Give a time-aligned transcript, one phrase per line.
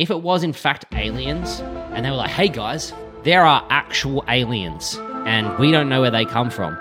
[0.00, 1.60] if it was in fact aliens,
[1.92, 6.10] and they were like, hey guys, there are actual aliens, and we don't know where
[6.10, 6.74] they come from,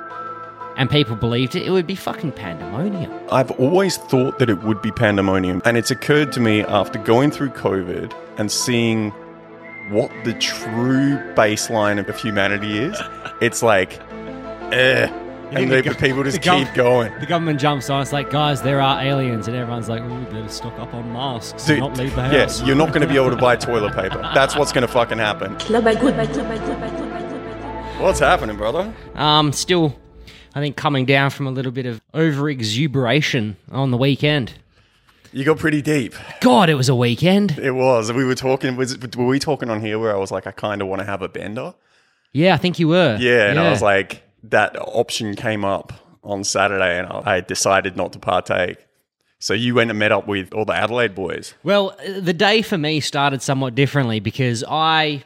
[0.77, 3.11] and people believed it, it would be fucking pandemonium.
[3.29, 7.29] I've always thought that it would be pandemonium, and it's occurred to me after going
[7.29, 9.11] through COVID and seeing
[9.89, 12.97] what the true baseline of humanity is.
[13.41, 13.99] It's like,
[14.71, 15.11] eh.
[15.51, 17.11] And the the, people just the keep going.
[17.19, 18.01] The government jumps on.
[18.01, 21.11] It's like, guys, there are aliens, and everyone's like, "Oh, we better stock up on
[21.11, 23.35] masks Dude, and not leave the house." Yes, you're not going to be able to
[23.35, 24.21] buy toilet paper.
[24.33, 25.53] That's what's going to fucking happen.
[27.99, 28.93] What's happening, brother?
[29.15, 29.97] Um, still,
[30.53, 34.53] I think coming down from a little bit of over exuberation on the weekend.
[35.31, 36.15] You got pretty deep.
[36.41, 37.57] God, it was a weekend.
[37.59, 38.11] It was.
[38.11, 38.75] We were talking.
[38.75, 41.05] Was were we talking on here where I was like, I kind of want to
[41.05, 41.73] have a bender?
[42.33, 43.17] Yeah, I think you were.
[43.19, 48.13] Yeah, and I was like, that option came up on Saturday, and I decided not
[48.13, 48.77] to partake.
[49.39, 51.53] So you went and met up with all the Adelaide boys.
[51.63, 55.23] Well, the day for me started somewhat differently because I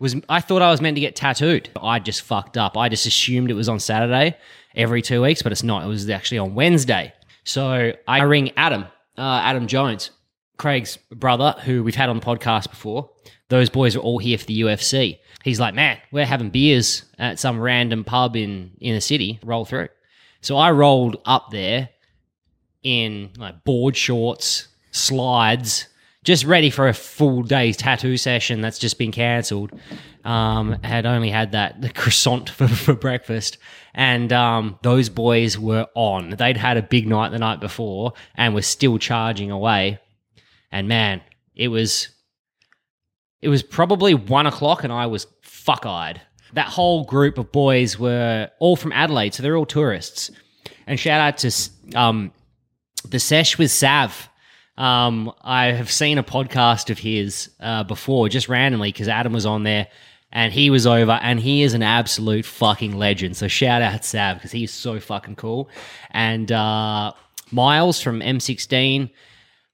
[0.00, 1.70] was I thought I was meant to get tattooed.
[1.80, 2.76] I just fucked up.
[2.76, 4.36] I just assumed it was on Saturday
[4.74, 5.84] every two weeks, but it's not.
[5.84, 7.12] It was actually on Wednesday.
[7.44, 10.10] So I ring Adam, uh, Adam Jones,
[10.58, 13.10] Craig's brother, who we've had on the podcast before.
[13.48, 15.18] Those boys are all here for the UFC.
[15.46, 19.38] He's like, man, we're having beers at some random pub in in the city.
[19.44, 19.90] Roll through.
[20.40, 21.90] So I rolled up there
[22.82, 25.86] in like board shorts, slides,
[26.24, 29.70] just ready for a full day's tattoo session that's just been cancelled.
[30.24, 33.58] Um, had only had that the croissant for, for breakfast,
[33.94, 36.30] and um, those boys were on.
[36.30, 40.00] They'd had a big night the night before and were still charging away.
[40.72, 41.22] And man,
[41.54, 42.08] it was
[43.46, 45.24] it was probably one o'clock, and I was
[45.66, 46.22] fuck eyed.
[46.54, 50.30] That whole group of boys were all from Adelaide, so they're all tourists.
[50.86, 52.32] And shout out to um,
[53.08, 54.28] the sesh with Sav.
[54.78, 59.44] Um, I have seen a podcast of his uh, before, just randomly, because Adam was
[59.44, 59.88] on there
[60.32, 63.36] and he was over, and he is an absolute fucking legend.
[63.36, 65.68] So shout out Sav because he's so fucking cool.
[66.10, 67.12] And uh,
[67.50, 69.10] Miles from M16,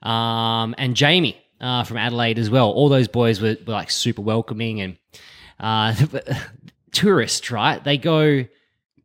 [0.03, 2.71] um, and Jamie uh, from Adelaide as well.
[2.71, 4.97] All those boys were, were like super welcoming and
[5.61, 5.95] uh,
[6.93, 7.83] tourists, right?
[7.83, 8.45] They go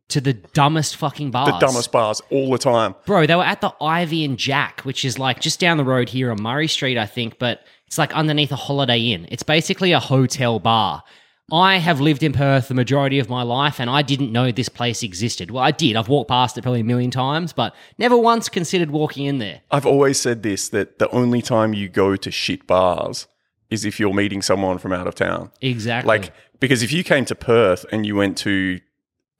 [0.08, 1.52] to the dumbest fucking bars.
[1.52, 2.94] The dumbest bars all the time.
[3.04, 6.08] Bro, they were at the Ivy and Jack, which is like just down the road
[6.08, 9.28] here on Murray Street, I think, but it's like underneath a Holiday Inn.
[9.30, 11.02] It's basically a hotel bar.
[11.50, 14.68] I have lived in Perth the majority of my life and I didn't know this
[14.68, 15.50] place existed.
[15.50, 15.96] Well, I did.
[15.96, 19.62] I've walked past it probably a million times, but never once considered walking in there.
[19.70, 23.26] I've always said this that the only time you go to shit bars
[23.70, 25.50] is if you're meeting someone from out of town.
[25.60, 26.08] Exactly.
[26.08, 28.80] Like because if you came to Perth and you went to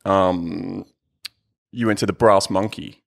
[0.04, 0.84] um
[1.70, 3.02] you went to the Brass Monkey,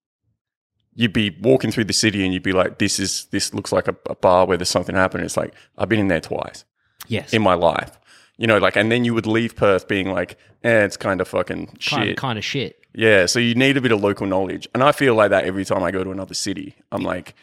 [0.94, 3.88] you'd be walking through the city and you'd be like, This is this looks like
[3.88, 5.26] a, a bar where there's something happening.
[5.26, 6.66] It's like, I've been in there twice
[7.08, 7.34] yes.
[7.34, 7.98] in my life.
[8.38, 11.28] You know, like and then you would leave Perth being like, eh, it's kind of
[11.28, 11.98] fucking shit.
[11.98, 12.78] kind, kind of shit.
[12.94, 14.68] Yeah, so you need a bit of local knowledge.
[14.74, 16.76] And I feel like that every time I go to another city.
[16.92, 17.36] I'm like,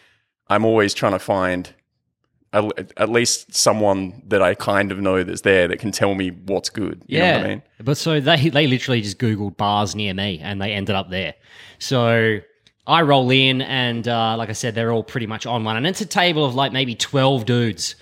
[0.49, 1.72] I'm always trying to find
[2.58, 6.30] at, at least someone that I kind of know that's there that can tell me
[6.30, 7.02] what's good.
[7.06, 7.32] You yeah.
[7.32, 7.62] know what I mean?
[7.82, 11.34] But so they they literally just googled bars near me and they ended up there.
[11.78, 12.41] So
[12.88, 15.86] I roll in and uh, like I said, they're all pretty much on one, and
[15.86, 17.94] it's a table of like maybe twelve dudes,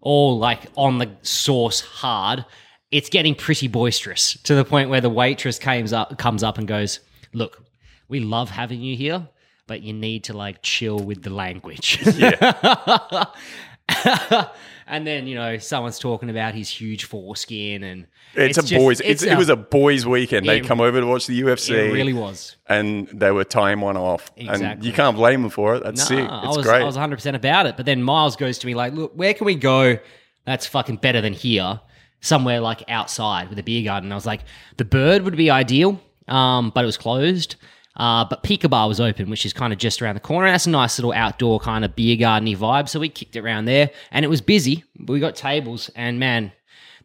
[0.00, 2.44] all like on the sauce hard.
[2.90, 6.66] It's getting pretty boisterous to the point where the waitress comes up comes up and
[6.66, 6.98] goes,
[7.32, 7.62] "Look,
[8.08, 9.28] we love having you here."
[9.68, 12.00] But you need to like chill with the language.
[12.16, 13.24] Yeah.
[14.86, 19.00] and then, you know, someone's talking about his huge foreskin and It's, a just- boys.
[19.00, 20.46] It's, it was a boys' weekend.
[20.48, 21.70] They come over to watch the UFC.
[21.70, 22.56] It really was.
[22.68, 24.30] and they were tying one off.
[24.36, 24.88] And Exactly.
[24.88, 25.82] you can't blame them for it.
[25.84, 26.28] That's Nah, sick.
[26.30, 26.82] I It's was, great.
[26.82, 27.76] I was 100% about it.
[27.76, 29.98] But then Miles goes to me like, look, where can we go
[30.44, 31.80] that's fucking better than here?
[32.20, 34.06] Somewhere like outside with a beer garden.
[34.06, 34.42] And I was like,
[34.76, 37.56] the bird would be ideal, um, but it was closed.
[37.96, 40.50] Uh, but Bar was open, which is kind of just around the corner.
[40.50, 42.88] That's a nice little outdoor kind of beer gardeny vibe.
[42.88, 44.84] So we kicked it around there, and it was busy.
[45.06, 46.52] We got tables, and man,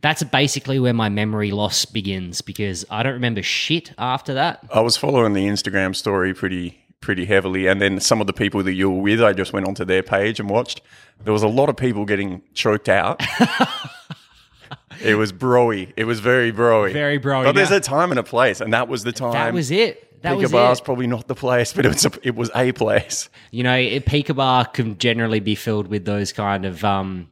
[0.01, 4.63] that's basically where my memory loss begins because I don't remember shit after that.
[4.73, 8.63] I was following the Instagram story pretty pretty heavily, and then some of the people
[8.63, 10.81] that you were with, I just went onto their page and watched.
[11.23, 13.21] There was a lot of people getting choked out.
[15.03, 15.93] it was broy.
[15.95, 16.93] It was very broy.
[16.93, 19.33] Very broy, But there's a time and a place, and that was the time.
[19.33, 20.06] That was it.
[20.21, 20.83] That Bar's it.
[20.85, 23.29] probably not the place, but it was a, it was a place.
[23.51, 27.31] You know, it- Pica Bar can generally be filled with those kind of um,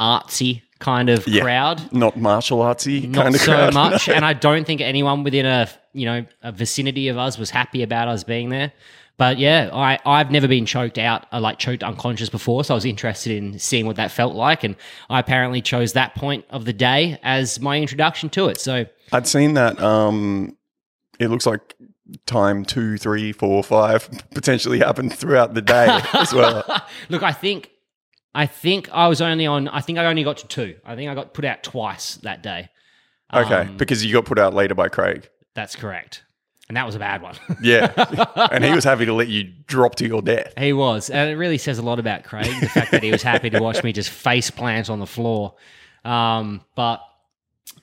[0.00, 1.42] artsy kind of Yeah.
[1.42, 1.92] crowd.
[1.92, 3.72] Not martial artsy Not kind of crowd.
[3.72, 3.74] so crowd.
[3.92, 7.50] much, and I don't think anyone within a you know a vicinity of us was
[7.50, 8.72] happy about us being there.
[9.16, 12.64] But yeah, I, I've never been choked out, uh, like choked unconscious before.
[12.64, 14.64] So I was interested in seeing what that felt like.
[14.64, 14.74] And
[15.08, 18.58] I apparently chose that point of the day as my introduction to it.
[18.60, 19.80] So I'd seen that.
[19.80, 20.56] Um,
[21.20, 21.74] it looks like
[22.26, 26.64] time two, three, four, five potentially happened throughout the day as well.
[27.08, 27.70] look, I think.
[28.36, 29.68] I think I was only on.
[29.68, 30.74] I think I only got to two.
[30.84, 32.68] I think I got put out twice that day.
[33.32, 35.28] Okay, Um, because you got put out later by Craig.
[35.54, 36.24] That's correct,
[36.68, 37.36] and that was a bad one.
[37.62, 37.92] Yeah,
[38.50, 40.52] and he was happy to let you drop to your death.
[40.58, 42.52] He was, and it really says a lot about Craig.
[42.60, 45.54] The fact that he was happy to watch me just face plant on the floor.
[46.04, 47.02] Um, but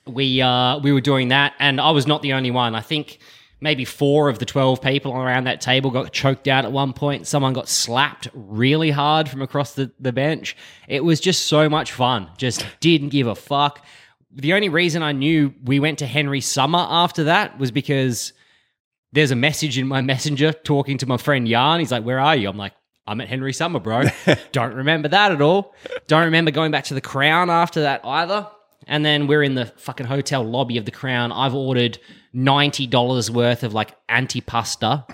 [0.06, 2.74] we uh, we were doing that, and I was not the only one.
[2.74, 3.20] I think
[3.62, 7.26] maybe four of the twelve people around that table got choked out at one point.
[7.26, 10.56] Someone got slapped really hard from across the, the bench.
[10.88, 12.28] It was just so much fun.
[12.36, 13.84] Just didn't give a fuck.
[14.34, 18.32] The only reason I knew we went to Henry Summer after that was because
[19.12, 21.80] there's a message in my messenger talking to my friend Yarn.
[21.80, 22.48] He's like, Where are you?
[22.48, 22.72] I'm like,
[23.06, 24.04] I'm at Henry Summer, bro.
[24.52, 25.74] Don't remember that at all.
[26.06, 28.48] Don't remember going back to the Crown after that either.
[28.86, 31.32] And then we're in the fucking hotel lobby of the Crown.
[31.32, 31.98] I've ordered
[32.34, 35.08] $90 worth of like antipasta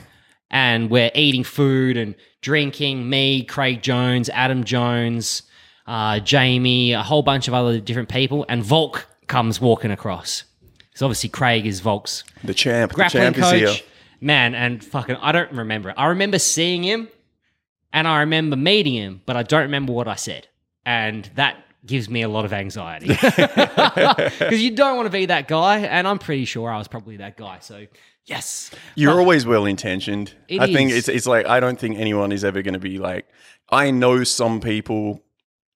[0.50, 3.08] and we're eating food and drinking.
[3.08, 5.42] Me, Craig Jones, Adam Jones,
[5.86, 8.46] uh, Jamie, a whole bunch of other different people.
[8.48, 10.44] And Volk comes walking across.
[10.94, 13.66] So obviously, Craig is Volk's The champ, the grappling champ is here.
[13.68, 13.84] coach.
[14.20, 15.94] Man, and fucking, I don't remember it.
[15.96, 17.08] I remember seeing him
[17.92, 20.48] and I remember meeting him, but I don't remember what I said.
[20.84, 25.48] And that gives me a lot of anxiety because you don't want to be that
[25.48, 25.78] guy.
[25.78, 27.58] And I'm pretty sure I was probably that guy.
[27.60, 27.86] So,
[28.26, 28.70] yes.
[28.94, 30.34] You're always well intentioned.
[30.50, 33.26] I think it's it's like I don't think anyone is ever going to be like.
[33.70, 35.22] I know some people.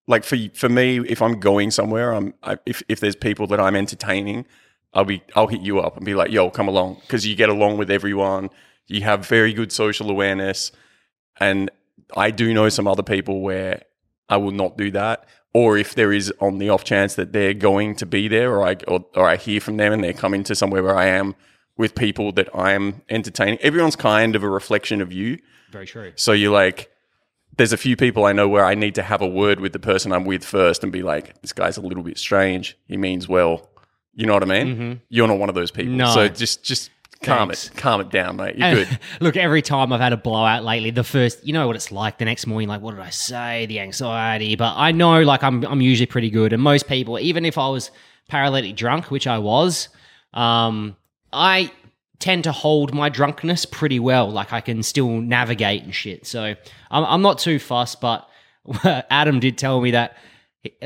[0.09, 3.61] Like for for me, if I'm going somewhere, I'm I, if if there's people that
[3.61, 4.47] I'm entertaining,
[4.93, 7.49] I'll be I'll hit you up and be like, "Yo, come along," because you get
[7.49, 8.51] along with everyone.
[8.89, 10.73] You have very good social awareness,
[11.39, 11.71] and
[12.17, 13.85] I do know some other people where
[14.29, 15.29] I will not do that.
[15.55, 18.67] Or if there is on the off chance that they're going to be there, or
[18.67, 21.35] I or, or I hear from them and they're coming to somewhere where I am
[21.77, 23.59] with people that I am entertaining.
[23.61, 25.39] Everyone's kind of a reflection of you.
[25.71, 26.13] Very true.
[26.17, 26.91] So you're like,
[27.57, 29.79] there's a few people I know where I need to have a word with the
[29.79, 32.79] person I'm with first and be like, this guy's a little bit strange.
[32.87, 33.69] He means well.
[34.15, 34.67] You know what I mean?
[34.67, 34.93] Mm-hmm.
[35.09, 35.95] You're not one of those people.
[35.95, 36.15] No.
[36.15, 36.91] So just just
[37.23, 37.69] calm Thanks.
[37.69, 38.57] it, calm it down, mate.
[38.57, 38.99] You're And good.
[39.21, 42.19] Look, every time I've had a blowout lately, the first, you know what it's like.
[42.19, 43.67] The next morning, like, what did I say?
[43.67, 44.57] The anxiety.
[44.57, 46.53] But I know, like, I'm I'm usually pretty good.
[46.53, 47.91] And most people, even if I was
[48.29, 49.89] paralytic drunk, which I was,
[50.35, 50.97] um,
[51.33, 51.71] I
[52.19, 54.31] tend to hold my drunkenness pretty well.
[54.31, 56.27] Like, I can still navigate and shit.
[56.27, 56.43] So
[56.91, 58.01] I'm I'm not too fussed.
[58.01, 58.29] But
[58.85, 60.17] Adam did tell me that.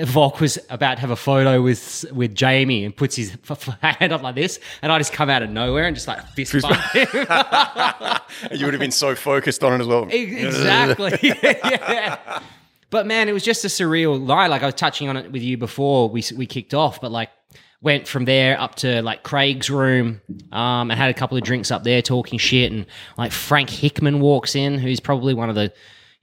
[0.05, 3.37] Volk was about to have a photo with with Jamie and puts his
[3.83, 6.63] hand up like this, and I just come out of nowhere and just like fist
[6.63, 7.09] bump him.
[8.59, 10.09] you would have been so focused on it as well.
[10.09, 11.19] Exactly.
[11.23, 12.41] yeah.
[12.89, 14.47] But man, it was just a surreal lie.
[14.47, 17.29] Like I was touching on it with you before we we kicked off, but like
[17.83, 20.23] went from there up to like Craig's room
[20.53, 22.73] um, and had a couple of drinks up there talking shit.
[22.73, 22.87] And
[23.19, 25.71] like Frank Hickman walks in, who's probably one of the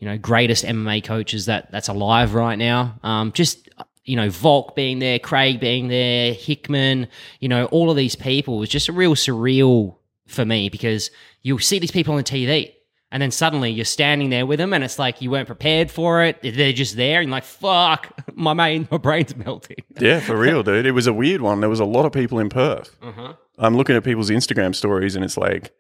[0.04, 3.00] you know greatest MMA coaches that that's alive right now.
[3.04, 3.70] Um, just
[4.04, 7.08] you know Volk being there, Craig being there, Hickman,
[7.40, 9.96] you know all of these people was just a real surreal
[10.28, 11.10] for me because
[11.42, 12.74] you'll see these people on the TV.
[13.14, 16.24] And then suddenly you're standing there with them, and it's like you weren't prepared for
[16.24, 16.42] it.
[16.42, 20.64] They're just there, and you're like, "Fuck, my main, my brain's melting." Yeah, for real,
[20.70, 20.86] dude.
[20.86, 21.62] It was a weird one.
[21.62, 22.98] There was a lot of people in Perth.
[23.02, 23.36] Uh-huh.
[23.58, 25.72] I'm looking at people's Instagram stories, and it's like,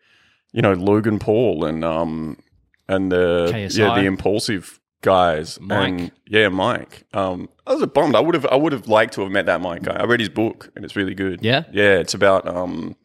[0.53, 2.37] you know, Logan Paul and um
[2.87, 3.77] and the KSI.
[3.77, 5.89] yeah the Impaulsive guys Mike.
[5.89, 7.03] and yeah Mike.
[7.13, 8.15] Um, I was a bummed.
[8.15, 9.95] I would have I would have liked to have met that Mike guy.
[9.99, 11.43] I read his book, and it's really good.
[11.43, 11.63] Yeah?
[11.71, 11.95] yeah.
[11.95, 12.95] It's about um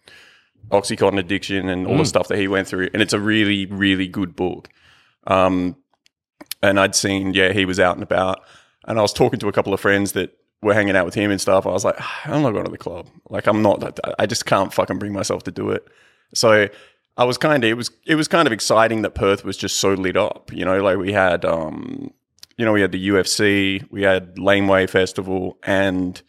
[0.70, 1.98] oxycontin addiction and all Mm.
[1.98, 4.68] the stuff that he went through, and it's a really really good book.
[5.26, 5.76] Um,
[6.62, 8.40] and I'd seen, yeah, he was out and about.
[8.86, 10.32] And I was talking to a couple of friends that
[10.62, 11.66] were hanging out with him and stuff.
[11.66, 13.06] I was like, "Ah, I'm not going to the club.
[13.28, 15.86] Like, I'm not, I just can't fucking bring myself to do it.
[16.34, 16.68] So
[17.18, 19.76] I was kind of, it was, it was kind of exciting that Perth was just
[19.76, 20.52] so lit up.
[20.52, 22.12] You know, like we had, um,
[22.56, 26.22] you know, we had the UFC, we had Laneway Festival and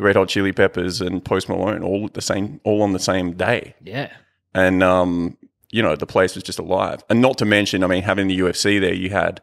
[0.00, 2.98] the Red Hot Chili Peppers and Post Malone all at the same, all on the
[2.98, 4.10] same day Yeah,
[4.54, 5.36] and um,
[5.70, 7.04] you know the place was just alive.
[7.10, 9.40] And not to mention, I mean, having the UFC there, you had,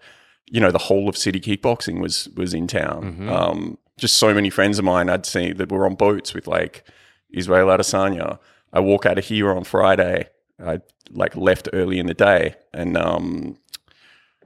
[0.47, 3.29] you know, the whole of City Kickboxing was was in town.
[3.29, 6.83] Um, just so many friends of mine I'd seen that were on boats with like
[7.29, 8.39] Israel Adesanya.
[8.73, 10.29] I walk out of here on Friday.
[10.63, 10.79] I
[11.11, 13.57] like left early in the day, and um,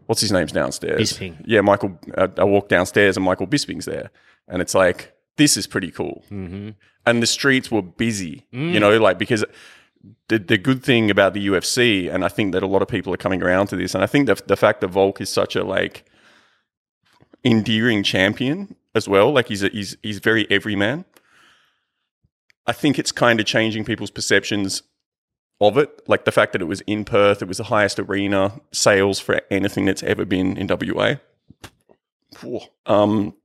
[0.06, 1.14] what's his name's downstairs?
[1.14, 1.42] Bisping.
[1.46, 2.00] Yeah, Michael.
[2.18, 4.12] I, I walk downstairs, and Michael Bisping's there,
[4.48, 6.70] and it's like this is pretty cool mm-hmm.
[7.06, 9.44] and the streets were busy, you know, like because
[10.28, 13.14] the, the good thing about the UFC, and I think that a lot of people
[13.14, 15.56] are coming around to this, and I think that the fact that Volk is such
[15.56, 16.06] a like
[17.44, 21.06] endearing champion as well, like he's a, he's he's very everyman.
[22.68, 24.84] I think it's kind of changing people's perceptions
[25.62, 26.02] of it.
[26.08, 29.42] Like the fact that it was in Perth, it was the highest arena sales for
[29.50, 31.16] anything that's ever been in WA.
[32.86, 33.36] Um,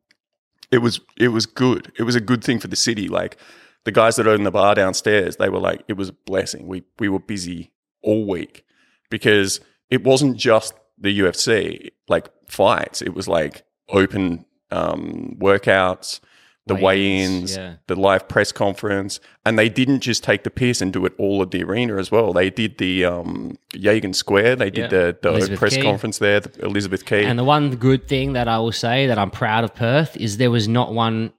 [0.71, 1.93] it was it was good.
[1.99, 3.09] It was a good thing for the city.
[3.09, 3.37] Like
[3.85, 6.67] the guys that owned the bar downstairs, they were like, it was a blessing.
[6.67, 8.65] We we were busy all week
[9.11, 13.03] because it wasn't just the UFC like fights.
[13.03, 16.21] It was like open um, workouts,
[16.67, 17.75] the Weigh-ins, weigh-ins, yeah.
[17.87, 21.41] the live press conference, and they didn't just take the piss and do it all
[21.43, 22.33] at the arena as well.
[22.33, 24.57] They did the um, Yagan Square.
[24.57, 25.13] They did Yeah.
[25.23, 25.83] the, the press Quay.
[25.83, 27.25] conference there, the Elizabeth Quay.
[27.25, 30.39] And the one good thing that I will say that I'm proud of Perth is
[30.39, 31.33] there was not one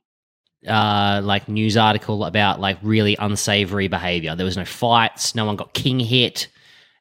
[0.67, 4.36] uh like news article about like really unsavory behavior.
[4.36, 6.48] There was no fights, no one got king hit,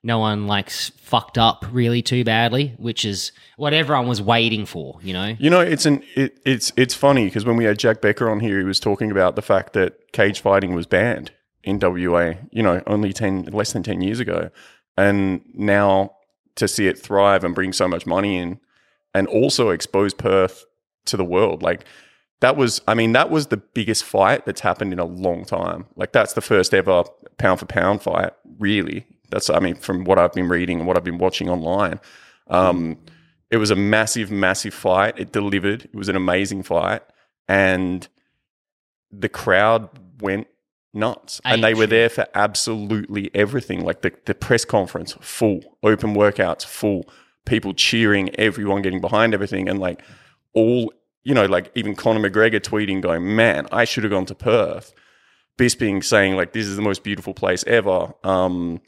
[0.06, 4.98] no one like fucked up really too badly, which is what everyone was waiting for,
[5.02, 5.34] you know.
[5.38, 8.38] You know, it's an it, it's it's funny because when we had Jack Becker on
[8.38, 11.32] here, he was talking about the fact that cage fighting was banned
[11.64, 12.34] in WA.
[12.52, 14.50] You know, only ten less than ten years ago,
[14.96, 16.12] and now
[16.54, 18.60] to see it thrive and bring so much money in,
[19.12, 20.64] and also expose Perth
[21.06, 21.84] to the world, like
[22.40, 22.80] that was.
[22.86, 25.86] I mean, that was the biggest fight that's happened in a long time.
[25.96, 27.02] Like that's the first ever
[27.38, 29.06] pound for pound fight, really.
[29.30, 32.00] That's I mean, from what I've been reading and what I've been watching online.
[32.48, 32.98] Um,
[33.50, 35.18] it was a massive, massive fight.
[35.18, 35.84] It delivered.
[35.84, 37.02] It was an amazing fight,
[37.48, 38.06] and
[39.10, 39.88] the crowd
[40.20, 40.48] went
[40.92, 41.40] nuts.
[41.44, 43.84] And they were there for absolutely everything.
[43.84, 45.60] Like the, the press conference, full.
[45.82, 47.08] Open workouts, full.
[47.44, 50.02] People cheering, everyone getting behind everything, and like
[50.52, 50.92] all
[51.22, 54.92] you know, like even Conor McGregor tweeting, going, "Man, I should have gone to Perth."
[55.58, 58.80] Bisping saying, "Like this is the most beautiful place ever." Um,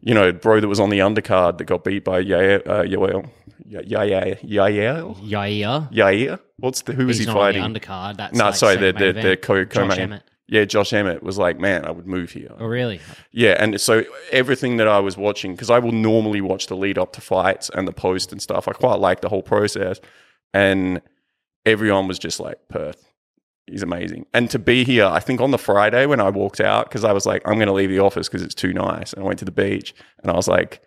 [0.00, 3.28] you know, bro that was on the undercard that got beat by Yair, uh, Yoel,
[3.68, 5.92] Yair, Yair, Yair.
[5.92, 6.40] Yair.
[6.58, 7.62] What's the who He's he not fighting?
[7.62, 8.16] on the undercard.
[8.16, 9.98] That's no, like sorry, the the, the co co-main.
[10.00, 10.22] Emmett.
[10.50, 12.50] Yeah, Josh Emmett was like, man, I would move here.
[12.58, 13.00] Oh, really?
[13.32, 16.96] Yeah, and so everything that I was watching, because I will normally watch the lead
[16.96, 18.66] up to fights and the post and stuff.
[18.66, 20.00] I quite like the whole process,
[20.54, 21.02] and
[21.66, 23.07] everyone was just like, Perth,
[23.68, 24.26] he's amazing.
[24.34, 27.12] And to be here, I think on the Friday when I walked out, because I
[27.12, 29.38] was like, I'm going to leave the office because it's too nice, and I went
[29.40, 30.82] to the beach, and I was like.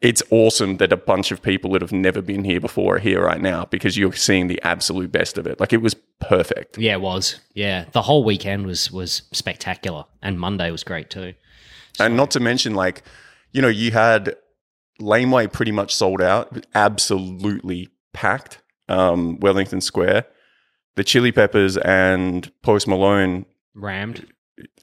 [0.00, 3.20] It's awesome that a bunch of people that have never been here before are here
[3.20, 5.58] right now because you're seeing the absolute best of it.
[5.58, 6.78] Like it was perfect.
[6.78, 7.40] Yeah, it was.
[7.52, 11.34] Yeah, the whole weekend was was spectacular, and Monday was great too.
[11.98, 13.02] And not to mention, like,
[13.50, 14.36] you know, you had
[15.00, 18.62] Laneway pretty much sold out, absolutely packed.
[18.88, 20.26] Um, Wellington Square,
[20.98, 24.26] the Chili Peppers and Post Malone, Rammed.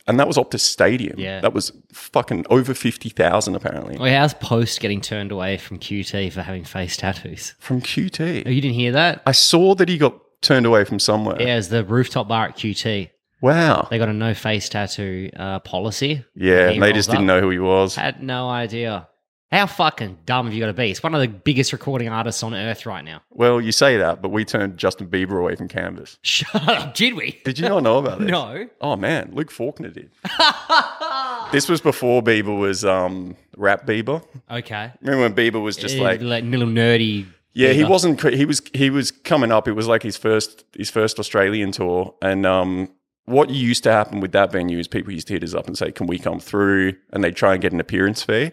[0.08, 1.20] and that was Optus Stadium.
[1.20, 1.42] Yeah.
[1.42, 6.32] that was fucking over fifty thousand apparently Oh, how's Post getting turned away from QT
[6.34, 7.54] for having face tattoos?
[7.60, 8.38] from Oh, QT.
[8.52, 9.22] you didn't hear that?
[9.28, 11.38] I saw that he got turned away from somewhere.
[11.42, 13.10] Yeah, it's the rooftop bar at QT.
[13.42, 13.88] Wow.
[13.92, 16.24] They got a no face tattoo uh, policy.
[16.36, 17.36] Yeah, and they just didn't up.
[17.36, 17.96] know who he was.
[17.96, 19.08] Had no idea.
[19.56, 20.92] How fucking dumb have you got to be?
[20.92, 23.22] It's one of the biggest recording artists on earth right now.
[23.30, 26.20] Well, you say that, but we turned Justin Bieber away from Canvas.
[26.24, 27.40] Shut up, did we?
[27.46, 28.30] Did you not know about this?
[28.36, 28.68] No.
[28.82, 30.12] Oh man, Luke Faulkner did.
[31.54, 34.22] this was before Bieber was um, rap Bieber.
[34.52, 34.92] Okay.
[35.00, 37.26] Remember when Bieber was just like, like little nerdy.
[37.54, 38.22] yeah, he wasn't.
[38.34, 38.62] He was.
[38.74, 39.70] He was coming up.
[39.70, 40.66] It was like his first.
[40.76, 42.90] His first Australian tour, and um,
[43.24, 45.78] what used to happen with that venue is people used to hit us up and
[45.78, 48.52] say, "Can we come through?" And they try and get an appearance fee,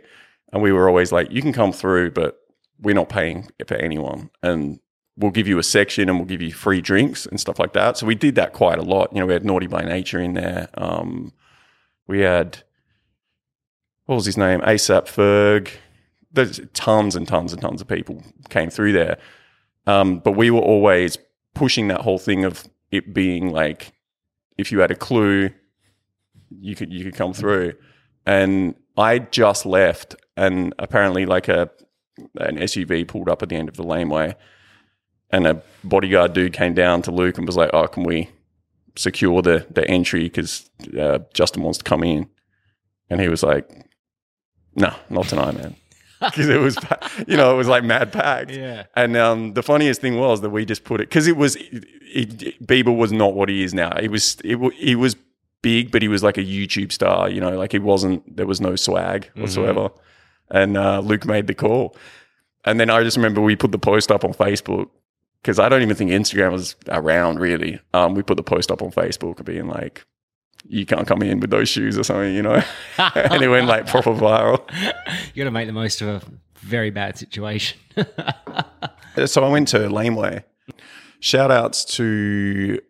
[0.52, 2.38] and we were always like, "You can come through, but
[2.80, 4.80] we're not paying for anyone." And
[5.16, 7.98] we'll give you a section and we'll give you free drinks and stuff like that.
[7.98, 9.12] So we did that quite a lot.
[9.12, 10.68] You know, we had Naughty by Nature in there.
[10.74, 11.32] Um,
[12.06, 12.62] we had
[14.06, 14.60] what was his name?
[14.60, 15.70] ASAP Ferg.
[16.32, 19.18] There's tons and tons and tons of people came through there.
[19.86, 21.18] Um, but we were always
[21.54, 23.92] pushing that whole thing of it being like,
[24.58, 25.50] if you had a clue,
[26.50, 27.74] you could you could come through.
[28.26, 31.70] And I just left, and apparently, like a
[32.38, 34.36] an SUV pulled up at the end of the laneway,
[35.30, 38.30] and a bodyguard dude came down to Luke and was like, "Oh, can we
[38.96, 42.28] secure the the entry because uh, Justin wants to come in?"
[43.10, 43.86] And he was like,
[44.74, 45.76] "No, not tonight, man."
[46.22, 46.76] Because it was,
[47.26, 48.52] you know, it was like mad packed.
[48.52, 48.84] Yeah.
[48.94, 51.84] And um, the funniest thing was that we just put it because it was it,
[52.14, 53.98] it, Bieber was not what he is now.
[54.00, 55.16] He was it, he was
[55.62, 57.28] big, but he was like a YouTube star.
[57.28, 58.36] You know, like he wasn't.
[58.36, 59.90] There was no swag whatsoever.
[60.52, 61.96] And uh, Luke made the call,
[62.64, 64.90] and then I just remember we put the post up on Facebook
[65.42, 67.80] because I don't even think Instagram was around really.
[67.92, 70.04] Um, we put the post up on Facebook being like,
[70.68, 72.62] you can't come in with those shoes or something, you know.
[72.98, 74.62] and it went like proper viral.
[75.34, 76.22] You got to make the most of a
[76.56, 77.78] very bad situation.
[79.26, 80.42] So I went to Laneway.
[81.20, 82.80] Shout outs to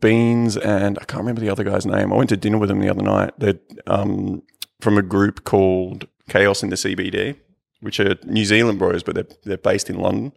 [0.00, 2.12] Beans and I can't remember the other guy's name.
[2.12, 3.34] I went to dinner with him the other night.
[3.38, 4.42] They're um,
[4.80, 7.36] from a group called Chaos in the CBD,
[7.80, 10.32] which are New Zealand bros, but they're, they're based in London.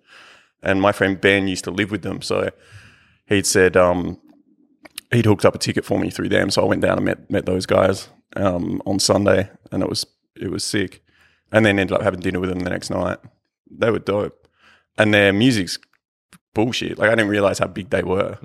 [0.61, 2.21] And my friend Ben used to live with them.
[2.21, 2.49] So
[3.27, 4.19] he'd said um,
[5.11, 6.49] he'd hooked up a ticket for me through them.
[6.49, 10.05] So I went down and met, met those guys um, on Sunday and it was,
[10.35, 11.01] it was sick.
[11.51, 13.19] And then ended up having dinner with them the next night.
[13.69, 14.47] They were dope.
[14.97, 15.77] And their music's
[16.53, 16.97] bullshit.
[16.97, 18.37] Like I didn't realize how big they were.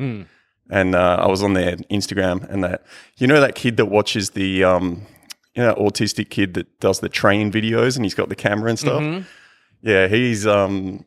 [0.71, 2.85] And uh, I was on their Instagram, and that
[3.17, 5.07] you know that kid that watches the um,
[5.59, 8.79] you know autistic kid that does the train videos, and he's got the camera and
[8.79, 9.03] stuff.
[9.83, 11.05] Yeah, he's um,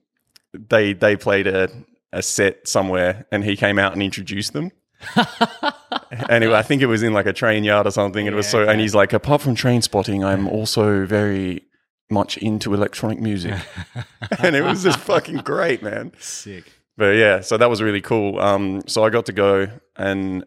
[0.54, 1.70] they they played a
[2.12, 4.72] a set somewhere, and he came out and introduced them.
[6.30, 8.28] anyway, I think it was in like a train yard or something.
[8.28, 11.64] And it was so, and he's like, apart from train spotting, I'm also very
[12.10, 13.56] much into electronic music.
[14.40, 16.12] and it was just fucking great, man.
[16.20, 16.66] Sick.
[16.98, 18.38] But yeah, so that was really cool.
[18.40, 20.44] Um, so I got to go, and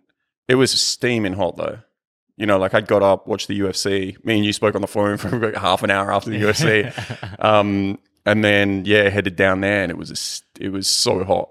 [0.47, 1.79] it was steaming hot though.
[2.37, 4.23] You know, like I got up, watched the UFC.
[4.25, 6.93] Me and you spoke on the phone for about half an hour after the UFC,
[7.45, 11.51] um, and then yeah, headed down there, and it was a it was so hot,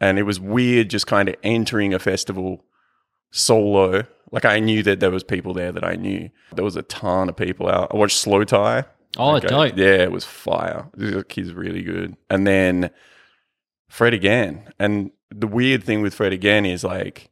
[0.00, 2.64] and it was weird just kind of entering a festival
[3.30, 4.04] solo.
[4.30, 6.30] Like I knew that there was people there that I knew.
[6.54, 7.90] There was a ton of people out.
[7.92, 8.86] I watched Slowthai.
[9.18, 9.46] Oh, Okay.
[9.48, 9.76] dope.
[9.76, 10.88] Yeah, it was fire.
[10.94, 12.16] This kid's really good.
[12.30, 12.90] And then
[13.88, 14.72] Fred again.
[14.78, 17.28] And the weird thing with Fred again is like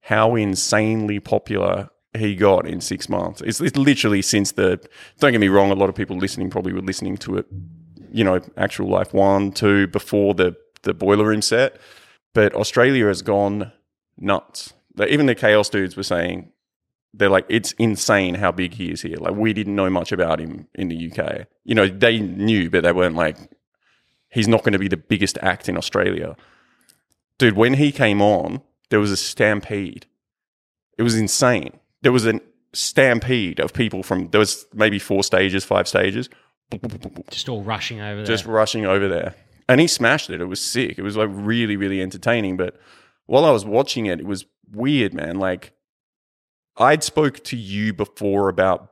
[0.00, 3.40] how insanely popular he got in six months.
[3.40, 4.80] It's, it's literally since the.
[5.18, 5.70] Don't get me wrong.
[5.70, 7.46] A lot of people listening probably were listening to it.
[8.12, 11.80] You know, actual life one, two before the the boiler room set.
[12.32, 13.72] But Australia has gone
[14.18, 14.72] nuts.
[14.96, 16.52] Like, even the chaos dudes were saying
[17.12, 19.16] they're like, it's insane how big he is here.
[19.16, 21.46] Like, we didn't know much about him in the UK.
[21.64, 23.36] You know, they knew, but they weren't like,
[24.30, 26.36] he's not going to be the biggest act in Australia.
[27.38, 30.06] Dude, when he came on, there was a stampede.
[30.98, 31.78] It was insane.
[32.02, 32.40] There was a
[32.72, 36.28] stampede of people from, there was maybe four stages, five stages,
[37.30, 38.24] Just all rushing over there.
[38.26, 39.34] just rushing over there.
[39.68, 40.40] And he smashed it.
[40.40, 40.98] It was sick.
[40.98, 42.56] It was like really, really entertaining.
[42.56, 42.76] But
[43.26, 45.38] while I was watching it, it was weird, man.
[45.38, 45.72] Like
[46.76, 48.89] I'd spoke to you before about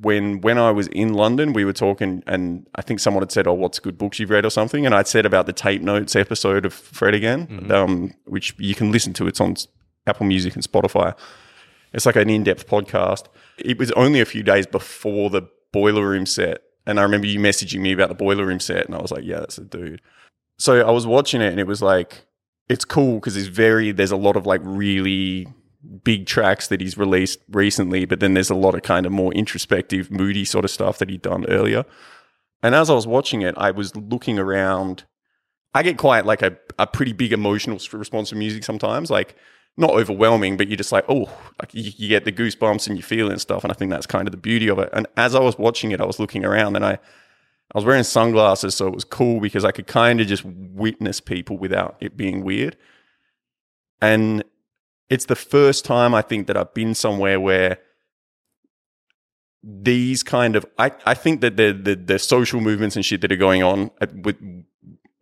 [0.00, 3.46] when when I was in London, we were talking, and I think someone had said,
[3.46, 6.16] "Oh, what's good books you've read or something?" And I'd said about the tape notes
[6.16, 9.26] episode of Fred again, um, which you can listen to.
[9.26, 9.56] It's on
[10.06, 11.16] Apple Music and Spotify.
[11.92, 13.26] It's like an in-depth podcast.
[13.58, 17.38] It was only a few days before the boiler room set, and I remember you
[17.38, 20.00] messaging me about the boiler room set, and I was like, "Yeah, that's a dude."
[20.58, 22.26] So I was watching it, and it was like,
[22.68, 23.92] it's cool because it's very.
[23.92, 25.46] There's a lot of like really
[26.02, 29.32] big tracks that he's released recently, but then there's a lot of kind of more
[29.32, 31.84] introspective, moody sort of stuff that he'd done earlier.
[32.62, 35.04] And as I was watching it, I was looking around.
[35.74, 39.36] I get quite like a, a pretty big emotional response to music sometimes, like
[39.76, 41.28] not overwhelming, but you're just like, oh,
[41.60, 43.64] like you, you get the goosebumps and you feel it and stuff.
[43.64, 44.88] And I think that's kind of the beauty of it.
[44.92, 48.04] And as I was watching it, I was looking around and I, I was wearing
[48.04, 52.16] sunglasses, so it was cool because I could kind of just witness people without it
[52.16, 52.76] being weird.
[54.00, 54.44] And
[55.10, 57.78] it's the first time I think that I've been somewhere where
[59.62, 63.32] these kind of I, I think that the, the the social movements and shit that
[63.32, 63.90] are going on
[64.22, 64.36] with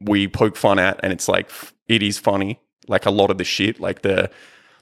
[0.00, 1.50] we poke fun at and it's like
[1.88, 2.60] it is funny.
[2.88, 4.30] Like a lot of the shit like the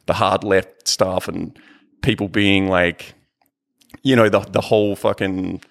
[0.07, 1.59] the hard left stuff and
[2.03, 3.15] people being like
[4.03, 5.63] you know the the whole fucking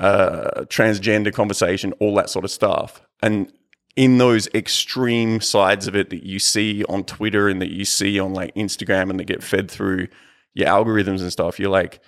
[0.00, 3.02] uh transgender conversation all that sort of stuff.
[3.22, 3.52] And
[3.96, 8.18] in those extreme sides of it that you see on Twitter and that you see
[8.18, 10.08] on like Instagram and that get fed through
[10.54, 12.00] your algorithms and stuff, you're like,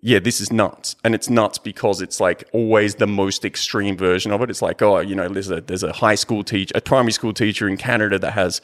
[0.00, 0.94] yeah, this is nuts.
[1.02, 4.50] And it's nuts because it's like always the most extreme version of it.
[4.50, 7.32] It's like, oh, you know, there's a there's a high school teacher, a primary school
[7.32, 8.60] teacher in Canada that has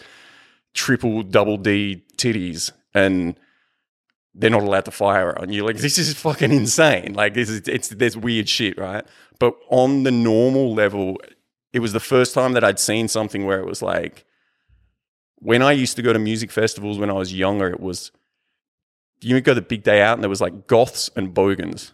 [0.74, 3.38] triple double D titties and
[4.35, 5.33] they're not allowed to fire her.
[5.33, 7.14] And you're like, this is fucking insane.
[7.14, 9.05] Like this is it's there's weird shit, right?
[9.40, 11.18] But on the normal level,
[11.74, 14.24] it was the first time that I'd seen something where it was like
[15.40, 18.12] when I used to go to music festivals when I was younger, it was
[19.20, 21.92] you would go the big day out and there was like goths and bogans.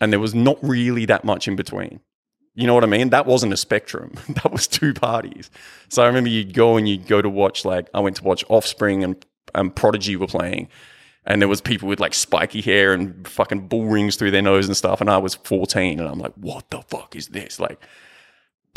[0.00, 2.00] And there was not really that much in between.
[2.54, 3.10] You know what I mean?
[3.10, 4.12] That wasn't a spectrum.
[4.28, 5.50] that was two parties.
[5.88, 8.44] So I remember you'd go and you'd go to watch like I went to watch
[8.48, 10.68] Offspring and and Prodigy were playing.
[11.24, 14.66] And there was people with like spiky hair and fucking bull rings through their nose
[14.66, 15.00] and stuff.
[15.00, 17.58] And I was 14 and I'm like, what the fuck is this?
[17.60, 17.80] Like,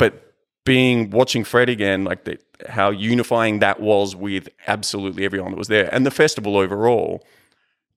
[0.00, 0.34] but
[0.64, 5.68] being watching Fred again, like the, how unifying that was with absolutely everyone that was
[5.68, 7.22] there, and the festival overall.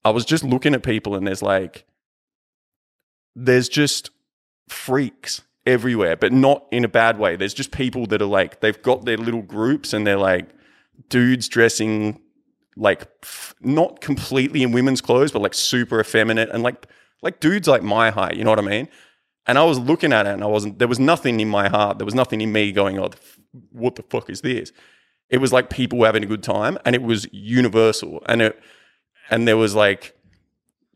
[0.06, 1.86] I was just looking at people, and there's like,
[3.38, 4.10] there's just
[4.68, 7.38] freaks everywhere, but not in a bad way.
[7.38, 10.50] There's just people that are like, they've got their little groups, and they're like
[11.08, 12.20] dudes dressing
[12.76, 13.08] like
[13.62, 16.86] not completely in women's clothes, but like super effeminate and like
[17.22, 18.36] like dudes like my height.
[18.36, 18.90] You know what I mean?
[19.46, 20.80] And I was looking at it, and I wasn't.
[20.80, 21.98] There was nothing in my heart.
[21.98, 23.10] There was nothing in me going, "Oh,
[23.72, 24.72] what the fuck is this?"
[25.30, 28.24] It was like people having a good time, and it was universal.
[28.28, 28.60] And it
[29.30, 30.16] and there was like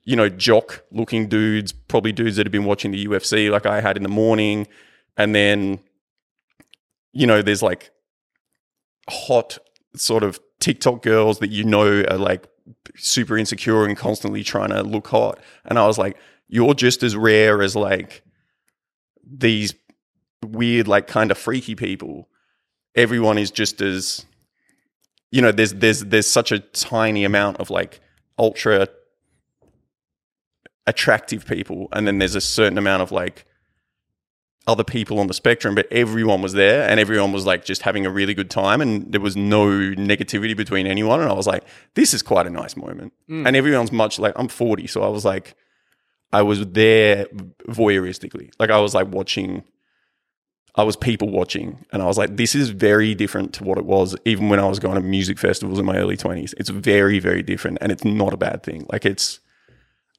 [0.03, 3.81] you know jock looking dudes, probably dudes that had been watching the UFC, like I
[3.81, 4.67] had in the morning,
[5.17, 5.79] and then
[7.11, 7.91] you know there's like
[9.09, 9.57] hot
[9.95, 12.47] sort of TikTok girls that you know are like
[12.95, 15.39] super insecure and constantly trying to look hot.
[15.65, 18.23] And I was like, you're just as rare as like
[19.29, 19.73] these
[20.43, 22.29] weird, like kind of freaky people.
[22.95, 24.25] Everyone is just as
[25.31, 27.99] you know, there's there's there's such a tiny amount of like
[28.39, 28.87] ultra
[30.85, 33.45] attractive people, and then there's a certain amount of like
[34.67, 38.05] other people on the spectrum, but everyone was there and everyone was like just having
[38.05, 41.21] a really good time and there was no negativity between anyone.
[41.21, 41.63] And I was like,
[41.93, 43.13] this is quite a nice moment.
[43.29, 43.47] Mm.
[43.47, 44.85] And everyone's much like, I'm 40.
[44.87, 45.55] So I was like,
[46.31, 47.25] I was there
[47.69, 48.51] voyeuristically.
[48.59, 49.63] Like I was like watching,
[50.75, 53.85] I was people watching and I was like, this is very different to what it
[53.85, 56.53] was even when I was going to music festivals in my early 20s.
[56.57, 58.85] It's very, very different and it's not a bad thing.
[58.91, 59.39] Like it's,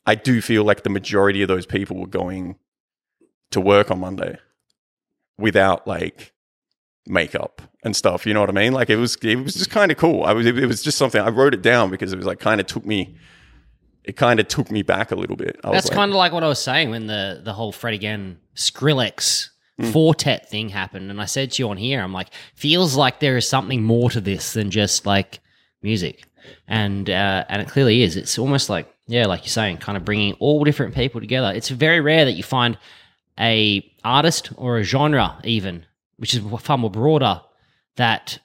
[0.07, 2.57] I do feel like the majority of those people were going
[3.51, 4.39] to work on Monday
[5.37, 6.33] without like
[7.07, 8.27] makeup and stuff.
[8.27, 8.73] You know what I mean?
[8.73, 10.25] Like it was, it was just kind of cool.
[10.25, 12.61] I was, it was just something I wrote it down because it was like kind
[12.61, 13.17] of took me,
[14.09, 15.61] it kind of took me back a little bit.
[15.63, 17.95] I That's like, kind of like what I was saying when the the whole Fred
[17.95, 19.93] again Skrillex Mm.
[19.93, 23.21] Four Tet thing happened, and I said to you on here, I'm like, feels like
[23.21, 25.39] there is something more to this than just like
[25.83, 26.25] music,
[26.67, 28.17] and uh, and it clearly is.
[28.17, 31.53] It's almost like yeah, like you're saying, kind of bringing all different people together.
[31.55, 32.77] It's very rare that you find
[33.39, 37.41] a artist or a genre even, which is far more broader,
[37.97, 38.41] that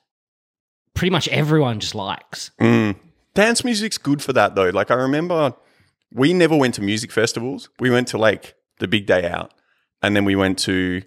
[0.93, 2.51] pretty much everyone just likes.
[2.61, 2.95] Mm.
[3.35, 4.69] Dance music's good for that though.
[4.69, 5.55] Like I remember
[6.11, 7.69] we never went to music festivals.
[7.79, 9.53] We went to like the big day out
[10.01, 11.01] and then we went to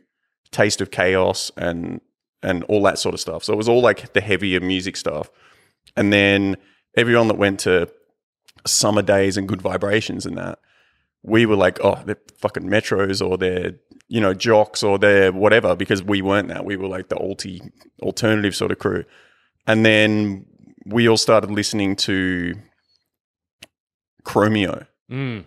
[0.51, 2.01] Taste of Chaos and
[2.43, 3.45] and all that sort of stuff.
[3.45, 5.31] So it was all like the heavier music stuff.
[5.97, 6.57] And then
[6.97, 7.89] everyone that went to
[8.67, 10.59] summer days and good vibrations and that,
[11.23, 13.75] we were like, oh, they're fucking metros or they're,
[14.09, 16.65] you know, jocks or they're whatever, because we weren't that.
[16.65, 17.63] We were like the alti
[18.01, 19.05] alternative sort of crew.
[19.67, 20.47] And then
[20.87, 22.55] we all started listening to
[24.25, 24.87] Chromeo.
[25.11, 25.47] Mm.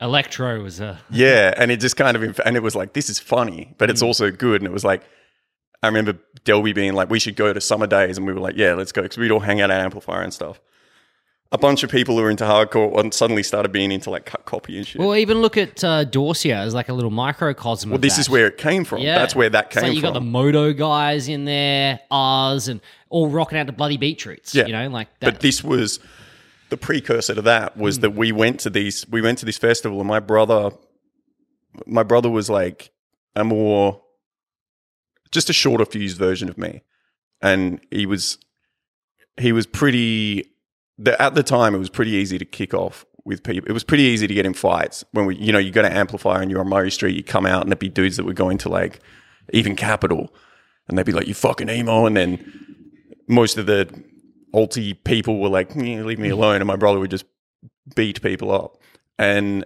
[0.00, 3.18] Electro was a Yeah, and it just kind of and it was like this is
[3.18, 4.60] funny, but it's also good.
[4.60, 5.02] And it was like
[5.82, 8.56] I remember Delby being like, "We should go to summer days," and we were like,
[8.56, 10.60] "Yeah, let's go," because we'd all hang out at Amplifier and stuff.
[11.52, 14.76] A bunch of people who were into hardcore suddenly started being into like cut copy
[14.76, 14.98] and shit.
[14.98, 17.92] Well, Well, even look at uh, Dorsia as like a little microcosm.
[17.92, 18.20] of this that.
[18.22, 19.00] is where it came from.
[19.00, 19.16] Yeah.
[19.18, 20.08] That's where that It's like came you from.
[20.12, 24.54] got the Moto guys in there, ours, and all rocking out to bloody beetroots.
[24.54, 24.66] Yeah.
[24.66, 25.34] you know, like that.
[25.34, 26.00] But this was
[26.70, 28.02] the precursor to that was hmm.
[28.02, 30.70] that we went to these we went to this festival and my brother
[31.86, 32.90] my brother was like
[33.34, 34.02] a more
[35.30, 36.82] just a shorter fused version of me.
[37.42, 38.38] And he was
[39.36, 40.50] he was pretty
[40.98, 43.68] the, at the time it was pretty easy to kick off with people.
[43.68, 45.92] It was pretty easy to get in fights when we you know, you go to
[45.92, 48.32] amplifier and you're on Murray Street, you come out and there'd be dudes that were
[48.32, 49.00] going to like
[49.52, 50.32] even capital
[50.88, 52.65] and they'd be like, You fucking emo and then
[53.28, 53.88] most of the
[54.52, 57.26] alti people were like, leave me alone, and my brother would just
[57.94, 58.78] beat people up.
[59.18, 59.64] And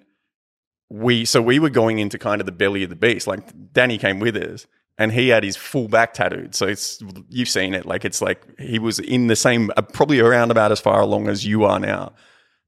[0.88, 3.26] we, so we were going into kind of the belly of the beast.
[3.26, 4.66] Like Danny came with us,
[4.98, 6.54] and he had his full back tattooed.
[6.54, 7.86] So it's you've seen it.
[7.86, 11.28] Like it's like he was in the same, uh, probably around about as far along
[11.28, 12.12] as you are now,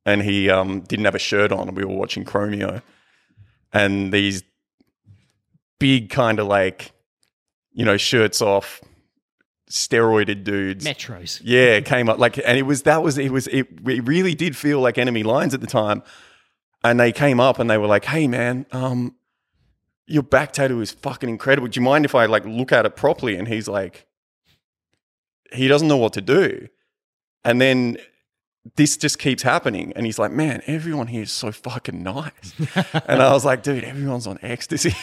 [0.06, 2.82] and he um, didn't have a shirt on, we were watching Chromeo,
[3.72, 4.42] and these
[5.78, 6.92] big kind of like,
[7.72, 8.80] you know, shirts off.
[9.72, 11.40] Steroided dudes, metros.
[11.42, 14.54] yeah, came up like, and it was that was it was it, it really did
[14.54, 16.02] feel like enemy lines at the time,
[16.84, 19.14] and they came up and they were like, "Hey, man, um,
[20.06, 21.68] your back tattoo is fucking incredible.
[21.68, 24.06] Do you mind if I like look at it properly?" And he's like,
[25.54, 26.68] he doesn't know what to do,
[27.42, 27.96] and then
[28.76, 32.54] this just keeps happening, and he's like, "Man, everyone here is so fucking nice,"
[33.06, 34.94] and I was like, "Dude, everyone's on ecstasy."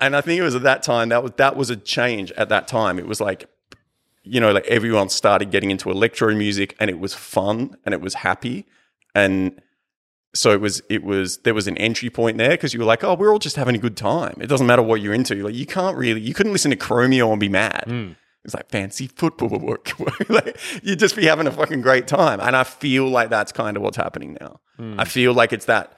[0.00, 2.48] and I think it was at that time that was that was a change at
[2.48, 2.98] that time.
[2.98, 3.48] It was like
[4.24, 8.00] you know, like everyone started getting into electro music and it was fun and it
[8.00, 8.66] was happy.
[9.14, 9.60] And
[10.34, 13.04] so it was it was there was an entry point there because you were like,
[13.04, 14.34] oh, we're all just having a good time.
[14.40, 15.34] It doesn't matter what you're into.
[15.42, 17.84] Like you can't really you couldn't listen to Chromeo and be mad.
[17.86, 18.12] Hmm.
[18.44, 19.76] It's like fancy football.
[20.28, 22.40] like you'd just be having a fucking great time.
[22.40, 24.60] And I feel like that's kind of what's happening now.
[24.76, 24.98] Hmm.
[24.98, 25.96] I feel like it's that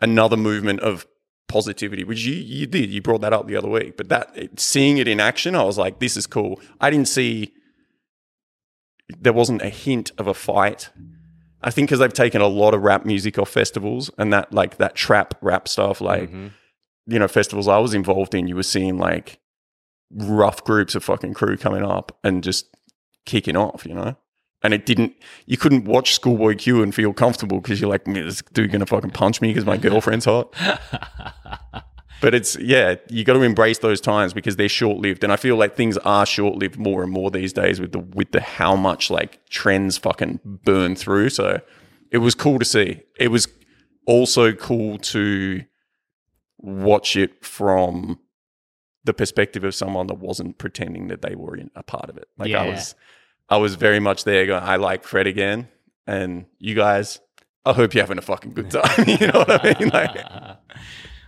[0.00, 1.06] another movement of
[1.48, 2.90] positivity, which you you did.
[2.90, 3.96] You brought that up the other week.
[3.96, 6.60] But that it- seeing it in action, I was like, this is cool.
[6.80, 7.52] I didn't see
[9.20, 10.90] there wasn't a hint of a fight.
[11.62, 14.78] I think because they've taken a lot of rap music off festivals and that like
[14.78, 16.48] that trap rap stuff, like mm-hmm.
[17.06, 19.38] you know, festivals I was involved in, you were seeing like
[20.14, 22.66] rough groups of fucking crew coming up and just
[23.26, 24.16] kicking off, you know?
[24.62, 28.42] And it didn't, you couldn't watch Schoolboy Q and feel comfortable because you're like, this
[28.52, 30.54] dude gonna fucking punch me because my girlfriend's hot.
[32.20, 35.22] but it's, yeah, you got to embrace those times because they're short lived.
[35.22, 37.98] And I feel like things are short lived more and more these days with the,
[37.98, 41.28] with the how much like trends fucking burn through.
[41.28, 41.60] So
[42.10, 43.02] it was cool to see.
[43.18, 43.48] It was
[44.06, 45.64] also cool to
[46.58, 48.18] watch it from
[49.04, 52.28] the perspective of someone that wasn't pretending that they were in a part of it.
[52.38, 52.94] Like I was,
[53.48, 55.68] I was very much there going, I like Fred again.
[56.06, 57.20] And you guys,
[57.64, 59.04] I hope you're having a fucking good time.
[59.06, 59.88] you know what I mean?
[59.90, 60.16] Like,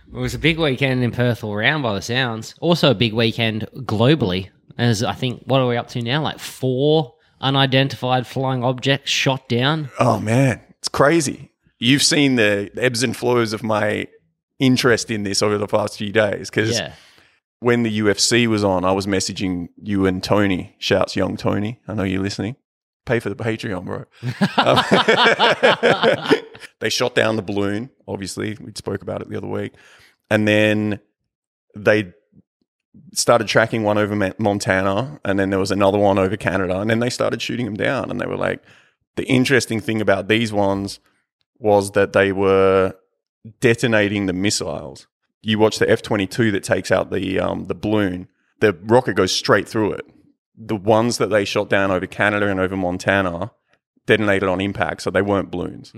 [0.09, 2.55] It was a big weekend in Perth all round by the sounds.
[2.61, 6.21] Also a big weekend globally, as I think, what are we up to now?
[6.23, 9.89] Like four unidentified flying objects shot down.
[9.99, 11.51] oh man, it's crazy.
[11.79, 14.07] You've seen the ebbs and flows of my
[14.59, 16.93] interest in this over the past few days because Yeah.
[17.59, 20.75] When the UFC was on, I was messaging you and Tony.
[20.77, 21.79] Shouts, young Tony.
[21.87, 22.55] I know you're listening.
[23.05, 24.05] Pay for the Patreon, bro.
[24.57, 24.83] Um,
[26.79, 27.89] they shot down the balloon.
[28.07, 29.73] Obviously, we spoke about it the other week,
[30.29, 30.99] and then
[31.75, 32.13] they
[33.13, 36.99] started tracking one over Montana, and then there was another one over Canada, and then
[36.99, 38.11] they started shooting them down.
[38.11, 38.61] And they were like,
[39.15, 40.99] the interesting thing about these ones
[41.59, 42.93] was that they were
[43.61, 45.07] detonating the missiles
[45.41, 48.27] you watch the F twenty two that takes out the um, the balloon,
[48.59, 50.05] the rocket goes straight through it.
[50.57, 53.51] The ones that they shot down over Canada and over Montana
[54.05, 55.93] detonated on impact, so they weren't balloons.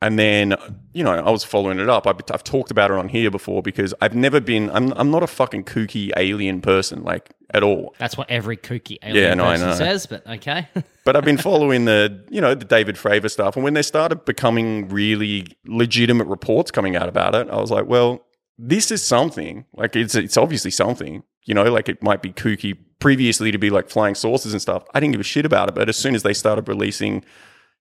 [0.00, 0.54] And then,
[0.92, 2.06] you know, I was following it up.
[2.06, 4.70] I've, I've talked about it on here before because I've never been.
[4.70, 7.96] I'm I'm not a fucking kooky alien person, like at all.
[7.98, 9.74] That's what every kooky alien Yeah, no, I person know.
[9.74, 10.68] says, but okay.
[11.04, 13.56] But I've been following the, you know, the David Fravor stuff.
[13.56, 17.86] And when there started becoming really legitimate reports coming out about it, I was like,
[17.86, 18.20] well,
[18.58, 19.64] this is something.
[19.74, 21.22] Like it's it's obviously something.
[21.44, 24.84] You know, like it might be kooky previously to be like flying saucers and stuff.
[24.92, 25.74] I didn't give a shit about it.
[25.74, 27.24] But as soon as they started releasing,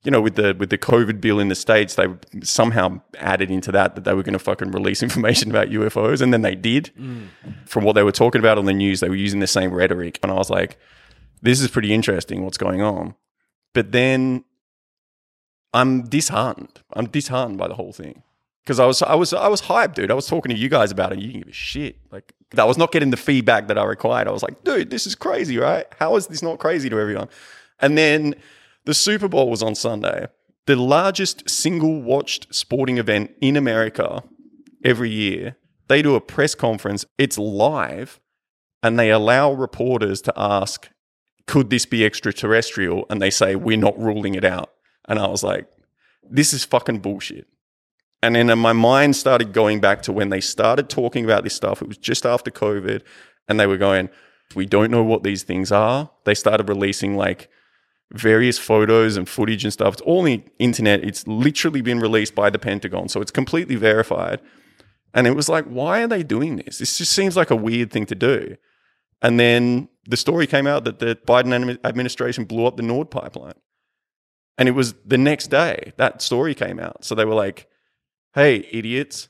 [0.04, 2.06] you know, with the with the COVID bill in the states, they
[2.44, 6.32] somehow added into that that they were going to fucking release information about UFOs, and
[6.32, 6.92] then they did.
[6.98, 7.30] Mm.
[7.66, 10.20] From what they were talking about on the news, they were using the same rhetoric,
[10.22, 10.78] and I was like,
[11.42, 12.44] this is pretty interesting.
[12.44, 13.16] What's going on?
[13.74, 14.46] But then
[15.74, 16.82] I'm disheartened.
[16.94, 18.24] I'm disheartened by the whole thing
[18.68, 20.12] because I was I was I was hyped, dude.
[20.12, 21.20] I was talking to you guys about it.
[21.20, 21.96] You didn't give a shit.
[22.12, 24.28] Like I was not getting the feedback that I required.
[24.28, 25.86] I was like, dude, this is crazy, right?
[25.98, 27.30] How is this not crazy to everyone?
[27.80, 28.36] And then
[28.84, 30.28] the Super Bowl was on Sunday,
[30.66, 34.22] the largest single watched sporting event in America
[34.84, 35.56] every year.
[35.88, 37.06] They do a press conference.
[37.18, 38.20] It's live,
[38.84, 40.90] and they allow reporters to ask,
[41.46, 44.74] "Could this be extraterrestrial?" And they say, "We're not ruling it out."
[45.08, 45.70] And I was like,
[46.30, 47.48] "This is fucking bullshit."
[48.24, 51.82] And then my mind started going back to when they started talking about this stuff.
[51.82, 53.04] It was just after COVID,
[53.48, 54.10] and they were going,
[54.56, 57.50] "We don't know what these things are." They started releasing like
[58.12, 59.96] various photos and footage and stuff.
[59.96, 61.04] It's all the internet.
[61.04, 64.42] It's literally been released by the Pentagon, so it's completely verified.
[65.14, 66.78] And it was like, why are they doing this?
[66.78, 68.56] This just seems like a weird thing to do.
[69.22, 73.56] And then the story came out that the Biden administration blew up the Nord pipeline.
[74.58, 77.04] And it was the next day that story came out.
[77.04, 77.68] So they were like,
[78.38, 79.30] hey, idiots,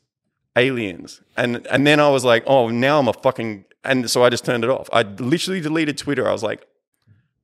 [0.56, 1.22] aliens.
[1.36, 4.46] And and then I was like, oh, now I'm a fucking and so I just
[4.46, 4.90] turned it off.
[4.92, 6.28] I literally deleted Twitter.
[6.28, 6.68] I was like,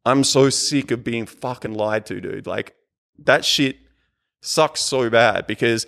[0.06, 2.46] I'm so sick of being fucking lied to, dude.
[2.46, 2.76] Like
[3.18, 3.78] that shit
[4.42, 5.88] sucks so bad because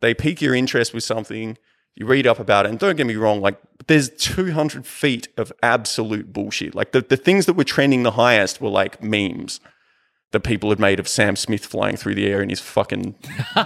[0.00, 1.58] they pique your interest with something,
[1.94, 5.52] you read up about it, and don't get me wrong, like there's 200 feet of
[5.62, 6.74] absolute bullshit.
[6.74, 9.60] Like the, the things that were trending the highest were like memes
[10.32, 13.16] that people had made of Sam Smith flying through the air in his fucking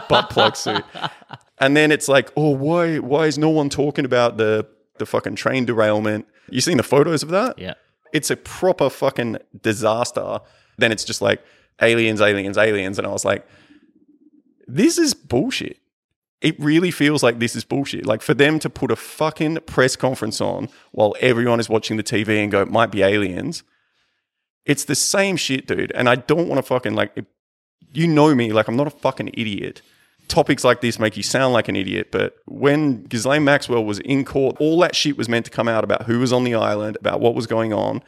[0.08, 0.84] butt plug suit.
[1.58, 4.66] And then it's like, oh, why why is no one talking about the
[4.98, 6.26] the fucking train derailment?
[6.50, 7.58] You seen the photos of that?
[7.58, 7.74] yeah.
[8.12, 10.40] it's a proper fucking disaster.
[10.78, 11.42] Then it's just like
[11.80, 12.98] aliens, aliens, aliens.
[12.98, 13.46] And I was like,
[14.66, 15.78] this is bullshit.
[16.40, 18.04] It really feels like this is bullshit.
[18.06, 22.02] Like for them to put a fucking press conference on while everyone is watching the
[22.02, 23.62] TV and go, it might be aliens.
[24.66, 25.92] It's the same shit, dude.
[25.92, 27.26] And I don't want to fucking like, it-
[27.92, 29.80] you know me, like I'm not a fucking idiot.
[30.28, 34.24] Topics like this make you sound like an idiot, but when Ghislaine Maxwell was in
[34.24, 36.96] court, all that shit was meant to come out about who was on the island,
[37.00, 38.02] about what was going on.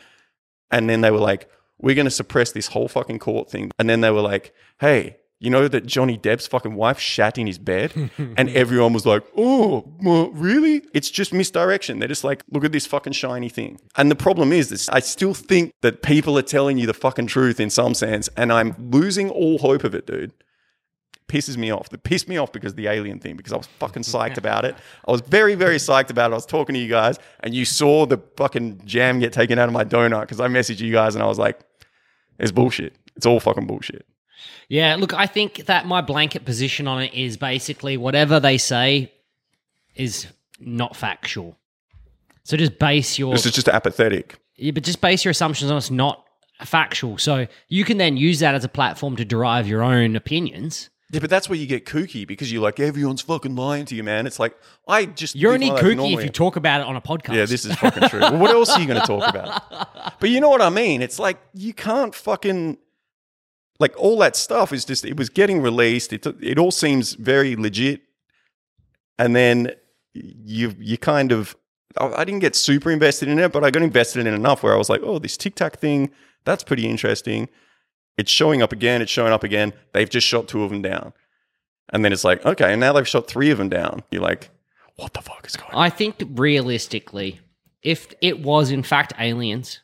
[0.70, 1.48] And then they were like,
[1.78, 3.70] we're going to suppress this whole fucking court thing.
[3.78, 7.46] And then they were like, hey, you know that Johnny Depp's fucking wife shat in
[7.46, 8.10] his bed?
[8.36, 10.82] and everyone was like, oh, well, really?
[10.94, 11.98] It's just misdirection.
[11.98, 13.78] They're just like, look at this fucking shiny thing.
[13.96, 17.26] And the problem is, this, I still think that people are telling you the fucking
[17.26, 18.28] truth in some sense.
[18.36, 20.32] And I'm losing all hope of it, dude
[21.28, 21.92] pisses me off.
[21.92, 24.74] It pissed me off because the alien thing, because I was fucking psyched about it.
[25.06, 26.34] I was very, very psyched about it.
[26.34, 29.68] I was talking to you guys, and you saw the fucking jam get taken out
[29.68, 31.60] of my donut because I messaged you guys and I was like,
[32.38, 32.94] it's bullshit.
[33.16, 34.06] It's all fucking bullshit.
[34.68, 39.12] Yeah, look, I think that my blanket position on it is basically whatever they say
[39.94, 40.26] is
[40.60, 41.56] not factual.
[42.42, 44.36] So just base your This is just apathetic.
[44.56, 46.24] yeah, but just base your assumptions on it's not
[46.64, 47.16] factual.
[47.18, 50.90] So you can then use that as a platform to derive your own opinions.
[51.10, 54.02] Yeah, but that's where you get kooky because you're like, everyone's fucking lying to you,
[54.02, 54.26] man.
[54.26, 54.56] It's like,
[54.88, 55.36] I just.
[55.36, 56.14] You're only kooky normally.
[56.14, 57.34] if you talk about it on a podcast.
[57.34, 58.20] Yeah, this is fucking true.
[58.20, 59.62] well, what else are you going to talk about?
[60.20, 61.02] But you know what I mean?
[61.02, 62.78] It's like you can't fucking
[63.78, 66.12] like all that stuff is just it was getting released.
[66.12, 68.00] It it all seems very legit,
[69.18, 69.72] and then
[70.14, 71.54] you you kind of
[71.98, 74.62] I I didn't get super invested in it, but I got invested in it enough
[74.62, 76.10] where I was like, oh, this Tic Tac thing
[76.46, 77.48] that's pretty interesting.
[78.18, 79.02] It's showing up again.
[79.02, 79.72] It's showing up again.
[79.92, 81.12] They've just shot two of them down,
[81.90, 84.02] and then it's like okay, and now they've shot three of them down.
[84.10, 84.50] You're like,
[84.96, 85.84] what the fuck is going on?
[85.84, 87.40] I think realistically,
[87.82, 89.80] if it was in fact aliens,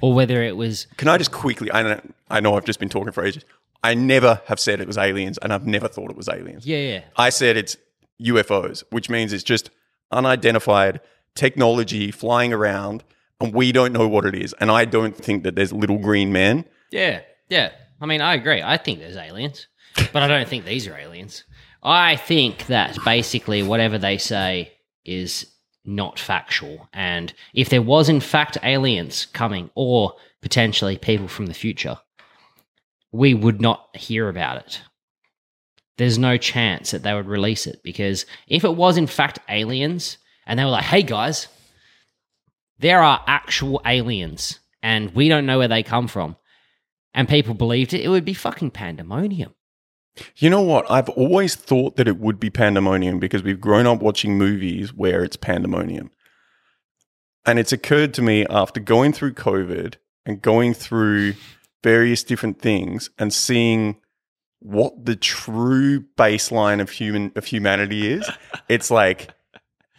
[0.00, 1.70] or whether it was Can I just quickly?
[1.72, 3.44] I know, I know I've just been talking for ages.
[3.82, 6.66] I never have said it was aliens, and I've never thought it was aliens.
[6.66, 7.00] yeah, yeah.
[7.16, 7.76] I said it's
[8.20, 9.70] UFOs, which means it's just
[10.10, 11.00] unidentified
[11.34, 13.04] technology flying around,
[13.40, 14.54] and we don't know what it is.
[14.54, 16.64] And I don't think that there's little green men.
[16.90, 17.70] Yeah, yeah.
[18.00, 18.62] I mean, I agree.
[18.62, 19.68] I think there's aliens,
[20.12, 21.44] but I don't think these are aliens.
[21.82, 24.72] I think that basically whatever they say
[25.04, 25.46] is
[25.84, 26.88] not factual.
[26.92, 31.98] And if there was, in fact, aliens coming or potentially people from the future,
[33.12, 34.82] we would not hear about it.
[35.96, 40.18] There's no chance that they would release it because if it was, in fact, aliens
[40.46, 41.48] and they were like, hey guys,
[42.78, 46.36] there are actual aliens and we don't know where they come from
[47.16, 49.54] and people believed it, it would be fucking pandemonium.
[50.36, 50.88] You know what?
[50.90, 55.24] I've always thought that it would be pandemonium because we've grown up watching movies where
[55.24, 56.10] it's pandemonium.
[57.44, 59.94] And it's occurred to me after going through COVID
[60.26, 61.34] and going through
[61.82, 63.96] various different things and seeing
[64.60, 68.28] what the true baseline of human of humanity is.
[68.68, 69.30] It's like,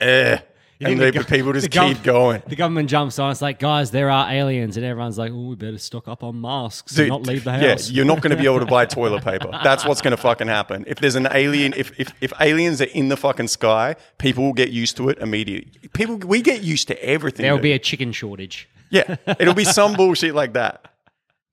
[0.01, 0.39] eh.
[0.80, 2.44] You And the, the people just the keep going.
[2.46, 5.56] The government jumps on, it's like, guys, there are aliens, and everyone's like, oh, we
[5.56, 7.90] better stock up on masks Dude, and not leave the yeah, house.
[7.90, 9.50] you're not going to be able to buy toilet paper.
[9.63, 10.86] That's what's going to fucking happen.
[10.88, 14.54] If there's an alien, if, if if aliens are in the fucking sky, people will
[14.54, 15.90] get used to it immediately.
[15.94, 17.44] People, we get used to everything.
[17.44, 18.70] There'll be a chicken shortage.
[18.92, 20.94] yeah, it'll be some bullshit like that.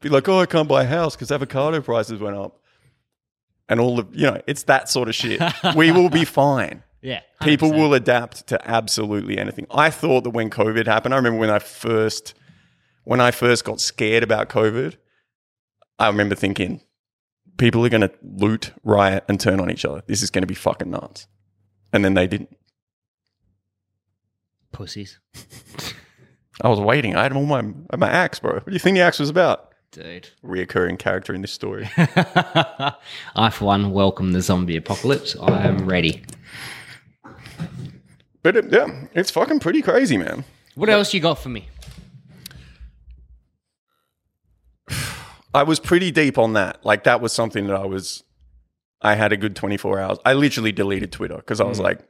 [0.03, 2.61] Be like, oh, I can't buy a house because avocado prices went up,
[3.71, 5.41] and all the you know, it's that sort of shit.
[5.75, 6.83] we will be fine.
[7.05, 7.21] Yeah.
[7.43, 7.77] People 100%.
[7.77, 9.67] will adapt to absolutely anything.
[9.71, 12.33] I thought that when COVID happened, I remember when I first
[13.05, 14.97] when I first got scared about COVID,
[15.99, 16.81] I remember thinking
[17.59, 20.03] people are going to loot, riot and turn on each other.
[20.07, 21.27] This is going to be fucking nuts.
[21.93, 22.57] And then they didn't.
[24.73, 25.19] Pussies.
[26.63, 27.15] I was waiting.
[27.17, 27.63] I had all my
[27.97, 28.55] my axe, bro.
[28.55, 29.73] What do you think the axe was about?
[29.91, 30.31] Dude.
[30.43, 31.89] Reoccurring character in this story.
[31.97, 35.37] I, for one, welcome the zombie apocalypse.
[35.37, 36.25] I am ready.
[38.45, 40.45] But it, yeah, it's fucking pretty crazy, man.
[40.77, 41.67] What else you got for me?
[45.55, 46.85] I was pretty deep on that.
[46.85, 48.23] Like that was something that I was
[49.01, 50.19] I had a good 24 hours.
[50.25, 51.85] I literally deleted Twitter because I was mm.
[51.85, 52.01] like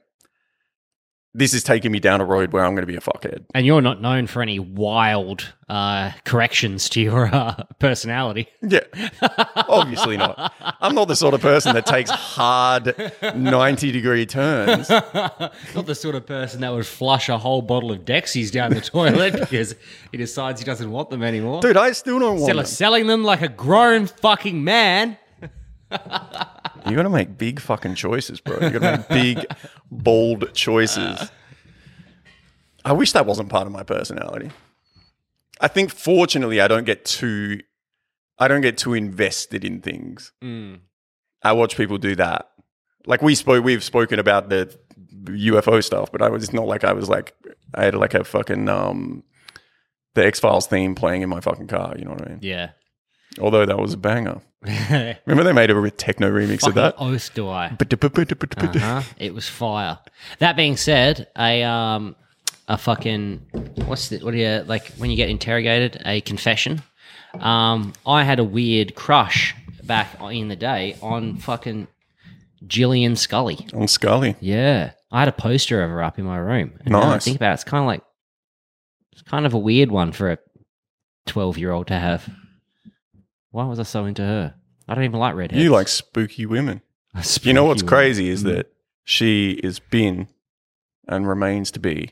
[1.34, 3.44] this is taking me down a road where I'm going to be a fuckhead.
[3.54, 8.48] And you're not known for any wild uh, corrections to your uh, personality.
[8.62, 8.80] Yeah.
[9.56, 10.52] Obviously not.
[10.80, 12.94] I'm not the sort of person that takes hard
[13.34, 14.88] 90 degree turns.
[15.74, 18.80] Not the sort of person that would flush a whole bottle of Dexies down the
[18.80, 19.74] toilet because
[20.12, 21.60] he decides he doesn't want them anymore.
[21.60, 22.66] Dude, I still don't want Instead them.
[22.66, 25.18] selling them like a grown fucking man.
[26.86, 28.58] You got to make big fucking choices, bro.
[28.60, 29.46] You got to make big,
[29.90, 31.30] bold choices.
[32.84, 34.50] I wish that wasn't part of my personality.
[35.60, 37.60] I think, fortunately, I don't get too,
[38.38, 40.32] I don't get too invested in things.
[41.42, 42.50] I watch people do that.
[43.06, 44.76] Like we spoke, we've spoken about the
[45.26, 47.34] UFO stuff, but I was it's not like I was like
[47.74, 49.22] I had like a fucking um,
[50.14, 51.94] the X Files theme playing in my fucking car.
[51.98, 52.38] You know what I mean?
[52.42, 52.70] Yeah.
[53.40, 54.40] Although that was a banger.
[55.26, 56.94] Remember they made a re- techno remix of that?
[56.98, 57.68] oath do I.
[58.78, 59.02] Uh-huh.
[59.18, 59.98] It was fire.
[60.38, 62.16] That being said, a um
[62.68, 63.46] a fucking
[63.86, 66.00] what's the what do you like when you get interrogated?
[66.06, 66.82] A confession.
[67.34, 71.88] Um, I had a weird crush back in the day on fucking
[72.66, 73.66] Gillian Scully.
[73.74, 74.36] On Scully.
[74.40, 76.72] Yeah, I had a poster of her up in my room.
[76.84, 77.24] And now I Nice.
[77.24, 78.02] think about it, it's kind of like
[79.12, 80.38] it's kind of a weird one for a
[81.26, 82.28] twelve-year-old to have.
[83.54, 84.52] Why was I so into her?
[84.88, 85.62] I don't even like redheads.
[85.62, 86.82] You like spooky women.
[87.42, 88.72] You know what's crazy is that
[89.04, 90.26] she is been
[91.06, 92.10] and remains to be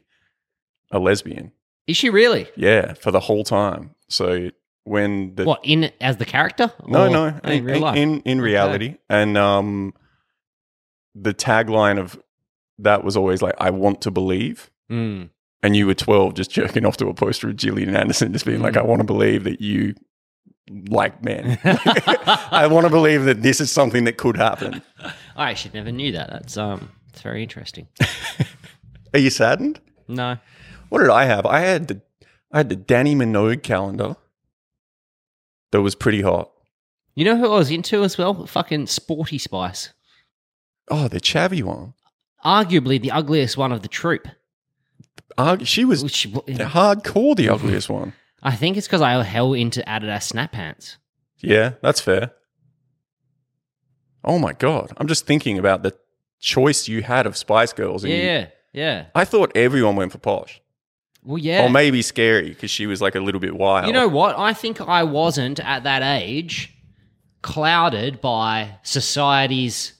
[0.92, 1.50] a lesbian.
[1.88, 2.46] Is she really?
[2.54, 3.96] Yeah, for the whole time.
[4.08, 4.50] So
[4.84, 6.72] when the What in as the character?
[6.86, 7.96] no no in, in, real life.
[7.96, 9.94] in in reality and um
[11.16, 12.20] the tagline of
[12.78, 15.30] that was always like I want to believe Mm.
[15.62, 18.60] and you were 12 just jerking off to a poster of Gillian Anderson just being
[18.62, 18.80] like Mm.
[18.80, 19.94] I want to believe that you
[20.70, 21.58] like men.
[21.64, 24.82] I want to believe that this is something that could happen.
[25.36, 26.30] I actually never knew that.
[26.30, 27.88] That's um, it's very interesting.
[29.14, 29.80] Are you saddened?
[30.08, 30.38] No,
[30.88, 31.46] What did I have?
[31.46, 32.00] I had the
[32.52, 34.16] I had the Dannii Minogue calendar.
[35.70, 36.50] That was pretty hot.
[37.14, 38.46] you know who I was into as well?
[38.46, 39.90] Fucking Sporty Spice.
[40.90, 41.94] Oh, the chavvy one.
[42.44, 44.26] Arguably the ugliest one of the troop.
[45.38, 48.12] Uh, she was hardcore the ugliest one.
[48.42, 50.96] I think it's because I held into Adidas snap pants.
[51.38, 52.32] Yeah, that's fair.
[54.24, 55.96] Oh my god, I'm just thinking about the
[56.40, 58.04] choice you had of Spice Girls.
[58.04, 59.06] and you- Yeah, yeah.
[59.14, 60.60] I thought everyone went for posh,
[61.24, 61.64] Well, yeah.
[61.64, 63.86] or maybe scary because she was like a little bit wild.
[63.86, 64.38] You know what?
[64.38, 66.72] I think I wasn't at that age
[67.42, 69.94] clouded by society's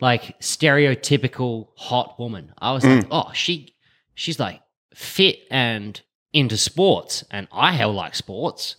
[0.00, 2.52] like stereotypical hot woman.
[2.58, 3.08] I was like, mm.
[3.10, 3.74] oh, she
[4.14, 4.60] she's like
[4.94, 6.00] fit and
[6.32, 8.76] into sports, and I hell like sports.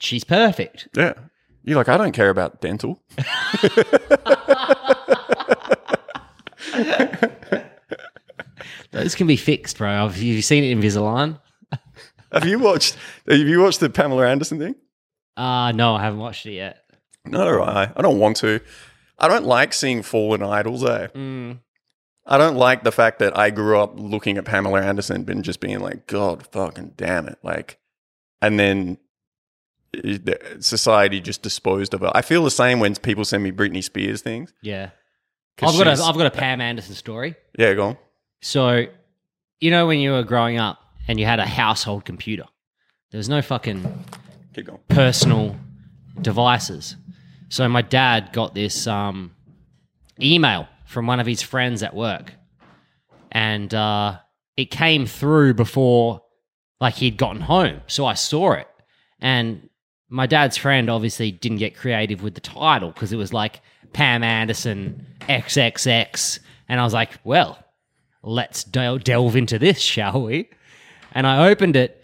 [0.00, 0.88] She's perfect.
[0.96, 1.14] yeah,
[1.64, 3.02] you're like I don't care about dental.
[8.90, 10.08] Those can be fixed, bro.
[10.08, 11.38] Have you seen it in Invisalign?
[12.32, 12.96] have you watched?
[13.28, 14.74] Have you watched the Pamela Anderson thing?
[15.36, 16.78] Uh no, I haven't watched it yet.
[17.24, 17.92] No, I.
[17.94, 18.60] I don't want to.
[19.18, 20.84] I don't like seeing fallen idols.
[20.84, 21.08] Eh?
[21.14, 21.58] Mm.
[22.28, 25.60] I don't like the fact that I grew up looking at Pamela Anderson and just
[25.60, 27.38] being like, God fucking damn it.
[27.42, 27.78] Like,
[28.42, 28.98] and then
[30.60, 32.10] society just disposed of her.
[32.14, 34.52] I feel the same when people send me Britney Spears things.
[34.62, 34.90] Yeah.
[35.62, 37.34] I've got a I've got a Pam Anderson story.
[37.58, 37.96] Yeah, go on.
[38.42, 38.84] So,
[39.60, 42.44] you know, when you were growing up and you had a household computer,
[43.10, 44.04] there was no fucking
[44.88, 45.56] personal
[46.20, 46.96] devices.
[47.48, 49.34] So my dad got this um,
[50.20, 52.32] email from one of his friends at work,
[53.30, 54.18] and uh,
[54.56, 56.22] it came through before,
[56.80, 57.82] like he'd gotten home.
[57.86, 58.66] So I saw it,
[59.20, 59.68] and
[60.08, 63.60] my dad's friend obviously didn't get creative with the title because it was like
[63.92, 66.38] Pam Anderson XXX,
[66.70, 67.62] and I was like, well,
[68.22, 70.48] let's del- delve into this, shall we?
[71.12, 72.02] And I opened it,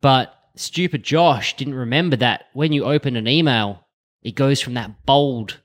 [0.00, 3.86] but stupid Josh didn't remember that when you open an email,
[4.20, 5.60] it goes from that bold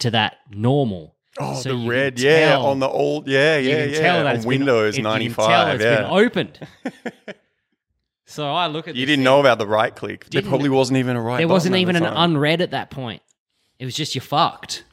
[0.00, 1.13] to that normal.
[1.40, 2.16] Oh, So the red.
[2.16, 3.26] can Yeah, on the old.
[3.28, 4.00] Yeah, you yeah, can yeah.
[4.00, 5.22] tell that on it's Windows been, 95.
[5.22, 5.96] You can tell it's yeah.
[6.02, 6.68] been opened.
[8.26, 9.24] so I look at You this didn't thing.
[9.24, 10.24] know about the right click.
[10.30, 12.90] There Didn't- probably wasn't even a right There wasn't even the an unread at that
[12.90, 13.22] point.
[13.78, 14.84] It was just you're fucked.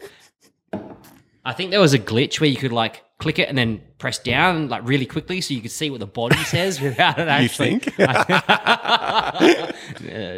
[1.43, 4.17] I think there was a glitch where you could like click it and then press
[4.19, 7.73] down like really quickly so you could see what the body says without it actually.
[7.73, 7.95] You think?
[7.99, 8.09] yeah,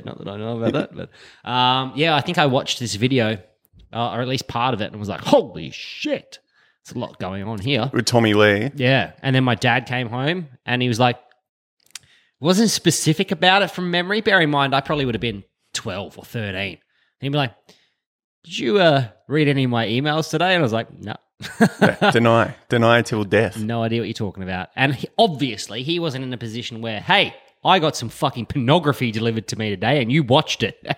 [0.05, 1.09] not that I know about that, but
[1.49, 3.37] um, yeah, I think I watched this video
[3.93, 6.39] uh, or at least part of it and was like, "Holy shit,
[6.85, 8.71] there's a lot going on here." With Tommy Lee.
[8.75, 9.13] Yeah.
[9.21, 11.17] And then my dad came home and he was like,
[12.39, 14.19] wasn't specific about it from memory.
[14.21, 16.55] Bear in mind, I probably would have been 12 or 13.
[16.55, 16.77] And
[17.21, 17.53] he'd be like,
[18.43, 20.53] Did you uh, read any of my emails today?
[20.53, 21.15] And I was like, No.
[22.11, 22.53] Deny.
[22.69, 23.57] Deny till death.
[23.57, 24.69] no idea what you're talking about.
[24.75, 27.33] And he, obviously, he wasn't in a position where, hey,
[27.63, 30.85] I got some fucking pornography delivered to me today and you watched it.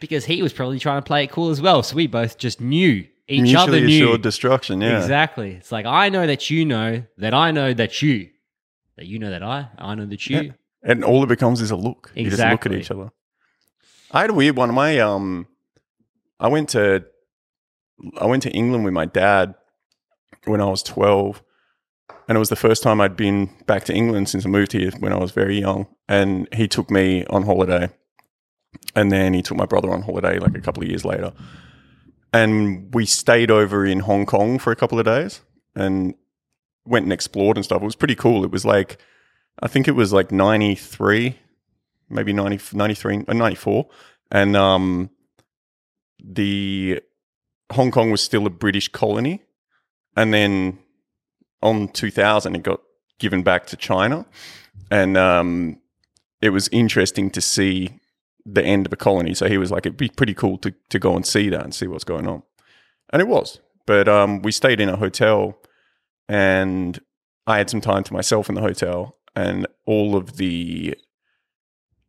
[0.00, 1.82] because he was probably trying to play it cool as well.
[1.82, 4.04] So we both just knew each other Mutually knew.
[4.06, 4.80] assured destruction.
[4.80, 5.00] Yeah.
[5.00, 5.52] Exactly.
[5.52, 8.30] It's like I know that you know that I know that you
[8.96, 10.40] that you know that I I know that you.
[10.40, 10.52] Yeah.
[10.82, 12.12] And all it becomes is a look.
[12.14, 13.10] You just look at each other.
[14.12, 14.72] I had a weird one.
[14.72, 15.46] My um,
[16.40, 17.04] I went to
[18.18, 19.54] I went to England with my dad
[20.44, 21.42] when I was twelve,
[22.28, 24.90] and it was the first time I'd been back to England since I moved here
[25.00, 25.86] when I was very young.
[26.08, 27.90] And he took me on holiday,
[28.98, 31.32] and then he took my brother on holiday like a couple of years later,
[32.32, 35.40] and we stayed over in Hong Kong for a couple of days
[35.76, 36.14] and
[36.84, 37.80] went and explored and stuff.
[37.80, 38.42] It was pretty cool.
[38.44, 38.98] It was like
[39.62, 41.38] I think it was like 93,
[42.10, 43.86] maybe 90, 93, uh, 94.
[44.32, 45.10] and um,
[46.18, 47.00] the
[47.70, 49.42] Hong Kong was still a British colony,
[50.16, 50.80] and then
[51.62, 52.80] on 2000 it got
[53.20, 54.26] given back to China,
[54.90, 55.80] and um,
[56.40, 58.00] it was interesting to see
[58.50, 59.34] the end of a colony.
[59.34, 61.74] So he was like, it'd be pretty cool to to go and see that and
[61.74, 62.42] see what's going on,
[63.12, 63.60] and it was.
[63.86, 65.58] But um, we stayed in a hotel,
[66.28, 66.98] and
[67.46, 70.96] I had some time to myself in the hotel, and all of the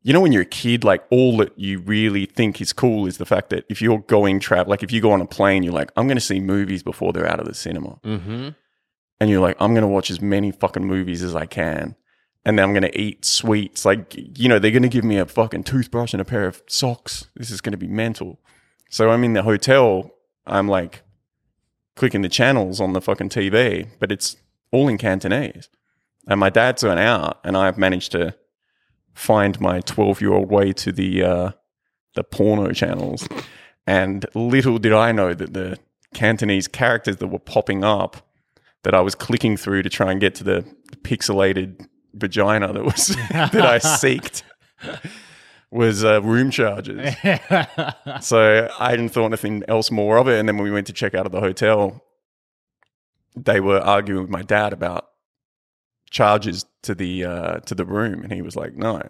[0.02, 3.18] you know when you're a kid like all that you really think is cool is
[3.18, 5.74] the fact that if you're going travel like if you go on a plane you're
[5.74, 8.50] like i'm going to see movies before they're out of the cinema Mm-hmm.
[9.20, 11.98] and you're like i'm going to watch as many fucking movies as i can
[12.46, 13.86] and then i'm going to eat sweets.
[13.86, 16.62] Like you know they're going to give me a fucking toothbrush and a pair of
[16.68, 17.28] socks.
[17.36, 18.40] This is going to be mental.
[18.90, 20.12] So i'm in the hotel.
[20.46, 21.04] I'm like
[21.96, 24.38] clicking the channels on the fucking tv but it's
[24.72, 25.70] all in cantonese.
[26.28, 28.36] And my dad's gone out and i've managed to
[29.14, 31.52] find my 12 year old way to the uh,
[32.16, 33.28] the porno channels.
[33.86, 35.78] And little did I know that the
[36.14, 38.18] Cantonese characters that were popping up
[38.84, 40.66] that I was clicking through to try and get to the
[41.02, 44.43] pixelated vagina that was that I seeked
[45.72, 47.16] was uh, room charges.
[48.22, 50.39] so I hadn't thought anything else more of it.
[50.39, 52.03] And then when we went to check out of the hotel,
[53.36, 55.10] they were arguing with my dad about
[56.10, 59.01] charges to the uh, to the room, and he was like, "No,"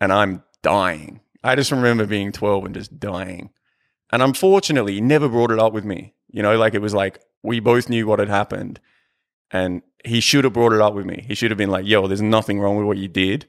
[0.00, 1.20] and I'm dying.
[1.44, 3.50] I just remember being 12 and just dying,
[4.12, 6.14] and unfortunately, he never brought it up with me.
[6.28, 8.80] You know, like it was like we both knew what had happened,
[9.52, 11.24] and he should have brought it up with me.
[11.28, 13.46] He should have been like, "Yo, there's nothing wrong with what you did."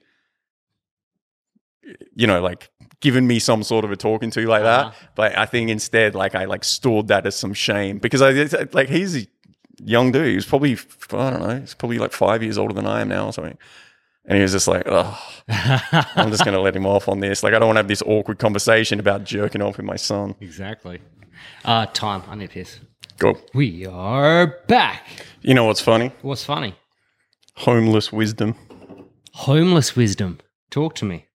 [2.16, 2.70] You know, like
[3.02, 4.92] given me some sort of a talking to like Uh-huh.
[4.92, 4.96] that.
[5.16, 8.32] But I think instead, like I like stored that as some shame because I
[8.72, 9.28] like he's a
[9.84, 10.28] young dude.
[10.28, 10.78] He was probably
[11.12, 11.60] I don't know.
[11.60, 13.58] He's probably like five years older than I am now or something.
[14.26, 17.44] And he was just like, oh, I'm just going to let him off on this.
[17.44, 20.36] Like, I don't want to have this awkward conversation about jerking off with my son.
[20.40, 21.02] exactly.
[21.66, 22.24] Uh, time.
[22.30, 22.80] I need piss.
[23.24, 23.38] Go.
[23.54, 25.08] We are back.
[25.42, 26.12] You know what's funny?
[26.24, 26.76] What's funny?
[27.56, 28.54] Homeless wisdom.
[29.32, 30.42] Homeless wisdom.
[30.70, 31.28] Talk to me.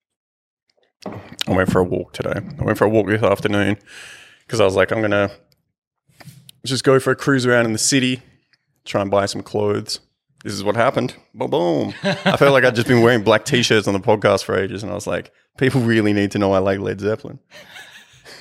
[1.07, 1.17] I
[1.49, 2.41] went for a walk today.
[2.61, 3.79] I went for a walk this afternoon
[4.47, 5.31] because I was like, I'm going to
[6.67, 8.21] just go for a cruise around in the city,
[8.85, 10.01] try and buy some clothes.
[10.45, 11.17] This is what happened.
[11.33, 11.95] Boom, boom.
[12.03, 14.83] I felt like I'd just been wearing black t shirts on the podcast for ages.
[14.83, 17.39] And I was like, people really need to know I like Led Zeppelin.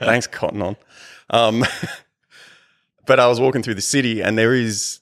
[0.00, 0.76] Thanks, Cotton On.
[1.30, 1.64] Um,
[3.08, 5.00] but I was walking through the city and there is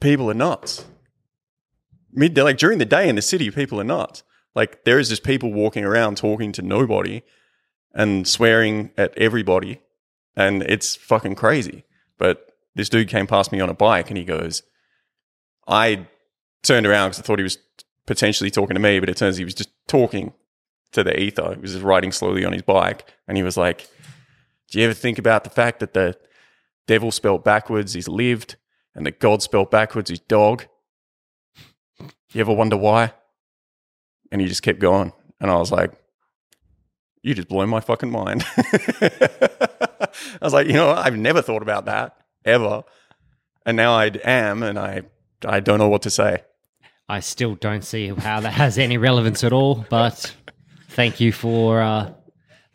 [0.00, 0.86] people are nuts.
[2.12, 4.24] Mid like during the day in the city, people are nuts.
[4.54, 7.22] Like there is just people walking around talking to nobody
[7.92, 9.80] and swearing at everybody,
[10.34, 11.84] and it's fucking crazy.
[12.18, 14.62] But this dude came past me on a bike, and he goes,
[15.68, 16.06] I
[16.62, 17.58] turned around because I thought he was
[18.06, 20.32] potentially talking to me, but it turns he was just talking
[20.92, 21.54] to the ether.
[21.54, 23.88] He was just riding slowly on his bike, and he was like,
[24.70, 26.16] "Do you ever think about the fact that the
[26.86, 28.56] devil spelled backwards is lived,
[28.94, 30.66] and the God spelled backwards is dog?
[32.32, 33.12] You ever wonder why?"
[34.30, 35.92] And he just kept going, and I was like,
[37.22, 40.08] "You just blow my fucking mind." I
[40.40, 40.90] was like, "You know.
[40.92, 42.84] I've never thought about that ever,
[43.66, 45.02] and now I am, and I
[45.44, 46.44] I don't know what to say."
[47.08, 50.32] I still don't see how that has any relevance at all, but
[50.90, 52.12] thank you for uh,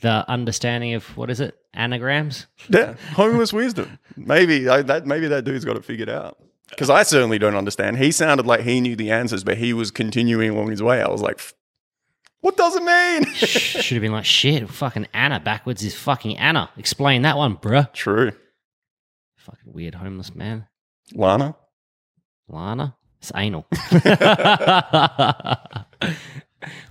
[0.01, 1.57] the understanding of what is it?
[1.75, 2.47] Anagrams?
[2.69, 3.99] Yeah, homeless wisdom.
[4.17, 6.37] Maybe I, that maybe that dude's got it figured out.
[6.69, 7.97] Because I certainly don't understand.
[7.97, 11.01] He sounded like he knew the answers, but he was continuing on his way.
[11.01, 11.39] I was like,
[12.41, 16.69] "What does it mean?" Should have been like, shit, fucking Anna backwards is fucking Anna.
[16.77, 17.91] Explain that one, bruh.
[17.93, 18.31] True,
[19.37, 20.67] Fucking weird homeless man.
[21.13, 21.55] Lana.
[22.47, 22.95] Lana?
[23.19, 23.65] It's anal.
[23.89, 24.03] what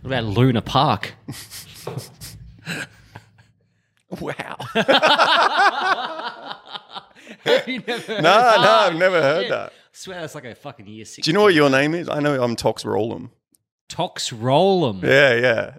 [0.05, 1.15] about Luna Park?
[4.21, 4.57] Wow.
[7.67, 9.71] you never No, no, I've never heard that.
[9.71, 11.25] I swear that's like a fucking year six.
[11.25, 12.09] Do you know what your name is?
[12.09, 13.31] I know I'm Tox Rollum.
[13.89, 15.03] Tox Rollum.
[15.03, 15.77] Yeah, yeah.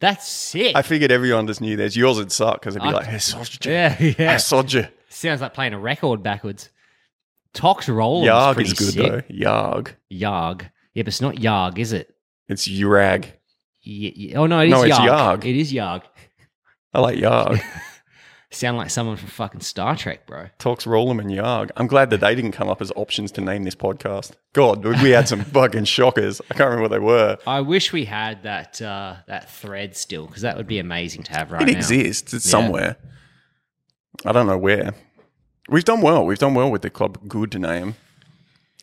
[0.00, 0.74] That's sick.
[0.74, 1.96] I figured everyone just knew theirs.
[1.96, 3.66] Yours would suck because it'd be I- like, hey, Sodja.
[3.70, 4.36] yeah, Hey, yeah.
[4.36, 4.90] Sodja.
[5.08, 6.70] Sounds like playing a record backwards.
[7.54, 8.24] Tox Rollum.
[8.24, 9.28] Yarg is good sick.
[9.28, 9.34] though.
[9.34, 9.94] Yarg.
[10.10, 10.62] Yarg.
[10.94, 12.14] Yeah, but it's not Yarg, is it?
[12.48, 13.24] It's Urag.
[13.86, 15.08] Y- y- oh no, it is No, it's Yarg.
[15.40, 15.44] Yarg.
[15.44, 16.02] It is Yarg.
[16.94, 17.62] I like Yarg.
[18.50, 20.48] Sound like someone from fucking Star Trek, bro.
[20.58, 21.70] Tox Rollum and Yarg.
[21.74, 24.32] I'm glad that they didn't come up as options to name this podcast.
[24.52, 26.42] God, we had some fucking shockers.
[26.50, 27.38] I can't remember what they were.
[27.46, 31.32] I wish we had that uh, that thread still because that would be amazing to
[31.32, 31.78] have right It now.
[31.78, 32.34] exists.
[32.34, 32.50] It's Yeah.
[32.50, 32.96] somewhere.
[34.26, 34.92] I don't know where.
[35.70, 36.26] We've done well.
[36.26, 37.94] We've done well with the club good name.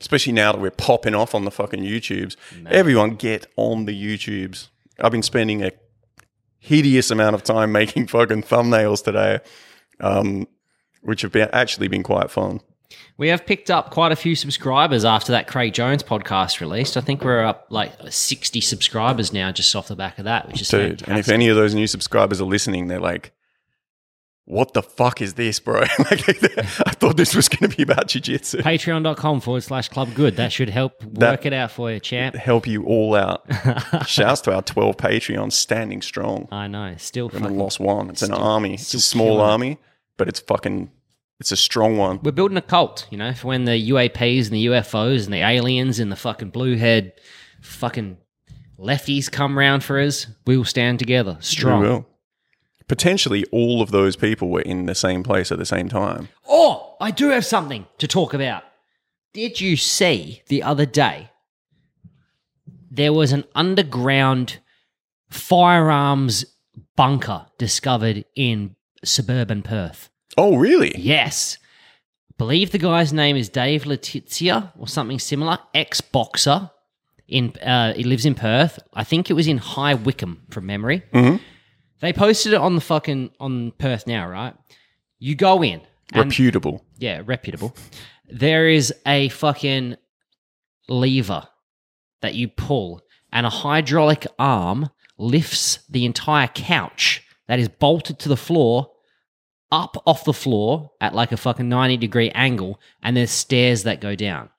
[0.02, 2.36] Especially now that we're popping off on the fucking YouTubes.
[2.68, 4.70] Everyone get on the YouTubes.
[5.00, 5.72] I've been spending a
[6.60, 9.40] hideous amount of time making fucking thumbnails today,
[10.00, 10.48] um,
[11.02, 12.62] which have been actually been quite fun.
[13.18, 16.98] We have picked up quite a few subscribers after that Craig Jones podcast released.
[16.98, 20.62] I think we're up like 60 subscribers now just off the back of that, which
[20.62, 23.34] is Dude, and if any of those new subscribers are listening, they're like,
[24.50, 25.82] what the fuck is this, bro?
[26.00, 28.58] like, I thought this was going to be about jiu-jitsu.
[28.64, 30.38] Patreon.com forward slash club good.
[30.38, 32.34] That should help work That- it out for you, champ.
[32.36, 33.46] Help you all out.
[34.08, 36.48] Shouts to our 12 Patreons standing strong.
[36.52, 36.96] I know.
[36.98, 38.10] Still haven't lost one.
[38.10, 38.74] It's an army.
[38.74, 39.78] It's a small army,
[40.18, 40.90] but it's fucking,
[41.40, 42.20] it's a strong one.
[42.24, 45.46] we're building a cult, you know, for when the UAPs and the UFOs and the
[45.48, 47.14] aliens and the fucking blue head
[47.62, 48.18] fucking
[48.80, 51.38] lefties come round for us, we will stand together.
[51.40, 52.06] Strong.
[52.90, 56.28] Potentially all of those people were in the same place at the same time.
[56.48, 58.64] Oh, I do have something to talk about.
[59.34, 61.30] Did you see the other day
[62.92, 64.58] there was an underground
[65.30, 66.46] firearms
[66.96, 70.10] bunker discovered in suburban Perth?
[70.38, 70.94] Oh, really?
[70.98, 71.58] Yes.
[72.38, 76.72] Believe the guy's name is Dave Letizia or something similar, ex boxer.
[77.28, 78.80] In uh, he lives in Perth.
[78.96, 81.04] I think it was in High Wycombe from memory.
[81.14, 81.40] Mhm.
[82.02, 84.54] They posted it on the fucking on Perth now, right?
[85.20, 85.82] You go in
[86.14, 86.86] and Reputable.
[86.98, 87.76] yeah, reputable.
[88.30, 89.98] There is a fucking
[90.88, 91.48] lever
[92.22, 98.30] that you pull, and a hydraulic arm lifts the entire couch that is bolted to
[98.30, 98.90] the floor
[99.72, 104.02] up off the floor at like a fucking 90 degree angle, and there's stairs that
[104.02, 104.50] go down.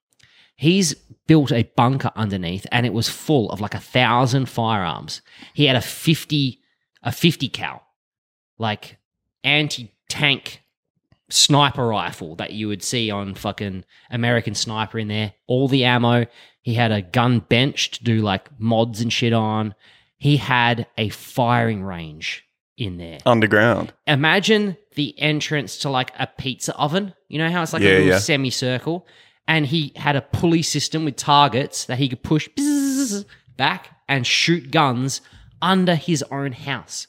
[0.56, 0.94] He's
[1.26, 5.22] built a bunker underneath, and it was full of like a thousand firearms.
[5.54, 6.59] He had a 50,
[7.02, 7.82] a 50 cal,
[8.58, 8.98] like
[9.44, 10.62] anti tank
[11.30, 15.34] sniper rifle that you would see on fucking American Sniper in there.
[15.46, 16.26] All the ammo.
[16.62, 19.74] He had a gun bench to do like mods and shit on.
[20.18, 22.44] He had a firing range
[22.76, 23.18] in there.
[23.24, 23.92] Underground.
[24.06, 27.14] Imagine the entrance to like a pizza oven.
[27.28, 28.18] You know how it's like Yeah, a little yeah.
[28.18, 29.06] semicircle?
[29.48, 32.48] And he had a pulley system with targets that he could push
[33.56, 35.20] back and shoot guns
[35.62, 37.06] under his own house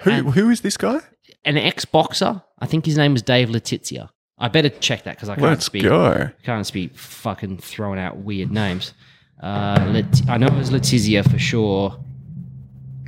[0.00, 1.00] Who, And- who is this guy?
[1.44, 2.42] an ex boxer.
[2.58, 4.08] I think his name was Dave Letizia.
[4.38, 5.82] I better check that because I can't Let's speak.
[5.82, 6.30] go.
[6.44, 8.92] Can't speak fucking throwing out weird names.
[9.42, 11.98] Uh, Let- I know it was Letizia for sure.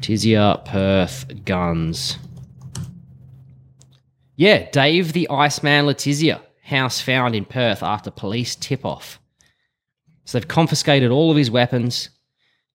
[0.01, 2.19] Letizia Perth Guns.
[4.37, 6.41] Yeah, Dave the Iceman Letizia.
[6.65, 9.19] House found in Perth after police tip off.
[10.25, 12.11] So they've confiscated all of his weapons,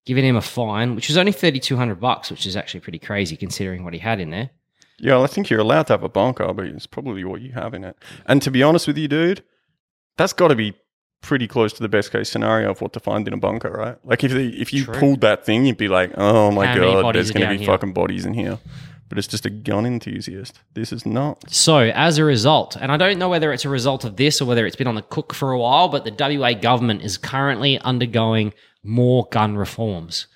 [0.06, 2.98] given him a fine, which was only thirty two hundred bucks, which is actually pretty
[2.98, 4.50] crazy considering what he had in there.
[4.98, 7.74] Yeah, I think you're allowed to have a bunker, but it's probably what you have
[7.74, 7.98] in it.
[8.24, 9.44] And to be honest with you, dude,
[10.16, 10.74] that's got to be
[11.20, 13.98] pretty close to the best case scenario of what to find in a bunker, right?
[14.04, 14.94] Like if they, if you True.
[14.94, 17.66] pulled that thing, you'd be like, oh my How god, there's going to be here?
[17.66, 18.58] fucking bodies in here.
[19.08, 20.60] But it's just a gun enthusiast.
[20.74, 21.48] This is not.
[21.48, 24.46] So, as a result, and I don't know whether it's a result of this or
[24.46, 27.78] whether it's been on the cook for a while, but the WA government is currently
[27.80, 28.52] undergoing
[28.86, 30.26] more gun reforms.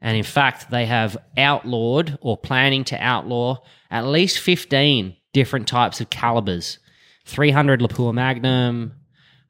[0.00, 3.58] And in fact, they have outlawed or planning to outlaw
[3.90, 6.78] at least 15 different types of calibers
[7.26, 8.94] 300 Lapua Magnum,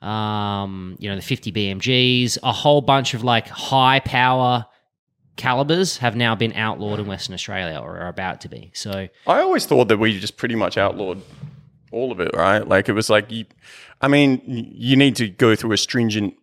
[0.03, 4.67] um, you know, the 50 BMGs, a whole bunch of like high power
[5.37, 8.73] calibers have now been outlawed in Western Australia or are about to be.
[8.75, 11.23] So, I always thought that we just pretty much outlawed
[11.93, 12.67] all of it, right?
[12.67, 13.47] Like it was like you.
[14.01, 16.35] I mean, you need to go through a stringent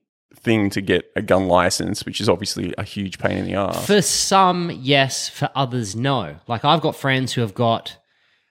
[0.45, 3.85] thing to get a gun license, which is obviously a huge pain in the ass.
[3.85, 5.27] For some, yes.
[5.27, 6.37] For others, no.
[6.47, 7.97] Like I've got friends who have got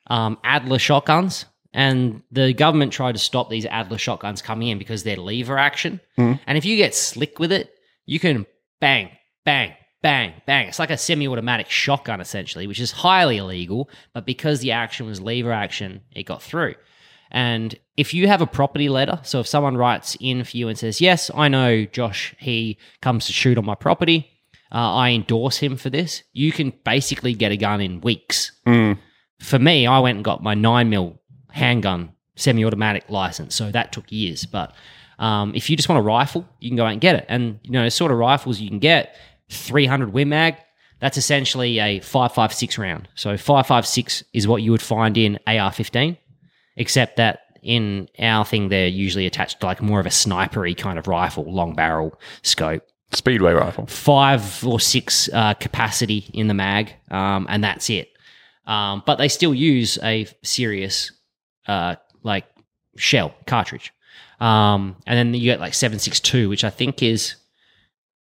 [0.09, 5.03] um, Adler shotguns, and the government tried to stop these Adler shotguns coming in because
[5.03, 6.01] they're lever action.
[6.19, 6.39] Mhm.
[6.47, 7.73] And if you get slick with it,
[8.05, 8.45] you can
[8.81, 9.11] bang,
[9.45, 9.73] bang,
[10.03, 10.69] bang, bang.
[10.69, 13.89] It's like a semi-automatic shotgun essentially, which is highly illegal.
[14.13, 16.75] But because the action was lever action, it got through.
[17.35, 20.79] And if you have a property letter, so if someone writes in for you and
[20.79, 24.31] says, Yes, I know Josh, he comes to shoot on my property,
[24.71, 28.53] uh, I endorse him for this, you can basically get a gun in weeks.
[28.69, 28.99] Mm.
[29.41, 31.19] For me, I went and got my 9mm
[31.51, 34.47] handgun semi automatic license, so that took years.
[34.47, 34.73] But
[35.19, 37.27] um, if you just want a rifle, you can go out and get it.
[37.29, 39.17] And, you know, sort of rifles you can get
[39.51, 40.55] 300 Win Mag.
[41.01, 43.09] That's essentially a 5.56 round.
[43.17, 46.17] So 5.56 is what you would find in AR-15
[46.77, 50.99] except that in our thing they're usually attached to like more of a snipery kind
[50.99, 52.83] of rifle, long barrel scope.
[53.13, 53.87] Speedway rifle.
[53.87, 58.09] Five or six uh, capacity in the mag, um, and that's it.
[58.67, 61.13] Um, but they still use a serious
[61.69, 62.47] uh, like
[62.97, 63.93] shell cartridge.
[64.41, 67.37] Um, and then you get like seven six two, which I think is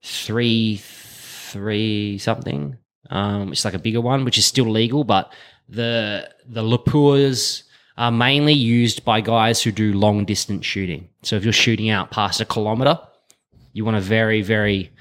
[0.04, 2.78] three three something.
[3.10, 5.32] um, which is like a bigger one, which is still legal, but
[5.70, 7.63] the the Lapuas
[7.98, 11.10] are mainly used by guys who do long distance shooting.
[11.22, 13.00] So if you're shooting out past a kilometer,
[13.72, 14.92] you want a very very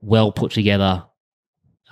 [0.00, 1.04] well put together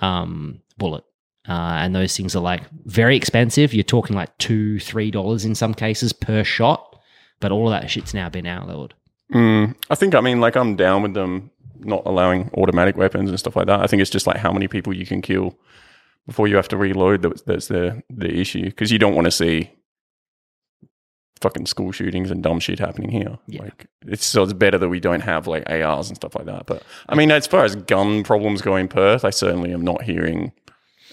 [0.01, 1.03] um, bullet.
[1.47, 3.73] Uh, and those things are like very expensive.
[3.73, 6.87] You're talking like two, three dollars in some cases per shot.
[7.39, 8.93] But all of that shit's now been outlawed.
[9.33, 13.39] Mm, I think, I mean, like, I'm down with them not allowing automatic weapons and
[13.39, 13.79] stuff like that.
[13.79, 15.57] I think it's just like how many people you can kill
[16.27, 17.23] before you have to reload.
[17.23, 18.65] That's, that's the, the issue.
[18.65, 19.71] Because you don't want to see
[21.41, 23.37] fucking school shootings and dumb shit happening here.
[23.47, 23.63] Yeah.
[23.63, 26.67] Like, it's so it's better that we don't have like ARs and stuff like that.
[26.67, 30.03] But I mean, as far as gun problems go in Perth, I certainly am not
[30.03, 30.51] hearing,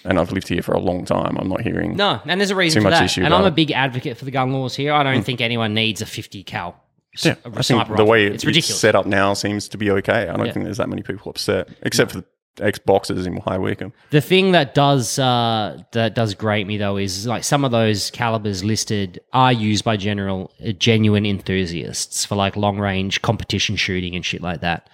[0.04, 1.96] and I've lived here for a long time, I'm not hearing.
[1.96, 3.06] No, and there's a reason Too for much that.
[3.06, 4.92] issue and I'm a big advocate for the gun laws here.
[4.92, 5.22] I don't hmm.
[5.22, 6.84] think anyone needs a 50 cal.
[7.24, 10.28] Yeah, I think the way it's set up now seems to be okay.
[10.28, 10.52] I don't Yeah.
[10.52, 12.26] think there's that many people upset, except for the
[12.61, 13.92] ex boxers in High Wycombe.
[14.11, 18.11] The thing that does uh, that does grate me though is like some of those
[18.11, 24.14] calibers listed are used by general uh, genuine enthusiasts for like long range competition shooting
[24.14, 24.90] and shit like that.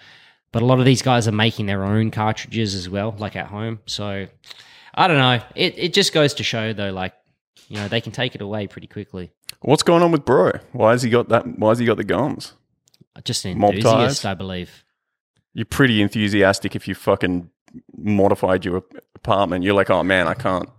[0.51, 3.47] But a lot of these guys are making their own cartridges as well, like at
[3.47, 3.79] home.
[3.85, 4.27] So
[4.93, 5.41] I don't know.
[5.55, 7.13] It it just goes to show though, like
[7.67, 9.31] you know they can take it away pretty quickly.
[9.61, 10.59] What's going on with Bro?
[10.71, 11.45] Why has he got that?
[11.59, 12.53] Why has he got the guns?
[13.23, 14.25] Just an enthusiast.
[14.25, 14.83] I believe.
[15.53, 17.49] You're pretty enthusiastic if you fucking
[17.97, 18.83] modified your
[19.15, 19.63] apartment.
[19.63, 20.69] You're like, oh man, I can't,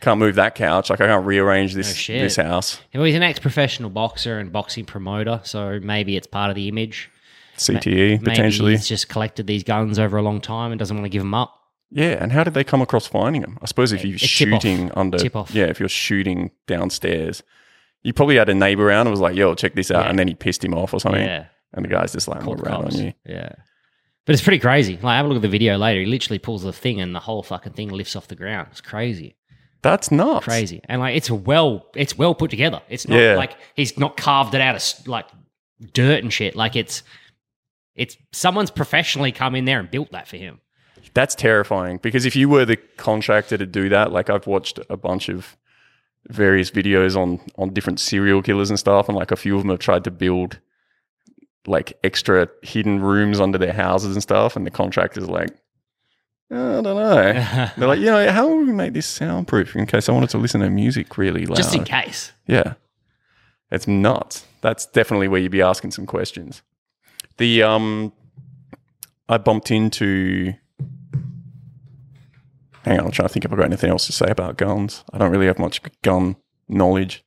[0.00, 0.90] can't move that couch.
[0.90, 2.20] Like I can't rearrange this shit.
[2.22, 2.80] this house.
[2.94, 7.10] Well, he's an ex-professional boxer and boxing promoter, so maybe it's part of the image.
[7.56, 8.72] CTE Maybe potentially.
[8.72, 11.34] he's just collected these guns over a long time and doesn't want to give them
[11.34, 11.54] up.
[11.90, 13.58] Yeah, and how did they come across finding them?
[13.62, 14.62] I suppose if you're tip-off.
[14.62, 15.18] shooting under,
[15.50, 17.42] yeah, if you're shooting downstairs,
[18.02, 20.10] you probably had a neighbor around and was like, "Yo, check this out," Yeah.
[20.10, 21.24] and then he pissed him off or something.
[21.24, 23.52] Yeah, And the guy's just like, "I'm called around on you." Yeah,
[24.28, 24.98] but it's pretty crazy.
[25.02, 26.00] Like, have a look at the video later.
[26.00, 28.68] He literally pulls the thing, and the whole fucking thing lifts off the ground.
[28.72, 29.36] It's crazy,
[29.80, 30.44] That's nuts.
[30.44, 32.82] crazy, and like it's well, it's well put together.
[32.90, 33.36] It's not Yeah.
[33.36, 35.24] like he's not carved it out of like
[35.94, 36.54] dirt and shit.
[36.54, 37.02] Like it's,
[37.94, 40.60] it's someone's professionally come in there and built that for him.
[41.14, 44.96] That's terrifying because if you were the contractor to do that, like I've watched a
[44.98, 45.56] bunch of
[46.28, 49.70] various videos on on different serial killers and stuff, and like a few of them
[49.70, 50.60] have tried to build
[51.66, 55.50] like extra hidden rooms under their houses and stuff, and the contractor's like,
[56.50, 57.68] "Oh, I don't know.
[57.76, 60.38] They're like, you know, how would we make this soundproof in case I wanted to
[60.38, 61.56] listen to music really loud?
[61.56, 62.32] Just in case.
[62.46, 62.74] Yeah.
[63.70, 64.46] It's nuts.
[64.60, 66.62] That's definitely where you'd be asking some questions.
[67.36, 68.12] The um
[69.28, 70.54] I bumped into
[72.84, 75.04] Hang on, I'm trying to think if I've got anything else to say about guns.
[75.12, 76.36] I don't really have much gun
[76.68, 77.22] knowledge.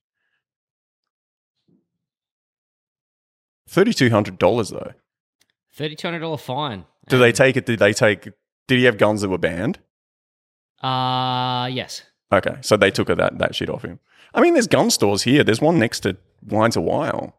[3.71, 4.91] Thirty two hundred dollars though.
[5.73, 6.83] Thirty two hundred dollar fine.
[7.07, 7.65] Do they take it?
[7.65, 8.27] Did they take
[8.67, 9.79] did he have guns that were banned?
[10.83, 12.03] Uh yes.
[12.33, 13.99] Okay, so they took that that shit off him.
[14.33, 15.45] I mean, there's gun stores here.
[15.45, 17.37] There's one next to Wines a While.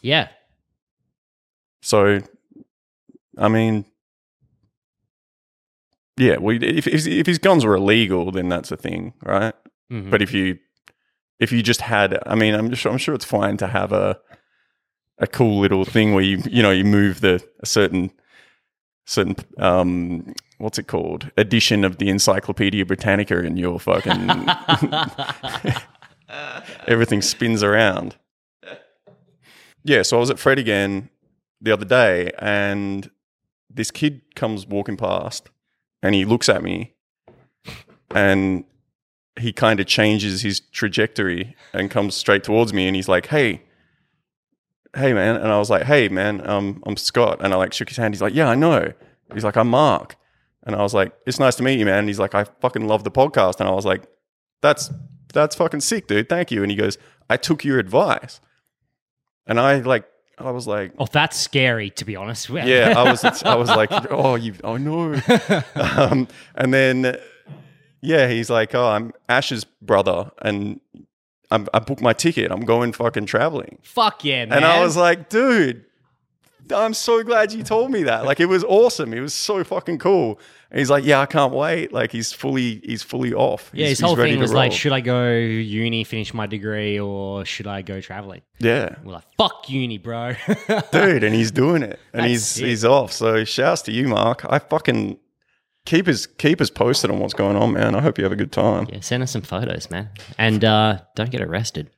[0.00, 0.28] Yeah.
[1.82, 2.20] So,
[3.36, 3.84] I mean,
[6.16, 6.36] yeah.
[6.36, 9.54] Well, if if, his guns were illegal, then that's a thing, right?
[9.90, 10.10] Mhm.
[10.10, 10.58] But if you
[11.40, 14.20] if you just had, I mean, I'm sure I'm sure it's fine to have a
[15.18, 18.10] a cool little thing where you you know you move the a certain
[19.06, 24.48] certain um what's it called edition of the Encyclopedia Britannica in your fucking
[26.86, 28.16] everything spins around.
[29.84, 31.10] Yeah, so I was at Fred again
[31.60, 33.10] the other day, and
[33.68, 35.50] this kid comes walking past,
[36.02, 36.94] and he looks at me,
[38.14, 38.64] and
[39.38, 43.62] he kind of changes his trajectory and comes straight towards me, and he's like, "Hey."
[44.94, 47.88] Hey man, and I was like, "Hey man, um, I'm Scott," and I like shook
[47.88, 48.14] his hand.
[48.14, 48.92] He's like, "Yeah, I know."
[49.32, 50.16] He's like, "I'm Mark,"
[50.64, 52.86] and I was like, "It's nice to meet you, man." And he's like, "I fucking
[52.86, 54.04] love the podcast," and I was like,
[54.62, 54.90] "That's
[55.32, 56.28] that's fucking sick, dude.
[56.28, 56.96] Thank you." And he goes,
[57.28, 58.40] "I took your advice,"
[59.46, 60.04] and I like,
[60.38, 62.48] I was like, Oh, that's scary to be honest.
[62.50, 65.14] yeah, I was, I was like, "Oh, you, oh no,"
[65.74, 67.16] um, and then
[68.00, 70.80] yeah, he's like, "Oh, I'm Ash's brother," and
[71.50, 72.50] I'm, I booked my ticket.
[72.50, 73.78] I'm going fucking traveling.
[73.82, 74.58] Fuck yeah, man.
[74.58, 75.84] And I was like, dude,
[76.74, 78.24] I'm so glad you told me that.
[78.24, 79.12] Like, it was awesome.
[79.12, 80.40] It was so fucking cool.
[80.70, 81.92] And he's like, yeah, I can't wait.
[81.92, 83.70] Like, he's fully, he's fully off.
[83.74, 87.44] yeah, his whole he's thing was like, should I go uni, finish my degree, or
[87.44, 88.42] should I go traveling?
[88.58, 90.32] yeah, We're like, fuck uni, bro.
[90.92, 92.64] dude, and he's doing it, and That's he's sick.
[92.64, 93.12] he's off.
[93.12, 94.44] So, shouts to you, Mark.
[94.48, 95.18] I fucking
[95.86, 97.94] keep us keep us posted on what's going on, man.
[97.94, 98.86] I hope you have a good time.
[98.92, 101.90] yeah, send us some photos, man, and uh, don't get arrested.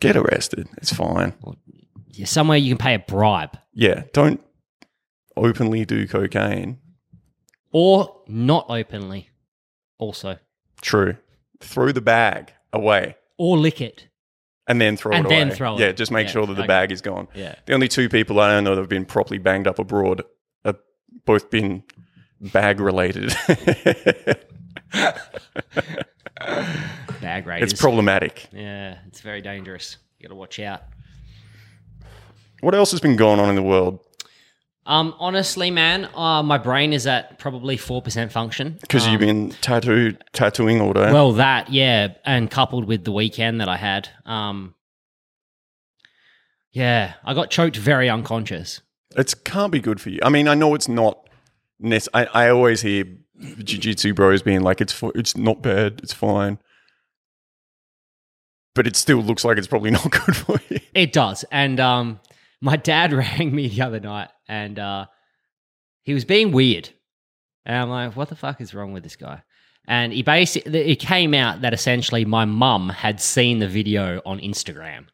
[0.00, 0.68] Get arrested.
[0.78, 1.34] It's fine.
[2.12, 4.40] Yeah, somewhere you can pay a bribe, Yeah, don't
[5.36, 6.78] openly do cocaine.
[7.72, 9.28] or not openly.
[9.98, 10.38] Also,
[10.80, 11.16] True.
[11.60, 14.06] Throw the bag away or lick it.
[14.66, 15.56] and then throw And it then away.
[15.56, 15.80] throw it.
[15.80, 16.66] Yeah, just make Yeah, sure that the okay.
[16.66, 17.28] bag is gone.
[17.34, 17.54] Yeah.
[17.66, 20.22] The only two people I know that have been properly banged up abroad
[20.64, 20.78] have
[21.26, 21.82] both been
[22.40, 23.34] bag related.
[27.20, 27.72] Bag raiders.
[27.72, 28.48] it's problematic.
[28.52, 29.96] Yeah, it's very dangerous.
[30.18, 30.82] You got to watch out.
[32.60, 34.00] What else has been going on in the world?
[34.86, 38.78] Um, honestly, man, uh, my brain is at probably four percent function.
[38.80, 41.04] Because you've been tattoo tattooing all day.
[41.06, 44.74] Um, Well, that yeah, and coupled with the weekend that I had, um,
[46.72, 48.80] yeah, I got choked very unconscious.
[49.16, 50.18] it can't be good for you.
[50.22, 51.28] I mean, I know it's not.
[51.80, 53.04] Nec- I, I always hear
[53.40, 56.58] jiu-jitsu bros being like, "It's it's not bad, it's fine,"
[58.74, 60.80] but it still looks like it's probably not good for you.
[60.94, 62.20] It does, and um,
[62.60, 65.06] my dad rang me the other night, and uh,
[66.02, 66.90] he was being weird,
[67.64, 69.42] and I'm like, "What the fuck is wrong with this guy?"
[69.88, 74.38] And he basically, it came out that essentially my mum had seen the video on
[74.38, 75.06] Instagram,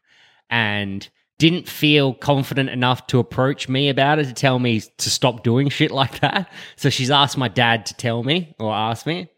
[0.49, 1.07] and
[1.39, 5.69] didn't feel confident enough to approach me about it to tell me to stop doing
[5.69, 6.51] shit like that.
[6.75, 9.29] So she's asked my dad to tell me or ask me.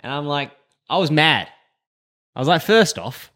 [0.00, 0.52] And I'm like,
[0.88, 1.48] I was mad.
[2.34, 3.32] I was like, first off,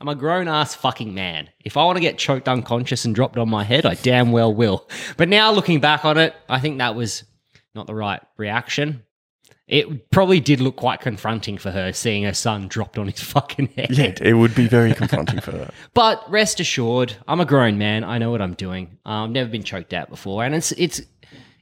[0.00, 1.50] I'm a grown ass fucking man.
[1.64, 4.54] If I want to get choked unconscious and dropped on my head, I damn well
[4.54, 4.88] will.
[5.16, 7.24] But now looking back on it, I think that was
[7.74, 9.04] not the right reaction.
[9.70, 13.68] It probably did look quite confronting for her seeing her son dropped on his fucking
[13.76, 13.90] head.
[13.90, 15.70] Yeah, it would be very confronting for her.
[15.94, 18.02] But rest assured, I'm a grown man.
[18.02, 18.98] I know what I'm doing.
[19.06, 21.00] Uh, I've never been choked out before, and it's it's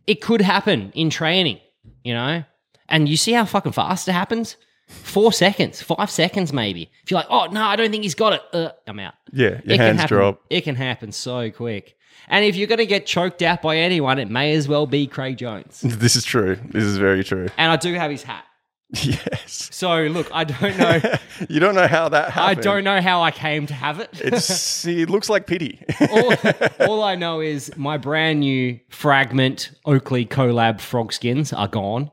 [0.06, 1.60] it could happen in training,
[2.02, 2.44] you know.
[2.88, 4.56] And you see how fucking fast it happens.
[4.86, 6.90] Four seconds, five seconds, maybe.
[7.04, 8.42] If you're like, oh no, I don't think he's got it.
[8.54, 9.12] Uh, I'm out.
[9.32, 10.16] Yeah, your it can hands happen.
[10.16, 10.40] drop.
[10.48, 11.97] It can happen so quick.
[12.28, 15.06] And if you're going to get choked out by anyone, it may as well be
[15.06, 15.82] Craig Jones.
[15.98, 16.56] This is true.
[16.70, 17.48] This is very true.
[17.58, 18.44] And I do have his hat.
[19.02, 19.68] Yes.
[19.70, 21.00] So look, I don't know.
[21.48, 22.58] you don't know how that happened.
[22.58, 24.08] I don't know how I came to have it.
[24.14, 25.84] It's it looks like pity.
[26.10, 26.32] all,
[26.80, 32.10] all I know is my brand new fragment Oakley collab frog skins are gone.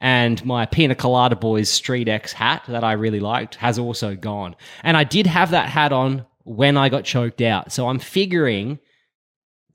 [0.00, 4.56] And my Pina Colada Boys Street X hat that I really liked has also gone.
[4.82, 7.72] And I did have that hat on when I got choked out.
[7.72, 8.78] So I'm figuring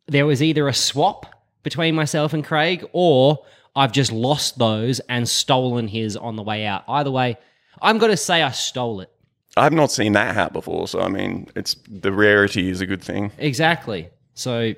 [0.10, 1.26] there was either a swap
[1.64, 3.43] between myself and Craig or
[3.76, 6.84] I've just lost those and stolen his on the way out.
[6.88, 7.38] Either way,
[7.82, 9.12] I'm going to say I stole it.
[9.57, 13.03] I've not seen that hat before, so I mean, it's the rarity is a good
[13.03, 13.32] thing.
[13.38, 14.10] Exactly.
[14.34, 14.74] So,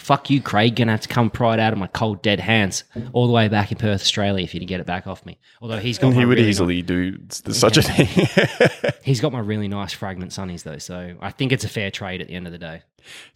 [0.00, 0.74] fuck you, Craig.
[0.76, 3.48] Gonna have to come pry it out of my cold, dead hands all the way
[3.48, 5.38] back in Perth, Australia, if you to get it back off me.
[5.60, 8.92] Although he's got And my he would really easily do s- such a thing.
[9.04, 12.20] he's got my really nice fragment sunnies though, so I think it's a fair trade
[12.20, 12.82] at the end of the day.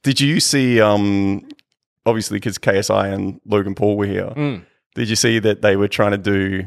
[0.02, 0.80] Did you see?
[0.80, 1.48] Um,
[2.06, 4.32] obviously, because KSI and Logan Paul were here.
[4.36, 4.64] Mm.
[4.94, 6.64] Did you see that they were trying to do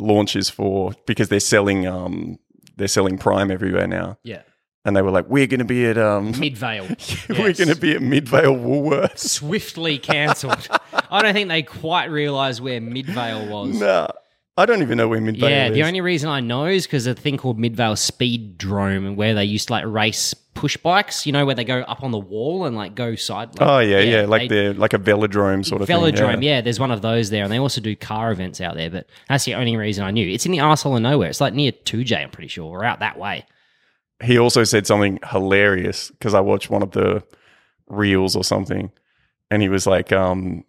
[0.00, 2.38] launches for because they're selling um
[2.76, 4.42] they're selling Prime everywhere now, Yeah,
[4.84, 6.88] and they were like, "We're going to be at um, mid Vale.
[7.28, 10.68] we're going to be at Midvale Woolworths." swiftly cancelled.
[11.10, 13.80] I don't think they quite realised where Midvale was.
[13.80, 14.08] Nah,
[14.56, 15.74] I don't even know where Midvale Yeah, is.
[15.74, 19.44] the only reason I know is because a thing called Midvale Speed Drome, where they
[19.44, 21.26] used to like race push bikes.
[21.26, 23.58] You know, where they go up on the wall and like go side.
[23.58, 26.42] Like, oh yeah, yeah, like they- they're like a velodrome sort of Velodrome, thing.
[26.42, 26.60] yeah.
[26.60, 28.90] There's one of those there, and they also do car events out there.
[28.90, 30.28] But that's the only reason I knew.
[30.28, 31.30] It's in the arsehole of nowhere.
[31.30, 33.46] It's like near 2J, I'm pretty sure, or out that way.
[34.24, 37.22] He also said something hilarious because I watched one of the
[37.88, 38.90] reels or something,
[39.50, 40.64] and he was like, um,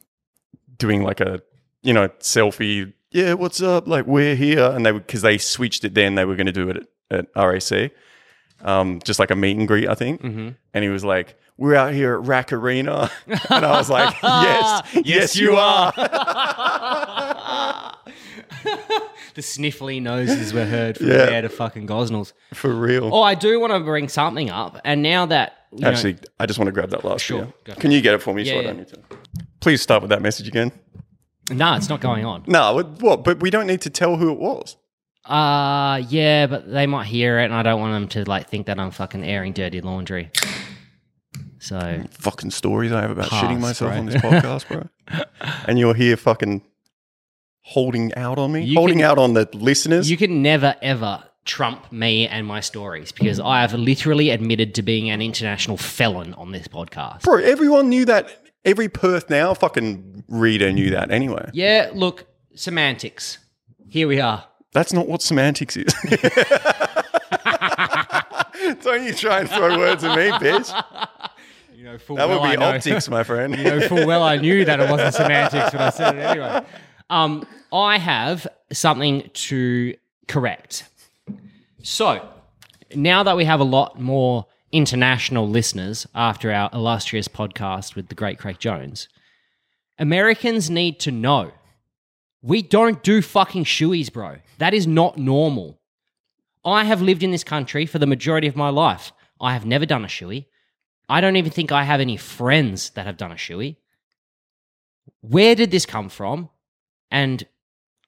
[0.78, 1.42] doing like a
[1.82, 2.94] you know selfie.
[3.12, 3.88] Yeah, what's up?
[3.88, 5.94] Like we're here, and they because they switched it.
[5.94, 7.92] Then they were going to do it at, at RAC,
[8.62, 10.22] um, just like a meet and greet, I think.
[10.22, 10.50] Mm-hmm.
[10.74, 14.98] And he was like, "We're out here at Rack Arena," and I was like, "Yes,
[15.06, 15.94] yes, you are."
[19.36, 21.26] the sniffly noses were heard from Yeah.
[21.26, 22.34] there to fucking Gosnells.
[22.54, 23.14] For real.
[23.14, 26.46] Oh, I do want to bring something up, and now that you know- Actually, I
[26.46, 27.54] just want to grab that last Sure, beer.
[27.66, 28.62] go for Can you get it for me so I yeah.
[28.64, 29.00] don't need to?
[29.60, 30.72] Please start with that message again.
[31.52, 32.44] no, it's not going on.
[32.48, 33.24] No, what- what?
[33.24, 34.78] But we don't need to tell who it was.
[35.26, 38.68] Uh yeah, but they might hear it, and I don't want them to like think
[38.68, 40.30] that I'm fucking airing dirty laundry.
[41.60, 44.00] So Fucking stories I have about Pass, shitting myself bro.
[44.00, 44.88] on this podcast, bro.
[45.68, 46.62] and you're here fucking
[47.68, 50.10] holding out on me, You holding can- out on the listeners.
[50.10, 54.82] you can never ever trump me and my stories because I have literally admitted to
[54.84, 57.22] being an international felon on this podcast.
[57.24, 58.30] bro, everyone knew that.
[58.64, 61.50] Every Perth now fucking reader knew that anyway.
[61.54, 63.38] Yeah, look, semantics.
[63.90, 64.44] Here we are.
[64.74, 65.94] That's not what semantics is.
[68.82, 70.70] don't you try and throw words at me, bitch.
[71.76, 73.56] You know, full That would be I know- optics, my friend.
[73.58, 76.66] you know full well I knew that it wasn't semantics, but I said it anyway.
[77.10, 79.96] Um, I have something to
[80.28, 80.90] Correct.
[81.84, 82.28] So,
[82.96, 88.16] now that we have a lot more international listeners after our illustrious podcast with the
[88.16, 89.08] great Craig Jones,
[90.00, 91.52] Americans need to know
[92.42, 94.38] we don't do fucking shoeies, bro.
[94.58, 95.80] That is not normal.
[96.64, 99.12] I have lived in this country for the majority of my life.
[99.40, 100.46] I have never done a shoey.
[101.08, 103.78] I don't even think I have any friends that have done a shoey.
[105.22, 106.50] Where did this come from?
[107.16, 107.46] And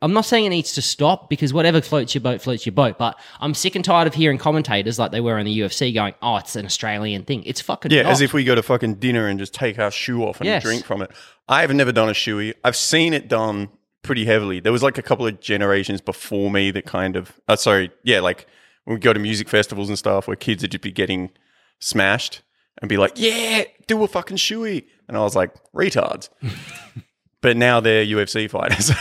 [0.02, 2.98] I'm not saying it needs to stop because whatever floats your boat floats your boat.
[3.00, 6.14] But I'm sick and tired of hearing commentators like they were in the UFC going,
[6.22, 8.12] "Oh, it's an Australian thing." It's fucking Yeah, not.
[8.12, 10.62] as if we go to fucking dinner and just take our shoe off and Yes.
[10.62, 11.10] drink from it.
[11.48, 12.54] I've never done a shoey.
[12.64, 13.70] I've seen it done
[14.04, 14.60] pretty heavily.
[14.60, 18.20] There was like a couple of generations before me that kind of, uh, sorry, yeah,
[18.20, 18.46] like
[18.86, 21.32] when we go to music festivals and stuff where kids would just be getting
[21.80, 22.42] smashed
[22.82, 24.86] and be like, yeah, do a fucking shoey.
[25.08, 26.30] And I was like, retards.
[27.42, 28.92] but now they're UFC fighters.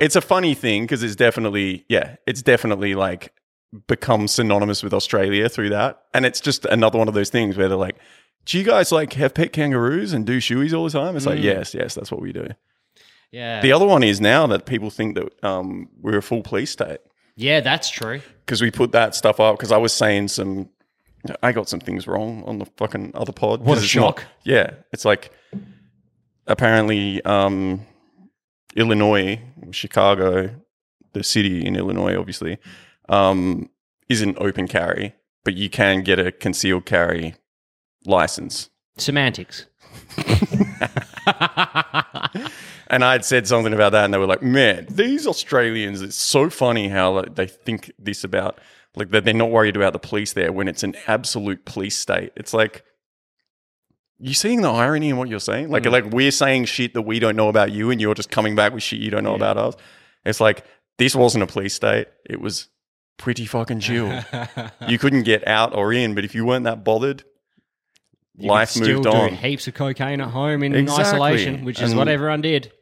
[0.00, 3.32] it's a funny thing because it's definitely, yeah, it's definitely like
[3.86, 6.02] become synonymous with Australia through that.
[6.14, 7.96] And it's just another one of those things where they're like,
[8.44, 11.16] do you guys like have pet kangaroos and do shoeys all the time?
[11.16, 12.48] It's like, yes, yes, that's what we do.
[13.30, 16.70] yeah, The other one is now that people think that um, we're a full police
[16.70, 16.98] state
[17.36, 18.20] yeah, that's true.
[18.44, 20.68] because we put that stuff up because I was saying some,
[21.42, 23.60] I got some things wrong on the fucking other pod.
[23.62, 24.24] What a it's not- shock.
[24.44, 25.30] yeah, it's like
[26.46, 27.86] apparently um,
[28.76, 29.40] Illinois,
[29.70, 30.50] Chicago,
[31.12, 32.58] the city in Illinois, obviously,
[33.08, 33.68] um,
[34.08, 35.14] isn't open carry,
[35.44, 37.34] but you can get a concealed carry
[38.04, 38.70] license.
[38.98, 39.66] Semantics.
[42.92, 46.02] And I'd said something about that, and they were like, "Man, these Australians!
[46.02, 48.60] It's so funny how like, they think this about
[48.94, 52.32] like that they're not worried about the police there when it's an absolute police state.
[52.36, 52.84] It's like."
[54.24, 55.70] You seeing the irony in what you're saying?
[55.70, 55.90] Like, mm.
[55.90, 58.72] like we're saying shit that we don't know about you, and you're just coming back
[58.72, 59.74] with shit you don't know about us.
[60.24, 60.64] It's like
[60.96, 62.68] this wasn't a police state; it was
[63.16, 64.22] pretty fucking chill.
[64.88, 67.24] you couldn't get out or in, but if you weren't that bothered,
[68.36, 69.34] You life moved do on.
[69.34, 71.04] Heaps of cocaine at home in Exactly.
[71.04, 72.72] isolation, which is And- what everyone did.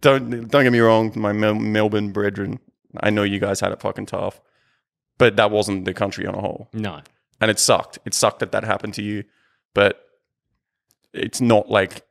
[0.00, 2.58] don't don't get me wrong, my Mel- Melbourne brethren.
[3.00, 4.40] I know you guys had it fucking tough,
[5.18, 7.00] but that wasn't the country on a whole, No.
[7.40, 8.00] and it sucked.
[8.04, 9.22] It sucked that that happened to you,
[9.72, 10.04] but
[11.12, 12.06] it's not like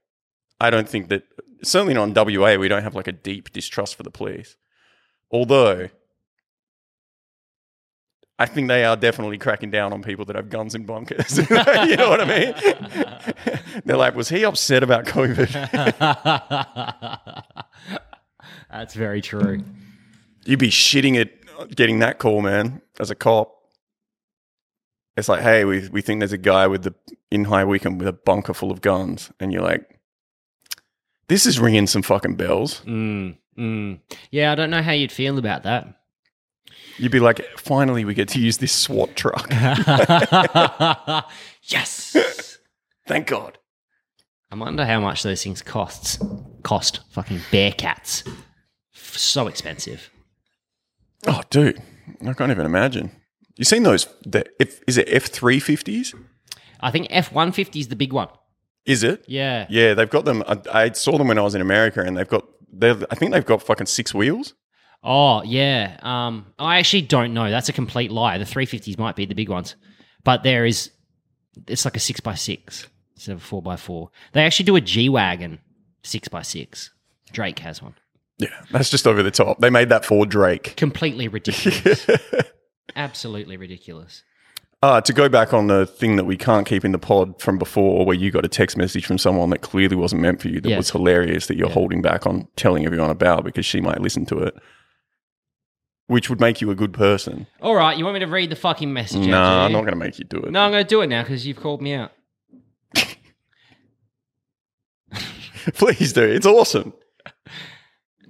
[0.59, 1.23] I don't think that
[1.63, 4.55] certainly not in WA we don't have like a deep distrust for the police,
[5.31, 5.89] although.
[8.41, 11.37] I think they are definitely cracking down on people that have guns in bunkers.
[11.49, 12.53] you know what I mean?
[13.85, 15.49] They're like, was he upset about COVID?
[18.71, 19.61] That's very true.
[20.45, 23.58] You'd be shitting at getting that call, man, as a cop.
[25.19, 26.95] It's like, hey, we, we think there's a guy with the
[27.29, 29.99] in High Wycombe with a bunker full of guns, and you're like,
[31.27, 32.81] this is ringing some fucking bells.
[32.85, 33.99] Mm, mm.
[34.31, 35.99] Yeah, I don't know how you'd feel about that.
[36.97, 39.47] You'd be like, finally, we get to use this SWAT truck.
[41.63, 42.57] yes.
[43.07, 43.57] Thank God.
[44.51, 46.19] I wonder how much those things costs.
[46.63, 48.23] Cost fucking bear cats.
[48.93, 50.09] So expensive.
[51.27, 51.81] Oh, dude,
[52.25, 53.11] I can't even imagine.
[53.59, 54.07] You seen those?
[54.25, 56.15] The F, is it F three fifties?
[56.79, 58.29] I think F one fifty is the big one.
[58.85, 59.25] Is it?
[59.27, 59.67] Yeah.
[59.69, 60.45] Yeah, they've got them.
[60.47, 62.45] I, I saw them when I was in America, and they've got.
[62.71, 64.53] They, I think they've got fucking six wheels.
[65.03, 65.97] Oh yeah.
[66.01, 67.51] Um, I actually don't know.
[67.51, 68.37] That's a complete lie.
[68.37, 69.75] The three fifties might be the big ones,
[70.23, 70.91] but there is.
[71.67, 74.11] It's like a six by six instead of a four by four.
[74.31, 75.59] They actually do a G wagon
[76.01, 76.91] six by six.
[77.33, 77.95] Drake has one.
[78.37, 79.59] Yeah, that's just over the top.
[79.59, 80.77] They made that for Drake.
[80.77, 82.07] Completely ridiculous.
[82.95, 84.23] Absolutely ridiculous.
[84.81, 87.57] Uh, to go back on the thing that we can't keep in the pod from
[87.57, 90.61] before, where you got a text message from someone that clearly wasn't meant for you,
[90.61, 90.77] that Yes.
[90.77, 94.37] was hilarious that you're holding back on telling everyone about because she might listen to
[94.39, 94.55] it,
[96.07, 97.45] which would make you a good person.
[97.61, 99.19] All right, you want me to read the fucking message?
[99.27, 100.51] No, do I'm not going to make you do it.
[100.51, 102.13] No, I'm going to do it now because you've called me out.
[105.73, 106.23] Please do.
[106.23, 106.93] It's awesome.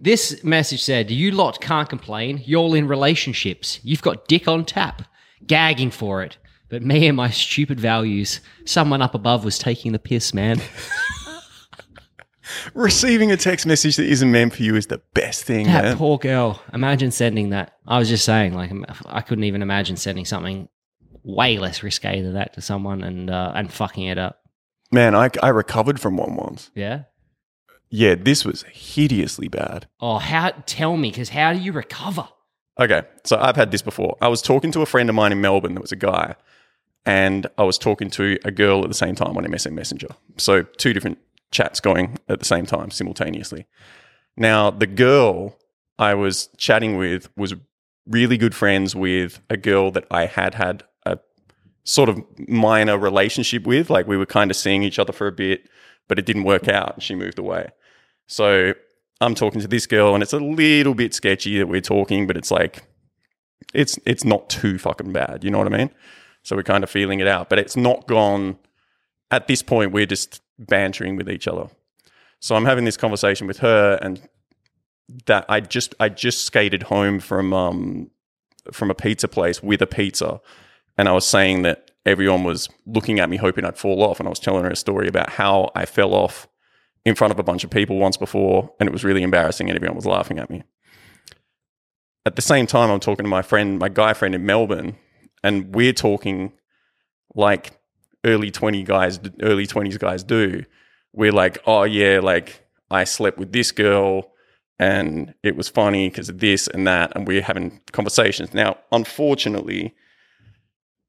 [0.01, 2.41] This message said, You lot can't complain.
[2.45, 3.79] You're all in relationships.
[3.83, 5.03] You've got dick on tap,
[5.45, 6.37] gagging for it.
[6.69, 10.61] But me and my stupid values, someone up above was taking the piss, man.
[12.73, 15.97] Receiving a text message that isn't meant for you is the best thing, That man.
[15.97, 16.61] poor girl.
[16.73, 17.73] Imagine sending that.
[17.85, 18.71] I was just saying, like,
[19.05, 20.67] I couldn't even imagine sending something
[21.23, 24.39] way less risque than that to someone and uh, and fucking it up.
[24.91, 26.71] Man, I, I recovered from one once.
[26.73, 27.03] Yeah.
[27.89, 29.87] Yeah, this was hideously bad.
[29.99, 30.51] Oh, how?
[30.65, 32.27] Tell me, because how do you recover?
[32.79, 34.15] Okay, so I've had this before.
[34.21, 36.35] I was talking to a friend of mine in Melbourne that was a guy,
[37.05, 40.09] and I was talking to a girl at the same time on MSN Messenger.
[40.37, 41.17] So two different
[41.51, 43.65] chats going at the same time simultaneously.
[44.37, 45.57] Now the girl
[45.97, 47.53] I was chatting with was
[48.07, 51.19] really good friends with a girl that I had had a
[51.83, 53.89] sort of minor relationship with.
[53.89, 55.67] Like we were kind of seeing each other for a bit,
[56.07, 56.93] but it didn't work out.
[56.93, 57.69] And she moved away.
[58.29, 58.75] So
[59.21, 62.37] I'm talking to this girl, and it's a little bit sketchy that we're talking, but
[62.37, 62.83] it's like
[63.73, 65.43] it's it's not too fucking bad.
[65.43, 65.89] You know what I mean?
[66.43, 68.57] So we're kind of feeling it out, but it's not gone.
[69.31, 71.69] At this point, we're just bantering with each other.
[72.39, 74.21] So I'm having this conversation with her, and
[75.25, 78.11] that I just I just skated home from um
[78.71, 80.39] from a pizza place with a pizza,
[80.99, 84.27] and I was saying that everyone was looking at me hoping I'd fall off, and
[84.27, 86.47] I was telling her a story about how I fell off
[87.05, 89.75] in front of a bunch of people once before, and it was really embarrassing, and
[89.75, 90.63] everyone was laughing at me.
[92.25, 94.97] At the same time, I'm talking to my friend, my guy friend in Melbourne,
[95.43, 96.53] and we're talking
[97.35, 97.79] like
[98.25, 100.63] early 20 guys early 20s guys do
[101.13, 104.33] we're like oh yeah like i slept with this girl
[104.77, 109.95] and it was funny because of this and that and we're having conversations now unfortunately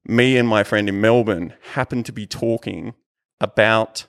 [0.05, 2.93] me and my friend in melbourne happened to be talking
[3.41, 4.05] about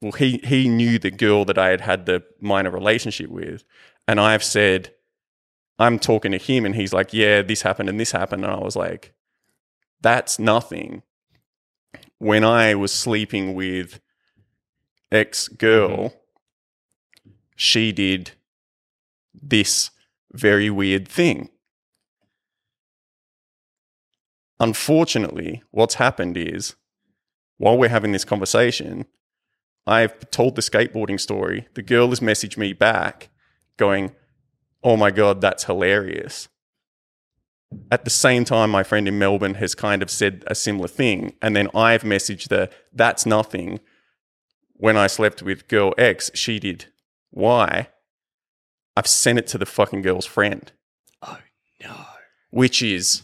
[0.00, 3.64] well he he knew the girl that i had had the minor relationship with
[4.08, 4.92] and i've said
[5.78, 8.58] i'm talking to him and he's like yeah this happened and this happened and i
[8.58, 9.12] was like
[10.02, 11.02] that's nothing.
[12.18, 14.00] When i was sleeping with
[15.12, 17.30] ex girl mm-hmm.
[17.56, 18.32] she did
[19.34, 19.90] this
[20.32, 21.48] very weird thing.
[24.58, 26.76] Unfortunately what's happened is
[27.56, 29.06] while we're having this conversation
[29.90, 31.66] i've told the skateboarding story.
[31.74, 33.28] The girl has messaged me back
[33.76, 34.12] going
[34.82, 36.48] oh my god that's hilarious.
[37.90, 41.34] At the same time my friend in melbourne has kind of said a similar thing.
[41.42, 43.80] And then i've messaged the that's nothing.
[44.74, 46.86] When i slept with girl x she did.
[47.32, 47.88] Y
[48.96, 50.70] i've sent it to the fucking girl's friend.
[51.22, 51.38] Oh
[51.82, 51.96] no.
[52.50, 53.22] which is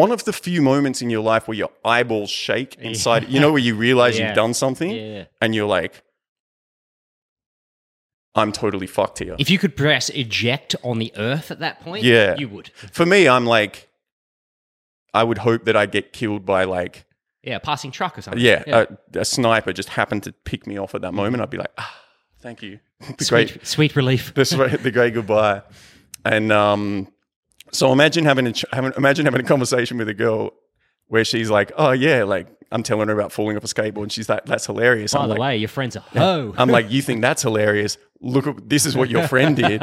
[0.00, 3.52] one of the few moments in your life where your eyeballs shake inside you know
[3.52, 4.26] where you realize Yeah.
[4.28, 5.24] you've done something Yeah.
[5.40, 6.02] and you're like
[8.34, 12.04] i'm totally fucked here If you could press eject on the earth at that point,
[12.04, 12.34] Yeah.
[12.36, 12.70] you would.
[12.92, 13.88] for me i'm like
[15.14, 17.04] i would hope that i get killed by like
[17.42, 18.42] Yeah, passing truck or something.
[18.42, 18.62] yeah,
[19.14, 21.72] A, a sniper just happened to pick me off at that moment i'd be like
[21.78, 21.94] ah
[22.40, 22.78] thank you
[23.18, 24.32] the sweet, great sweet relief.
[24.34, 25.60] the, the great goodbye
[26.24, 27.08] and um
[27.72, 30.52] so imagine having a having, imagine having a conversation with a girl
[31.08, 34.12] where she's like oh yeah like i'm telling her about falling off a skateboard and
[34.12, 36.54] she's like that's hilarious By I'm the like, way, your friend's a hoe.
[36.56, 37.98] I'm like, you think that's hilarious?
[38.20, 39.82] Look, this is what your friend did.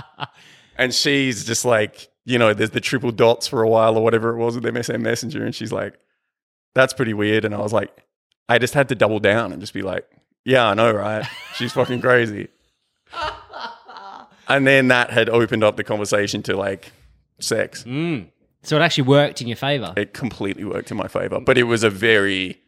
[0.78, 4.30] and she's just like, you know, there's the triple dots for a while or whatever
[4.30, 5.44] it was with MSN Messenger.
[5.44, 5.98] And she's like,
[6.74, 7.44] that's pretty weird.
[7.44, 7.90] And I was like,
[8.48, 10.08] I just had to double down and just be like,
[10.44, 11.26] yeah, I know, right?
[11.56, 12.48] She's fucking crazy.
[14.48, 16.92] and then that had opened up the conversation to like
[17.38, 17.84] sex.
[17.84, 18.28] Mm.
[18.62, 19.92] So it actually worked in your favor.
[19.96, 22.60] It completely worked in my favor, but it was a very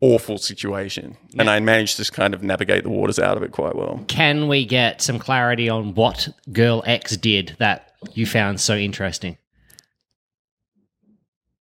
[0.00, 1.16] awful situation.
[1.38, 4.02] And I managed to kind of navigate the waters out of it quite well.
[4.08, 9.38] Can we get some clarity on what girl X did that you found so interesting?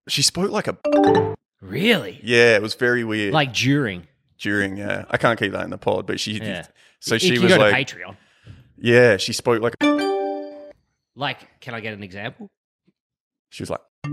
[0.08, 0.78] She spoke like a
[1.62, 2.20] Really?
[2.24, 2.56] yeah.
[2.56, 3.34] It was very weird.
[3.34, 4.08] Like during.
[4.40, 6.66] during yeah, I can't keep that in the pod, but she Yeah.
[7.00, 8.18] so You she can was go like Patreon.
[8.78, 9.18] yeah.
[9.18, 9.93] She spoke like a,
[11.16, 12.50] Like, can I get an example?
[13.50, 13.82] she was like.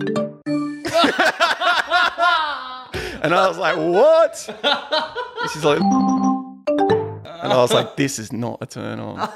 [3.22, 8.58] and I was like, "What?" And she's like, and I was like, "This is not
[8.60, 9.28] a turn on."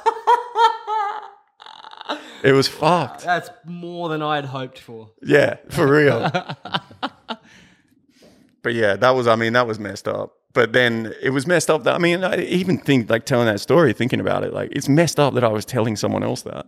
[2.44, 3.24] It was fucked.
[3.24, 5.08] That's more than I had hoped for.
[5.22, 6.30] Yeah, for real.
[8.62, 10.34] but yeah, that was, I mean, that was messed up.
[10.52, 13.60] But then it was messed up that, I mean, I even think, like, telling that
[13.60, 16.66] story, thinking about it, like, it's messed up that I was telling someone else that.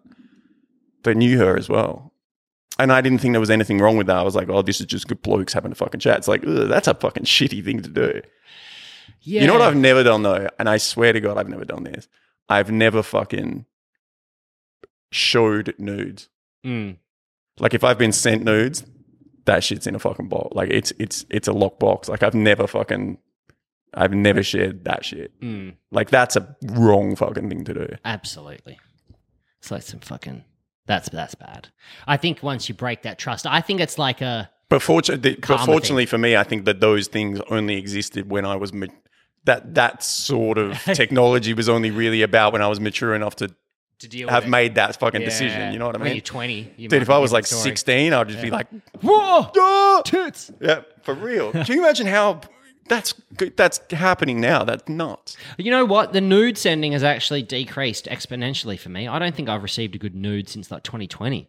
[1.07, 2.13] They knew her as well.
[2.79, 4.19] And I didn't think there was anything wrong with that.
[4.19, 6.19] I was like, oh, this is just good blokes having a fucking chat.
[6.19, 8.21] It's like, ugh, that's a fucking shitty thing to do.
[9.23, 9.41] Yeah.
[9.41, 10.49] You know what I've never done though?
[10.59, 12.09] And I swear to God, I've never done this.
[12.49, 13.65] I've never fucking
[15.11, 16.29] showed nudes.
[16.65, 16.97] Mm.
[17.59, 18.85] Like if I've been sent nudes,
[19.47, 20.55] that shit's in a fucking box.
[20.55, 22.09] Like it's it's it's a lockbox.
[22.09, 23.19] Like I've never fucking
[23.95, 25.41] I've never shared that shit.
[25.41, 25.77] Mm.
[25.91, 27.97] Like that's a wrong fucking thing to do.
[28.05, 28.79] Absolutely.
[29.59, 30.45] It's like some fucking.
[30.87, 31.69] That's that's bad.
[32.07, 34.51] I think once you break that trust, I think it's like a.
[34.69, 38.45] But fortunately, but Karma fortunately for me, I think that those things only existed when
[38.45, 38.87] I was ma-
[39.45, 43.55] that that sort of technology was only really about when I was mature enough to
[44.01, 45.29] To deal have made that fucking Yeah.
[45.29, 45.73] decision.
[45.73, 46.17] You know what I When mean?
[46.17, 46.73] you're 20.
[46.77, 47.63] You Dude, if I was like story.
[47.63, 48.67] 16, I'd just be like,
[49.03, 49.51] Whoa!
[49.57, 50.51] "Ah!" Tits!
[50.61, 51.53] yeah, for real.
[51.53, 52.41] Can you imagine how
[52.89, 53.15] That's
[53.57, 54.63] that's happening now.
[54.65, 55.37] That's nuts.
[55.59, 56.13] You know what?
[56.13, 59.09] The nude sending has actually decreased exponentially for me.
[59.09, 61.49] I don't think I've received a good nude since like 2020.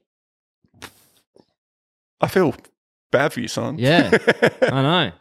[2.19, 2.55] I feel
[3.11, 3.77] bad for you, son.
[3.77, 4.09] Yeah,
[4.63, 5.11] I know.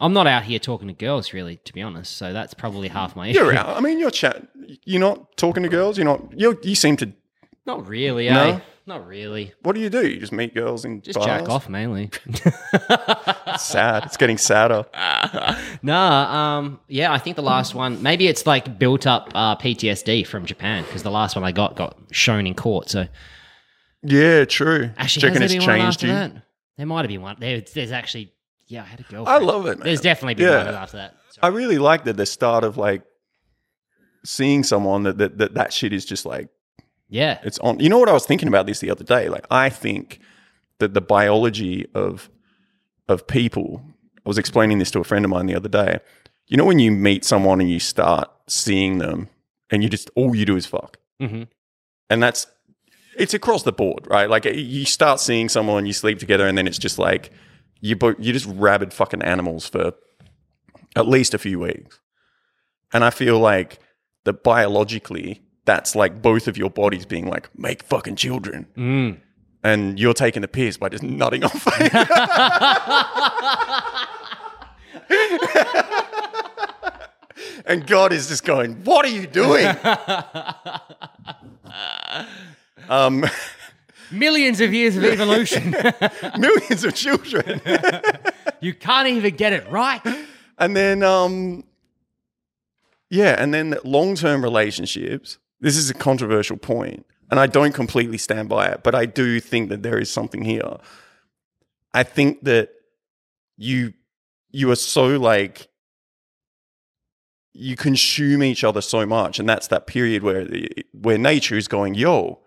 [0.00, 2.16] I'm not out here talking to girls, really, to be honest.
[2.16, 3.40] So that's probably half my issue.
[3.40, 3.76] You're out.
[3.76, 4.46] I mean, you're chat.
[4.84, 5.96] You're not talking to girls.
[5.98, 6.38] You're not.
[6.38, 7.12] You you seem to.
[7.66, 8.40] Not really, No?
[8.50, 8.60] eh?
[8.88, 9.52] Not really.
[9.62, 10.08] What do you do?
[10.08, 11.26] You just meet girls in Just bars?
[11.26, 12.10] jack off mainly.
[13.50, 14.04] It's sad.
[14.06, 14.86] It's getting sadder.
[15.82, 20.26] nah, um, yeah, I think the last one, maybe it's like built up uh, PTSD
[20.26, 22.88] from Japan because the last one I got got shown in court.
[22.88, 23.06] So
[24.02, 24.90] Yeah, true.
[24.96, 26.12] actually, has it's there been one changed after you?
[26.12, 26.42] that?
[26.76, 27.36] There might have been one.
[27.40, 28.32] There, there's actually,
[28.68, 29.28] yeah, I had a girlfriend.
[29.28, 29.78] I love it.
[29.78, 29.84] Man.
[29.86, 30.64] There's definitely been Yeah.
[30.64, 31.16] one after that.
[31.42, 33.02] I really like that the start of like
[34.24, 36.48] seeing someone that that that, that shit is just like
[37.08, 37.80] Yeah, it's on.
[37.80, 39.28] You know what I was thinking about this the other day?
[39.28, 40.20] Like I think
[40.78, 42.28] that the biology of
[43.08, 43.82] of people.
[44.18, 46.00] I was explaining this to a friend of mine the other day.
[46.48, 49.28] You know when you meet someone and you start seeing them,
[49.70, 51.44] and you just all you do is fuck, hmm
[52.10, 52.46] and that's
[53.16, 54.30] it's across the board, right?
[54.30, 57.30] Like you start seeing someone, you sleep together, and then it's just like
[57.80, 59.92] you bo- you're just rabid fucking animals for
[60.96, 62.00] at least a few weeks.
[62.92, 63.78] And I feel like
[64.24, 68.66] that biologically, that's like both of your bodies being like, make fucking children.
[68.74, 69.20] mm.
[69.62, 71.66] And you're taking the piss by just nutting off.
[77.66, 79.66] and God is just going, What are you doing?
[82.88, 83.26] um,
[84.12, 85.72] millions of years of evolution.
[86.38, 87.60] millions of children.
[88.60, 90.00] you can't even get it right.
[90.56, 91.64] And then, um,
[93.10, 95.36] yeah, and then long term relationships.
[95.60, 99.40] This is a controversial point, and I don't completely stand by it, but I do
[99.40, 100.76] think that there is something here.
[101.92, 102.70] I think that
[103.56, 103.94] you
[104.50, 105.68] you are so like
[107.52, 110.48] you consume each other so much, and that's that period where
[110.92, 112.40] where nature is going, "Yo,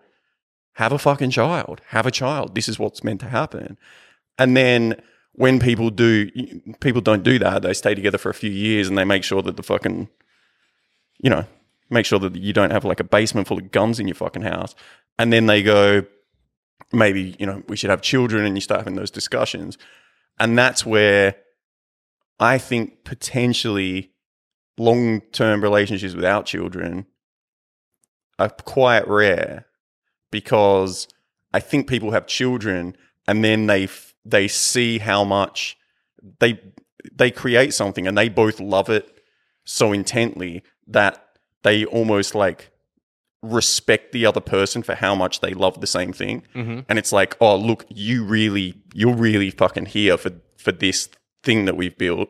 [0.74, 2.54] have a fucking child, have a child.
[2.54, 3.76] This is what's meant to happen,"
[4.38, 5.00] and then
[5.32, 6.30] when people do
[6.80, 9.42] people don't do that they stay together for a few years and they make sure
[9.42, 10.08] that the fucking
[11.18, 11.44] you know
[11.92, 14.42] make sure that you don't have like a basement full of guns in your fucking
[14.42, 14.74] house.
[15.18, 16.04] And then they go
[16.92, 19.78] maybe you know we should have children and you start having those discussions.
[20.38, 21.36] And that's where
[22.40, 24.10] i think potentially
[24.78, 27.06] long-term relationships without children
[28.38, 29.66] are quite rare
[30.30, 31.08] because
[31.54, 32.96] i think people have children
[33.28, 35.76] and then they f- they see how much
[36.40, 36.58] they
[37.14, 39.20] they create something and they both love it
[39.64, 41.21] so intently that
[41.62, 42.70] they almost like
[43.42, 46.84] respect the other person for how much they love the same thing Mhm.
[46.88, 51.08] and it's like oh look you really you're really fucking here for for this
[51.42, 52.28] thing that we've built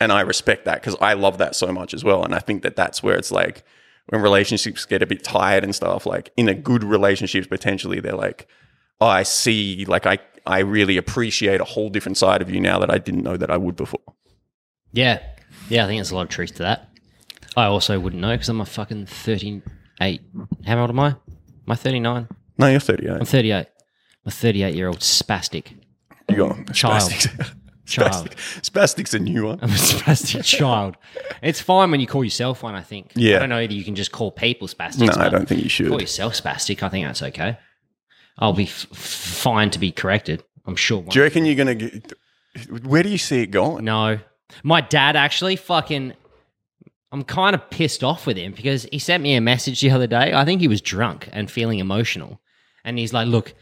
[0.00, 2.64] and i respect that because i love that so much as well and i think
[2.64, 3.62] that that's where it's like
[4.08, 8.12] when relationships get a bit tired and stuff like in a good relationship, potentially they're
[8.16, 8.48] like
[9.00, 12.80] oh, i see like i i really appreciate a whole different side of you now
[12.80, 14.00] that i didn't know that i would before
[14.92, 15.20] Yeah.
[15.68, 16.88] Yeah, I think there's a lot of truth to that.
[17.58, 20.20] I also wouldn't know because I'm a fucking 38.
[20.66, 21.08] How old am I?
[21.08, 21.16] Am
[21.68, 22.28] I 39?
[22.58, 23.54] no you're 38 I'm 38.
[23.56, 23.66] I'm
[24.26, 25.72] a 38 year old spastic.
[26.28, 27.02] you got Child.
[27.10, 27.54] Spastics.
[27.86, 28.30] Child.
[28.36, 28.64] Spastic.
[28.64, 30.96] Spastic's a new one I'm a spastic child.
[31.42, 33.12] It's fine when you call yourself one, I think.
[33.14, 33.36] Yeah.
[33.36, 35.06] I don't know that you can just call people spastics.
[35.16, 35.88] no i don't think you should.
[35.88, 36.82] Call yourself spastic.
[36.82, 37.58] I think that's okay.
[38.38, 40.44] I'll be f- fine to be corrected.
[40.66, 40.98] I'm sure.
[40.98, 42.12] one- do you reckon you're gonna get
[42.84, 44.18] where do you see it going No.
[44.62, 46.14] My dad actually fucking.
[47.10, 50.06] I'm kind of pissed off with him because he sent me a message the other
[50.06, 50.34] day.
[50.34, 52.40] I think he was drunk and feeling emotional.
[52.84, 53.54] And he's like, Look,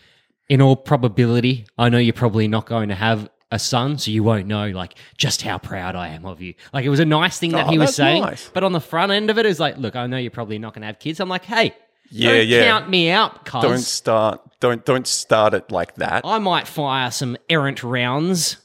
[0.48, 4.24] in all probability, I know you're probably not going to have a son, so you
[4.24, 6.54] won't know like just how proud I am of you.
[6.72, 8.22] Like it was a nice thing that Oh, he was saying.
[8.22, 8.48] nice.
[8.52, 10.58] But on the front end of it, it was like, Look, I know you're probably
[10.58, 11.20] not going to have kids.
[11.20, 11.72] I'm like, Hey,
[12.10, 12.64] Yeah, don't yeah.
[12.64, 13.62] count me out, cuz.
[13.62, 18.56] don't start don't don't start it like that I might fire some errant rounds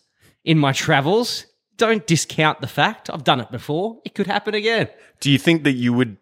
[0.44, 1.46] in my travels.
[1.82, 3.10] Don't discount the fact.
[3.10, 3.98] I've done it before.
[4.06, 4.88] It could happen again.
[5.20, 6.18] do you think that you would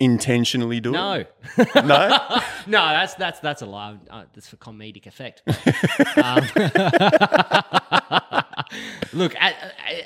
[0.00, 1.12] intentionally do No.
[1.12, 1.34] it
[1.76, 2.08] no no,
[2.66, 3.96] no, that's that's that's a lie.
[4.10, 5.42] Uh, that's for comedic effect.
[6.16, 6.42] um,
[9.12, 9.34] look,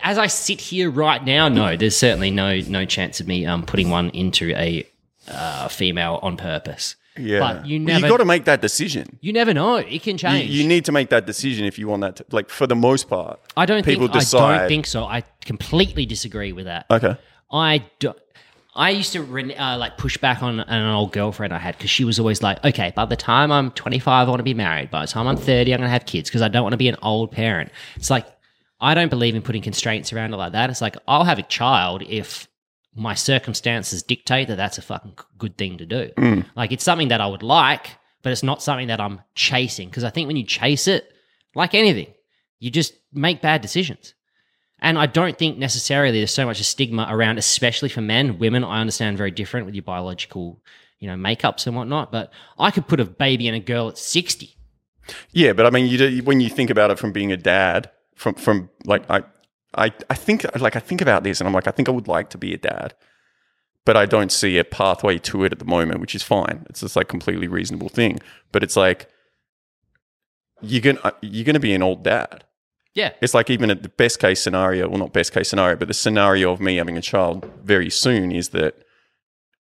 [0.02, 3.64] as I sit here right now, no, there's certainly no no chance of me um,
[3.64, 4.84] putting one into a
[5.28, 6.96] uh, female on purpose.
[7.18, 9.18] Yeah, But you Well, never- you got to make that decision.
[9.20, 9.76] You never know.
[9.76, 10.50] It can change.
[10.50, 12.16] you need to make that decision if you want that.
[12.16, 14.58] To, like for the most part, I don't people think I decide.
[14.58, 15.04] don't think so.
[15.04, 16.86] I completely disagree with that.
[16.90, 17.16] okay,
[17.50, 18.18] I don't.
[18.74, 22.04] I used to uh, like push back on an old girlfriend I had because she
[22.04, 24.90] was always like, okay, by the time I'm 25, I want to be married.
[24.90, 26.76] By the time I'm 30, I'm going to have kids because I don't want to
[26.76, 27.70] be an old parent.
[27.94, 28.26] It's like,
[28.78, 30.68] I don't believe in putting constraints around it like that.
[30.68, 32.48] It's like I'll have a child if
[32.96, 36.10] my circumstances dictate that that's a fucking good thing to do.
[36.16, 36.46] Mm.
[36.56, 37.88] Like it's something that I would like,
[38.22, 41.12] but it's not something that I'm chasing because I think when you chase it,
[41.54, 42.12] like anything,
[42.58, 44.14] you just make bad decisions.
[44.78, 48.38] And I don't think necessarily there's so much a stigma around, especially for men.
[48.38, 50.62] Women, I understand very different with your biological,
[50.98, 52.12] you know, makeups and whatnot.
[52.12, 54.54] But I could put a baby and a girl at 60.
[55.32, 57.90] Yeah, but I mean, you do, when you think about it from being a dad,
[58.16, 59.22] from from like I,
[59.76, 62.08] I I think like I think about this, and I'm like, I think I would
[62.08, 62.94] like to be a dad,
[63.84, 66.66] but I don't see a pathway to it at the moment, which is fine.
[66.68, 68.20] It's just like a completely reasonable thing.
[68.52, 69.08] But it's like
[70.62, 72.44] you're gonna you're gonna be an old dad.
[72.94, 73.12] Yeah.
[73.20, 75.94] It's like even at the best case scenario, well, not best case scenario, but the
[75.94, 78.74] scenario of me having a child very soon is that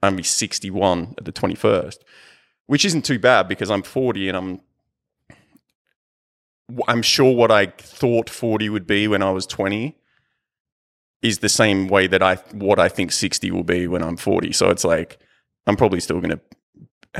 [0.01, 1.97] I'm be 61 at the 21st,
[2.67, 4.61] which isn't too bad because I'm 40 and I'm
[6.87, 9.95] I'm sure what I thought 40 would be when I was 20
[11.21, 14.51] is the same way that I what I think 60 will be when I'm 40.
[14.51, 15.17] So it's like
[15.65, 16.39] I'm probably still going to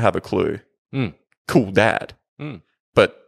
[0.00, 0.60] have a clue.
[0.94, 1.14] Mm.
[1.46, 2.14] Cool dad.
[2.40, 2.62] Mm.
[2.94, 3.20] But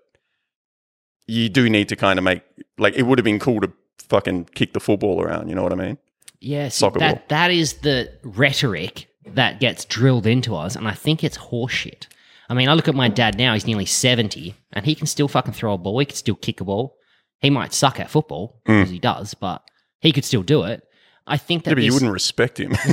[1.27, 2.43] you do need to kind of make
[2.79, 5.73] like it would have been cool to fucking kick the football around, you know what
[5.73, 5.99] I mean?
[6.41, 7.25] Yeah, Soccer that ball.
[7.29, 12.07] that is the rhetoric that gets drilled into us, and I think it's horseshit.
[12.51, 15.28] I mean, I look at my dad now; he's nearly seventy, and he can still
[15.28, 16.01] fucking throw a ball.
[16.01, 16.97] He can still kick a ball.
[17.39, 18.81] He might suck at football Mm.
[18.81, 19.62] because he does, but
[20.01, 20.82] he could still do it.
[21.27, 22.72] I think that Yeah, but you wouldn't respect him.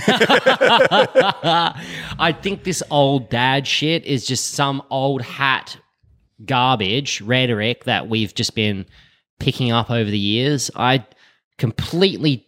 [2.19, 5.77] I think this old dad shit is just some old hat
[6.45, 8.85] garbage rhetoric that we've just been
[9.39, 10.69] picking up over the years.
[10.75, 11.05] I
[11.57, 12.47] completely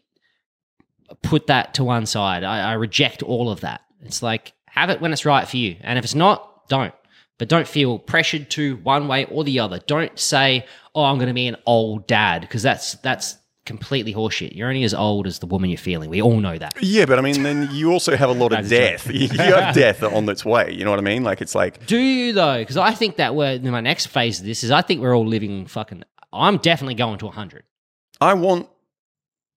[1.24, 2.44] put that to one side.
[2.44, 3.82] I, I reject all of that.
[4.02, 6.94] It's like have it when it's right for you, and if it's not, don't.
[7.40, 9.80] But don't feel pressured to one way or the other.
[9.88, 14.56] Don't say, "Oh, I'm going to be an old dad," because that's that's completely horseshit.
[14.56, 16.10] You're only as old as the woman you're feeling.
[16.10, 16.74] We all know that.
[16.82, 19.10] yeah, but I mean, then you also have a lot of death.
[19.14, 20.74] You have death on its way.
[20.74, 21.24] You know what I mean?
[21.24, 22.60] Like it's like Do you though?
[22.60, 25.26] Because I think that we're my next phase of this is I think we're all
[25.28, 26.04] living fucking.
[26.34, 27.64] I'm definitely going to 100.
[28.22, 28.68] I want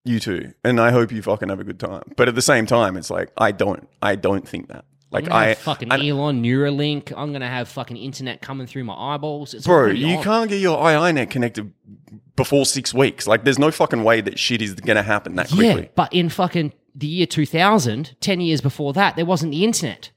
[0.05, 2.03] you to, and I hope you fucking have a good time.
[2.17, 3.89] But at the same time, it's like I don't.
[4.01, 4.85] I don't think that.
[5.13, 7.13] Like I'm gonna I, have fucking and- Elon Neuralink.
[7.17, 9.53] I'm gonna have fucking internet coming through my eyeballs.
[9.55, 10.25] It's bro, you on.
[10.25, 11.73] can't get your iiNet connected
[12.35, 13.27] before six weeks.
[13.27, 15.83] Like, there's no fucking way that shit is going to happen that quickly.
[15.83, 20.11] Yeah, but in fucking the year 2000, 10 years before that, there wasn't the internet.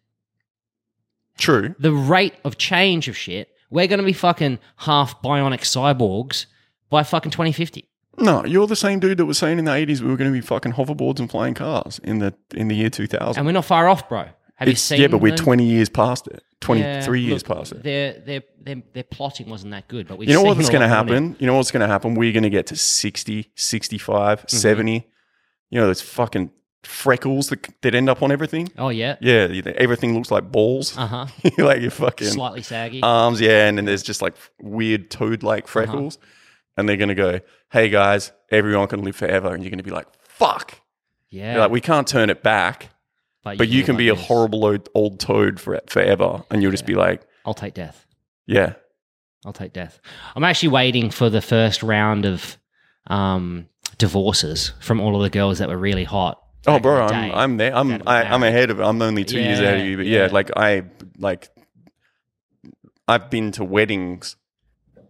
[1.37, 1.75] True.
[1.77, 6.45] The rate of change of shit, we're gonna be fucking half bionic cyborgs
[6.89, 7.89] by fucking 2050.
[8.17, 10.33] No, you're the same dude that was saying in the 80s we were going to
[10.33, 13.37] be fucking hoverboards and flying cars in the in the year 2000.
[13.37, 14.29] And we're not far off, bro.
[14.55, 15.01] Have you seen?
[15.01, 15.43] yeah, but we're them?
[15.45, 16.43] 20 years past it.
[16.61, 17.83] 23 Yeah, years look, past it.
[17.83, 20.87] Their, their, their, their plotting wasn't that good, but we've You know what's going to
[20.87, 21.35] happen?
[21.39, 22.15] You know what's going to happen?
[22.15, 24.47] We're going to get to 60, 65, Mm-hmm.
[24.57, 25.07] 70.
[25.71, 26.51] You know, those fucking
[26.83, 28.69] freckles that, that end up on everything.
[28.77, 29.17] Oh, yeah.
[29.19, 30.95] Yeah, everything looks like balls.
[30.97, 31.25] Uh huh.
[31.57, 33.01] like your fucking Slightly saggy.
[33.03, 35.25] arms, yeah, and then there's just like weird Uh-huh.
[35.25, 36.17] toad-like freckles.
[36.77, 37.39] And they're going to go,
[37.71, 39.53] hey guys, everyone can live forever.
[39.53, 40.79] And you're going to be like, fuck.
[41.29, 41.53] yeah.
[41.53, 42.89] You're like, we can't turn it back,
[43.45, 46.43] but you live can be a horrible old, old toad for forever.
[46.49, 48.05] And you'll just be like, I'll take death.
[48.45, 48.73] yeah.
[49.45, 49.99] I'll take death.
[50.35, 52.57] I'm actually waiting for the first round of
[53.05, 53.67] um,
[53.99, 56.41] divorces from all of the girls that were really hot.
[56.65, 57.31] Oh, bro, I'm.
[57.31, 57.75] I'm there.
[57.75, 58.83] I'm I, I'm ahead of it.
[58.83, 60.31] I'm only two years ahead of you, but yeah, yeah.
[60.31, 60.85] like I
[61.19, 61.49] like
[63.07, 64.35] I've been to weddings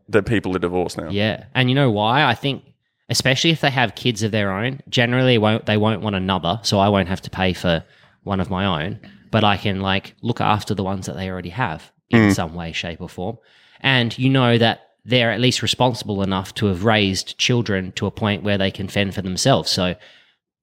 [0.09, 1.09] that people are divorced now.
[1.09, 2.25] Yeah, and you know why?
[2.25, 2.63] I think,
[3.09, 6.79] especially if they have kids of their own, generally won't they won't want another, so
[6.79, 7.85] I won't have to pay for
[8.25, 8.99] one of my own,
[9.31, 12.33] but I can like look after the ones that they already have in hmm.
[12.33, 13.37] some way, shape, or form,
[13.79, 18.11] and you know that they're at least responsible enough to have raised children to a
[18.11, 19.71] point where they can fend for themselves.
[19.71, 19.95] So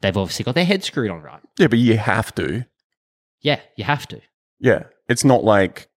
[0.01, 1.41] they've obviously got their head screwed on right.
[1.59, 2.67] Yeah, but you have to.
[3.41, 4.21] Yeah, you have to,
[4.61, 5.89] Yeah, it's not like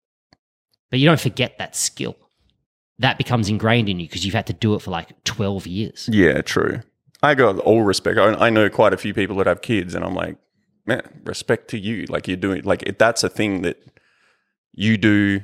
[0.94, 2.16] but you don't forget that skill.
[3.00, 6.08] That becomes ingrained in you because you've had to do it for like twelve years.
[6.12, 6.82] yeah, true.
[7.20, 8.16] I got all respect.
[8.16, 10.36] I, I know quite a few people that have kids, and I'm like,
[10.86, 12.06] man, respect to you.
[12.09, 13.82] Like you're doing like that's a thing that
[14.73, 15.40] you do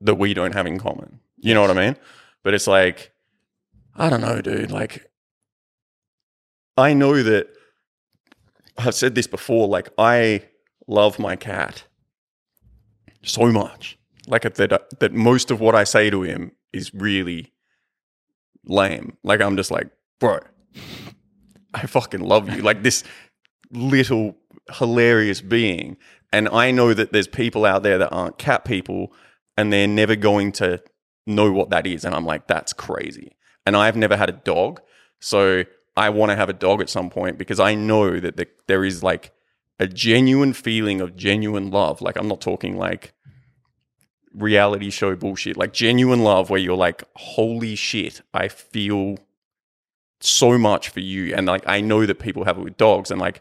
[0.00, 1.20] that we don't have in common.
[1.38, 1.96] You know what I mean?
[2.42, 3.12] But it's like,
[3.94, 4.70] I don't know, dude.
[4.70, 5.10] Like,
[6.76, 7.48] I know that
[8.78, 9.68] I've said this before.
[9.68, 10.42] Like, I
[10.86, 11.84] love my cat
[13.22, 13.98] so much.
[14.26, 17.52] Like that, uh, that most of what I say to him is really
[18.64, 19.16] lame.
[19.22, 20.38] Like, I'm just like, bro,
[21.74, 22.62] I fucking love you.
[22.62, 23.04] Like this
[23.70, 24.36] little
[24.76, 25.96] hilarious being.
[26.32, 29.12] And I know that there's people out there that aren't cat people
[29.56, 30.82] and they're never going to
[31.26, 32.04] know what that is.
[32.04, 33.36] And I'm like, that's crazy.
[33.66, 34.80] And I've never had a dog.
[35.20, 35.64] So
[35.96, 38.84] I want to have a dog at some point because I know that the, there
[38.84, 39.32] is like
[39.78, 42.00] a genuine feeling of genuine love.
[42.00, 43.12] Like I'm not talking like
[44.32, 49.16] reality show bullshit, like genuine love where you're like, holy shit, I feel
[50.20, 51.34] so much for you.
[51.34, 53.40] And like, I know that people have it with dogs and like,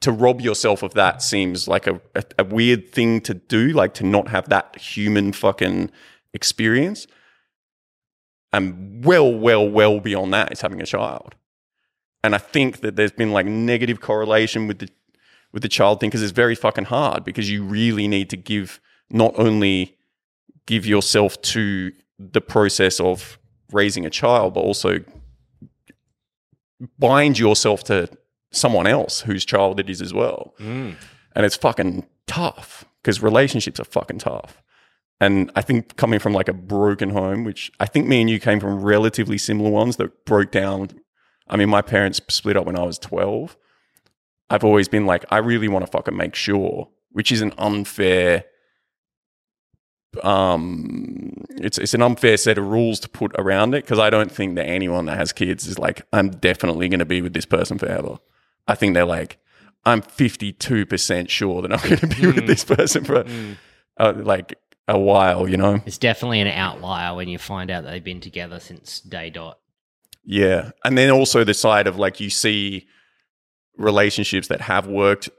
[0.00, 3.94] to rob yourself of that seems like a, a, a weird thing to do, like
[3.94, 5.90] to not have that human fucking
[6.32, 7.06] experience.
[8.52, 11.34] And well, well, well beyond that is having a child.
[12.22, 14.88] And I think that there's been like negative correlation with the
[15.52, 18.80] with the child thing because it's very fucking hard because you really need to give
[19.10, 19.96] not only
[20.66, 23.38] give yourself to the process of
[23.72, 24.98] raising a child, but also
[26.98, 28.08] bind yourself to
[28.50, 30.54] someone else whose child it is as well.
[31.34, 34.62] And it's fucking tough because relationships are fucking tough.
[35.20, 38.38] And I think coming from like a broken home, which I think me and you
[38.38, 40.90] came from relatively similar ones that broke down.
[41.48, 43.56] I mean, my parents split up when I was 12.
[44.50, 48.44] I've always been like, I really want to fucking make sure, which is an unfair,
[50.22, 54.30] um, it's, it's an unfair set of rules to put around it because I don't
[54.32, 57.44] think that anyone that has kids is like, I'm definitely going to be with this
[57.46, 58.18] person forever.
[58.68, 59.38] I think they're like,
[59.84, 63.24] I'm 52% sure that I'm going to be with this person for
[63.96, 64.54] uh, like
[64.86, 65.80] a while, you know?
[65.86, 69.58] It's definitely an outlier when you find out they've been together since day dot.
[70.24, 70.70] Yeah.
[70.84, 72.86] And then also the side of like you see
[73.78, 75.30] relationships that have worked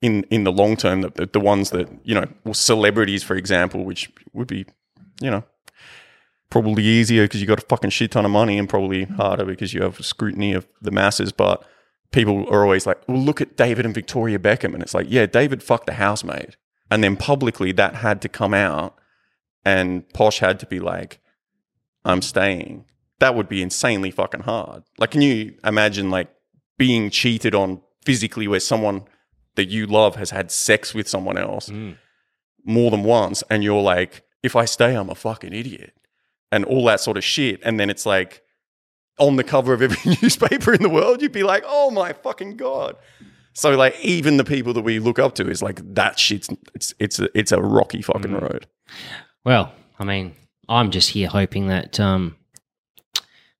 [0.00, 3.36] in in the long term, the, the, the ones that, you know, well, celebrities, for
[3.36, 4.64] example, which would be,
[5.20, 5.44] you know,
[6.48, 9.74] probably easier because you got a fucking shit ton of money and probably harder because
[9.74, 11.32] you have scrutiny of the masses.
[11.32, 11.66] But
[12.16, 14.72] people are always like, well, look at David and Victoria Beckham.
[14.72, 16.56] And it's like, yeah, David fucked a housemaid.
[16.90, 18.96] And then publicly that had to come out
[19.66, 21.20] and Posh had to be like,
[22.06, 22.86] I'm staying.
[23.18, 24.84] That would be insanely fucking hard.
[24.98, 26.28] Like, can you imagine like
[26.78, 29.02] being cheated on physically where someone
[29.56, 31.98] that you love has had sex with someone else mm.
[32.64, 35.92] more than once and you're like, if I stay, I'm a fucking idiot
[36.50, 37.60] and all that sort of shit.
[37.62, 38.42] And then it's like
[39.18, 42.56] on the cover of every newspaper in the world, you'd be like, oh my fucking
[42.56, 42.96] God.
[43.52, 46.92] So like even the people that we look up to is like that shit's it's
[46.98, 48.66] it's a, it's a rocky fucking road.
[49.44, 50.34] Well, I mean,
[50.68, 52.36] I'm just here hoping that um,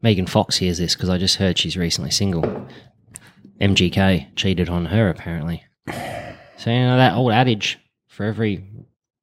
[0.02, 2.66] Megan Fox hears this because I just heard she's recently single.
[3.60, 5.64] MGK cheated on her, apparently.
[6.58, 8.64] So, you know, that old adage for every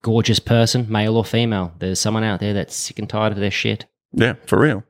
[0.01, 3.51] gorgeous person, male or female, there's someone out there that's sick and tired of their
[3.51, 3.85] shit.
[4.11, 4.83] Yeah, for real.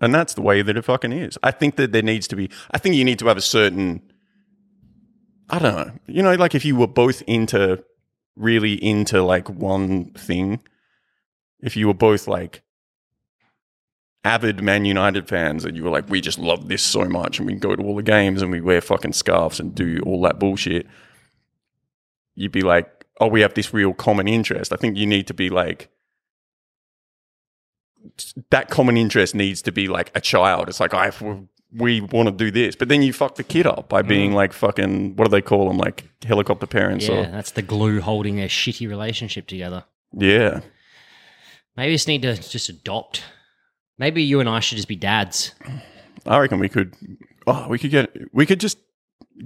[0.00, 1.38] And that's the way that it fucking is.
[1.42, 4.02] I think that there needs to be I think you need to have a certain
[5.50, 5.92] I don't know.
[6.06, 7.82] You know, like if you were both into
[8.36, 10.60] really into like one thing,
[11.60, 12.62] if you were both like
[14.24, 17.46] avid Man United fans and you were like, we just love this so much and
[17.46, 20.38] we go to all the games and we wear fucking scarves and do all that
[20.38, 20.86] bullshit,
[22.34, 24.72] you'd be like, oh, we have this real common interest.
[24.72, 25.88] I think you need to be like,
[28.50, 30.68] that common interest needs to be like a child.
[30.68, 31.12] It's like, I,
[31.76, 32.76] we want to do this.
[32.76, 34.34] But then you fuck the kid up by being mm.
[34.34, 35.78] like fucking, what do they call them?
[35.78, 39.84] Like helicopter parents Yeah, or, that's the glue holding their shitty relationship together.
[40.12, 40.60] yeah.
[41.76, 43.22] Maybe we just need to just adopt.
[43.98, 45.54] Maybe you and I should just be dads.
[46.26, 46.96] I reckon we could,
[47.46, 48.78] oh, we could get, we could just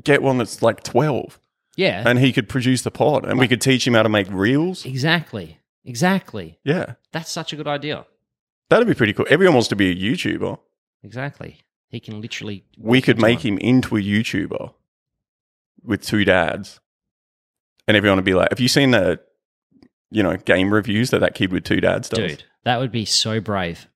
[0.03, 1.39] get one that's like 12
[1.77, 4.29] Yeah, and he could produce the pod and we could teach him how to make
[4.31, 4.87] reels.
[4.87, 5.59] exactly.
[5.85, 6.59] Exactly.
[6.65, 6.95] Yeah.
[7.13, 8.07] That's such a good idea.
[8.73, 9.27] That'd be pretty cool.
[9.29, 10.59] Everyone wants to be a YouTuber.
[11.03, 11.59] Exactly.
[11.89, 12.65] He can literally.
[12.79, 14.73] We could make him into a YouTuber
[15.85, 16.81] with two dads.
[17.87, 19.21] And everyone would be like, have you seen the,
[20.11, 22.19] you know, game reviews that that kid with two dads does?
[22.19, 23.89] Dude, that would be so brave.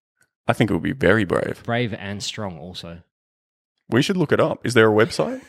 [0.47, 1.63] I think it would be very brave.
[1.65, 3.01] Brave and strong, also.
[3.89, 4.67] We should look it up.
[4.67, 5.41] Is there a website?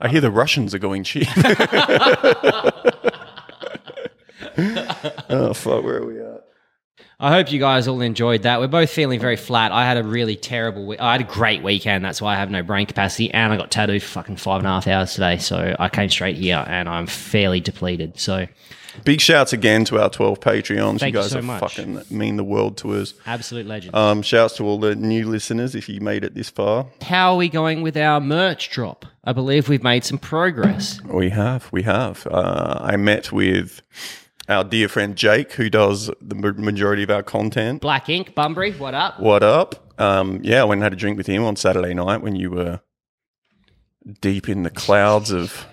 [0.00, 1.26] I hear the um, Russians are going cheap.
[5.28, 6.31] oh, fuck, where are we at?
[7.22, 8.58] I hope you guys all enjoyed that.
[8.58, 9.70] We're both feeling very flat.
[9.70, 11.00] I had a really terrible week.
[11.00, 12.04] I had a great weekend.
[12.04, 13.30] That's why I have no brain capacity.
[13.32, 15.38] And I got tattooed for fucking five and a half hours today.
[15.38, 18.18] So I came straight here and I'm fairly depleted.
[18.18, 18.48] So
[19.04, 21.00] Big shouts again to our 12 Patreons.
[21.00, 21.60] Thank you you guys so are much.
[21.60, 23.14] fucking mean the world to us.
[23.24, 23.94] absolute legend.
[23.94, 26.86] Um, shouts to all the new listeners if you made it this far.
[27.02, 29.06] How are we going with our merch drop?
[29.24, 31.00] I believe we've made some progress.
[31.04, 32.26] We have, we have.
[32.26, 33.80] Uh, I met with
[34.48, 37.80] our dear friend Jake, who does the majority of our content.
[37.80, 39.20] Black Ink, Bunbury, what up?
[39.20, 39.92] What up?
[40.00, 42.50] Um, yeah, I went and had a drink with him on Saturday night when you
[42.50, 42.80] were
[44.20, 45.66] deep in the clouds of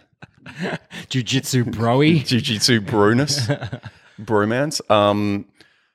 [1.10, 2.24] Jiu Jitsu Broy.
[2.26, 3.48] jiu-jitsu bruness,
[4.22, 4.82] bromance.
[4.92, 5.46] Um,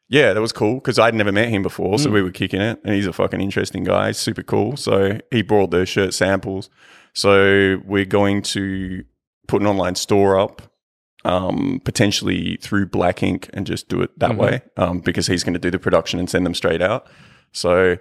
[0.08, 2.80] yeah, that was cool because I'd never met him before, so we were kicking it,
[2.84, 4.76] and he's a fucking interesting guy, super cool.
[4.76, 6.68] So he brought the shirt samples.
[7.14, 9.04] So we're going to
[9.48, 10.62] put an online store up,
[11.24, 15.54] um, potentially through Black Ink, and just do it that way, um, because he's going
[15.54, 17.06] to do the production and send them straight out.
[17.52, 17.96] So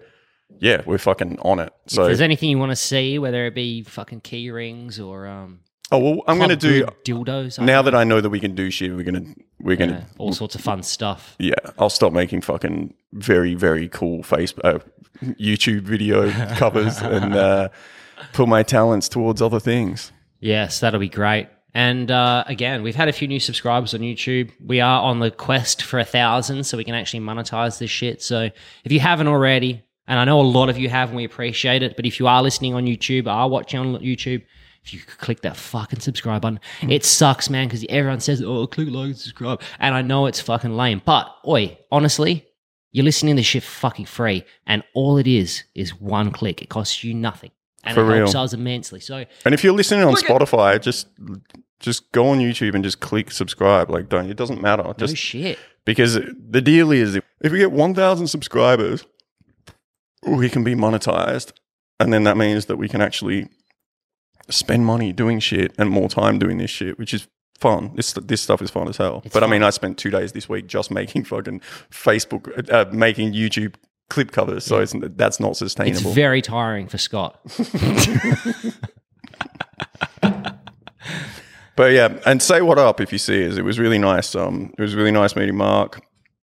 [0.60, 1.74] yeah, we're fucking on it.
[1.88, 5.28] So if there's anything you want to see, whether it be fucking key rings or
[5.28, 5.60] um,
[5.92, 7.60] oh well, I'm going to do dildos.
[7.60, 8.96] now that I know that we can do shit.
[8.96, 9.26] We're gonna
[9.60, 11.36] we're gonna all sorts of fun stuff.
[11.40, 14.80] Yeah, I'll stop making fucking very very cool face uh,
[15.22, 17.70] YouTube video covers and uh,
[18.34, 20.12] put my talents towards other things.
[20.40, 21.48] Yes, that'll be great.
[21.74, 24.52] And uh, again, we've had a few new subscribers on YouTube.
[24.64, 28.22] We are on the quest for a thousand, so we can actually monetize this shit.
[28.22, 28.50] So
[28.84, 31.82] if you haven't already, and I know a lot of you have, and we appreciate
[31.82, 34.44] it, but if you are listening on YouTube, are watching on YouTube,
[34.84, 38.68] if you could click that fucking subscribe button, it sucks, man, because everyone says, "Oh,
[38.68, 42.46] click like and subscribe," and I know it's fucking lame, but oi, honestly,
[42.92, 46.62] you're listening to this shit fucking free, and all it is is one click.
[46.62, 47.52] It costs you nothing,
[47.84, 48.44] and For it helps real.
[48.44, 49.00] us immensely.
[49.00, 51.08] So And if you're listening on Spotify, just
[51.80, 53.90] just go on YouTube and just click subscribe.
[53.90, 54.84] Like, don't it doesn't matter.
[54.84, 55.60] no Just shit.
[55.86, 59.06] because the deal is, if we get 1,000 subscribers,
[60.26, 61.52] we can be monetized,
[62.00, 63.50] and then that means that we can actually
[64.50, 67.28] spend money doing shit and more time doing this shit, which is
[67.60, 67.92] fun.
[67.96, 69.22] This this stuff is fun as hell.
[69.26, 71.60] It's but I mean, I spent two days this week just making fucking
[71.92, 73.76] Facebook, uh, making YouTube
[74.10, 74.66] clip covers.
[74.66, 76.08] So it's, that's not sustainable.
[76.08, 77.40] It's very tiring for Scott.
[81.76, 83.58] But yeah, and say what up if you see us.
[83.58, 84.36] It was really nice.
[84.36, 86.02] Um, it was really nice meeting Mark.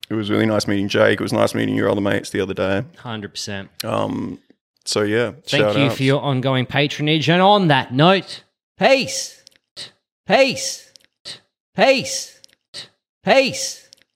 [0.09, 1.21] It was really nice meeting Jake.
[1.21, 2.85] It was nice meeting your other mates the other day.
[2.99, 3.69] Hundred percent.
[3.85, 4.39] Um,
[4.87, 7.29] so yeah, Thank you for your ongoing patronage.
[7.29, 8.45] And on that note,
[8.79, 9.45] peace,
[10.27, 10.93] peace,
[11.77, 12.41] peace,
[13.23, 13.88] peace.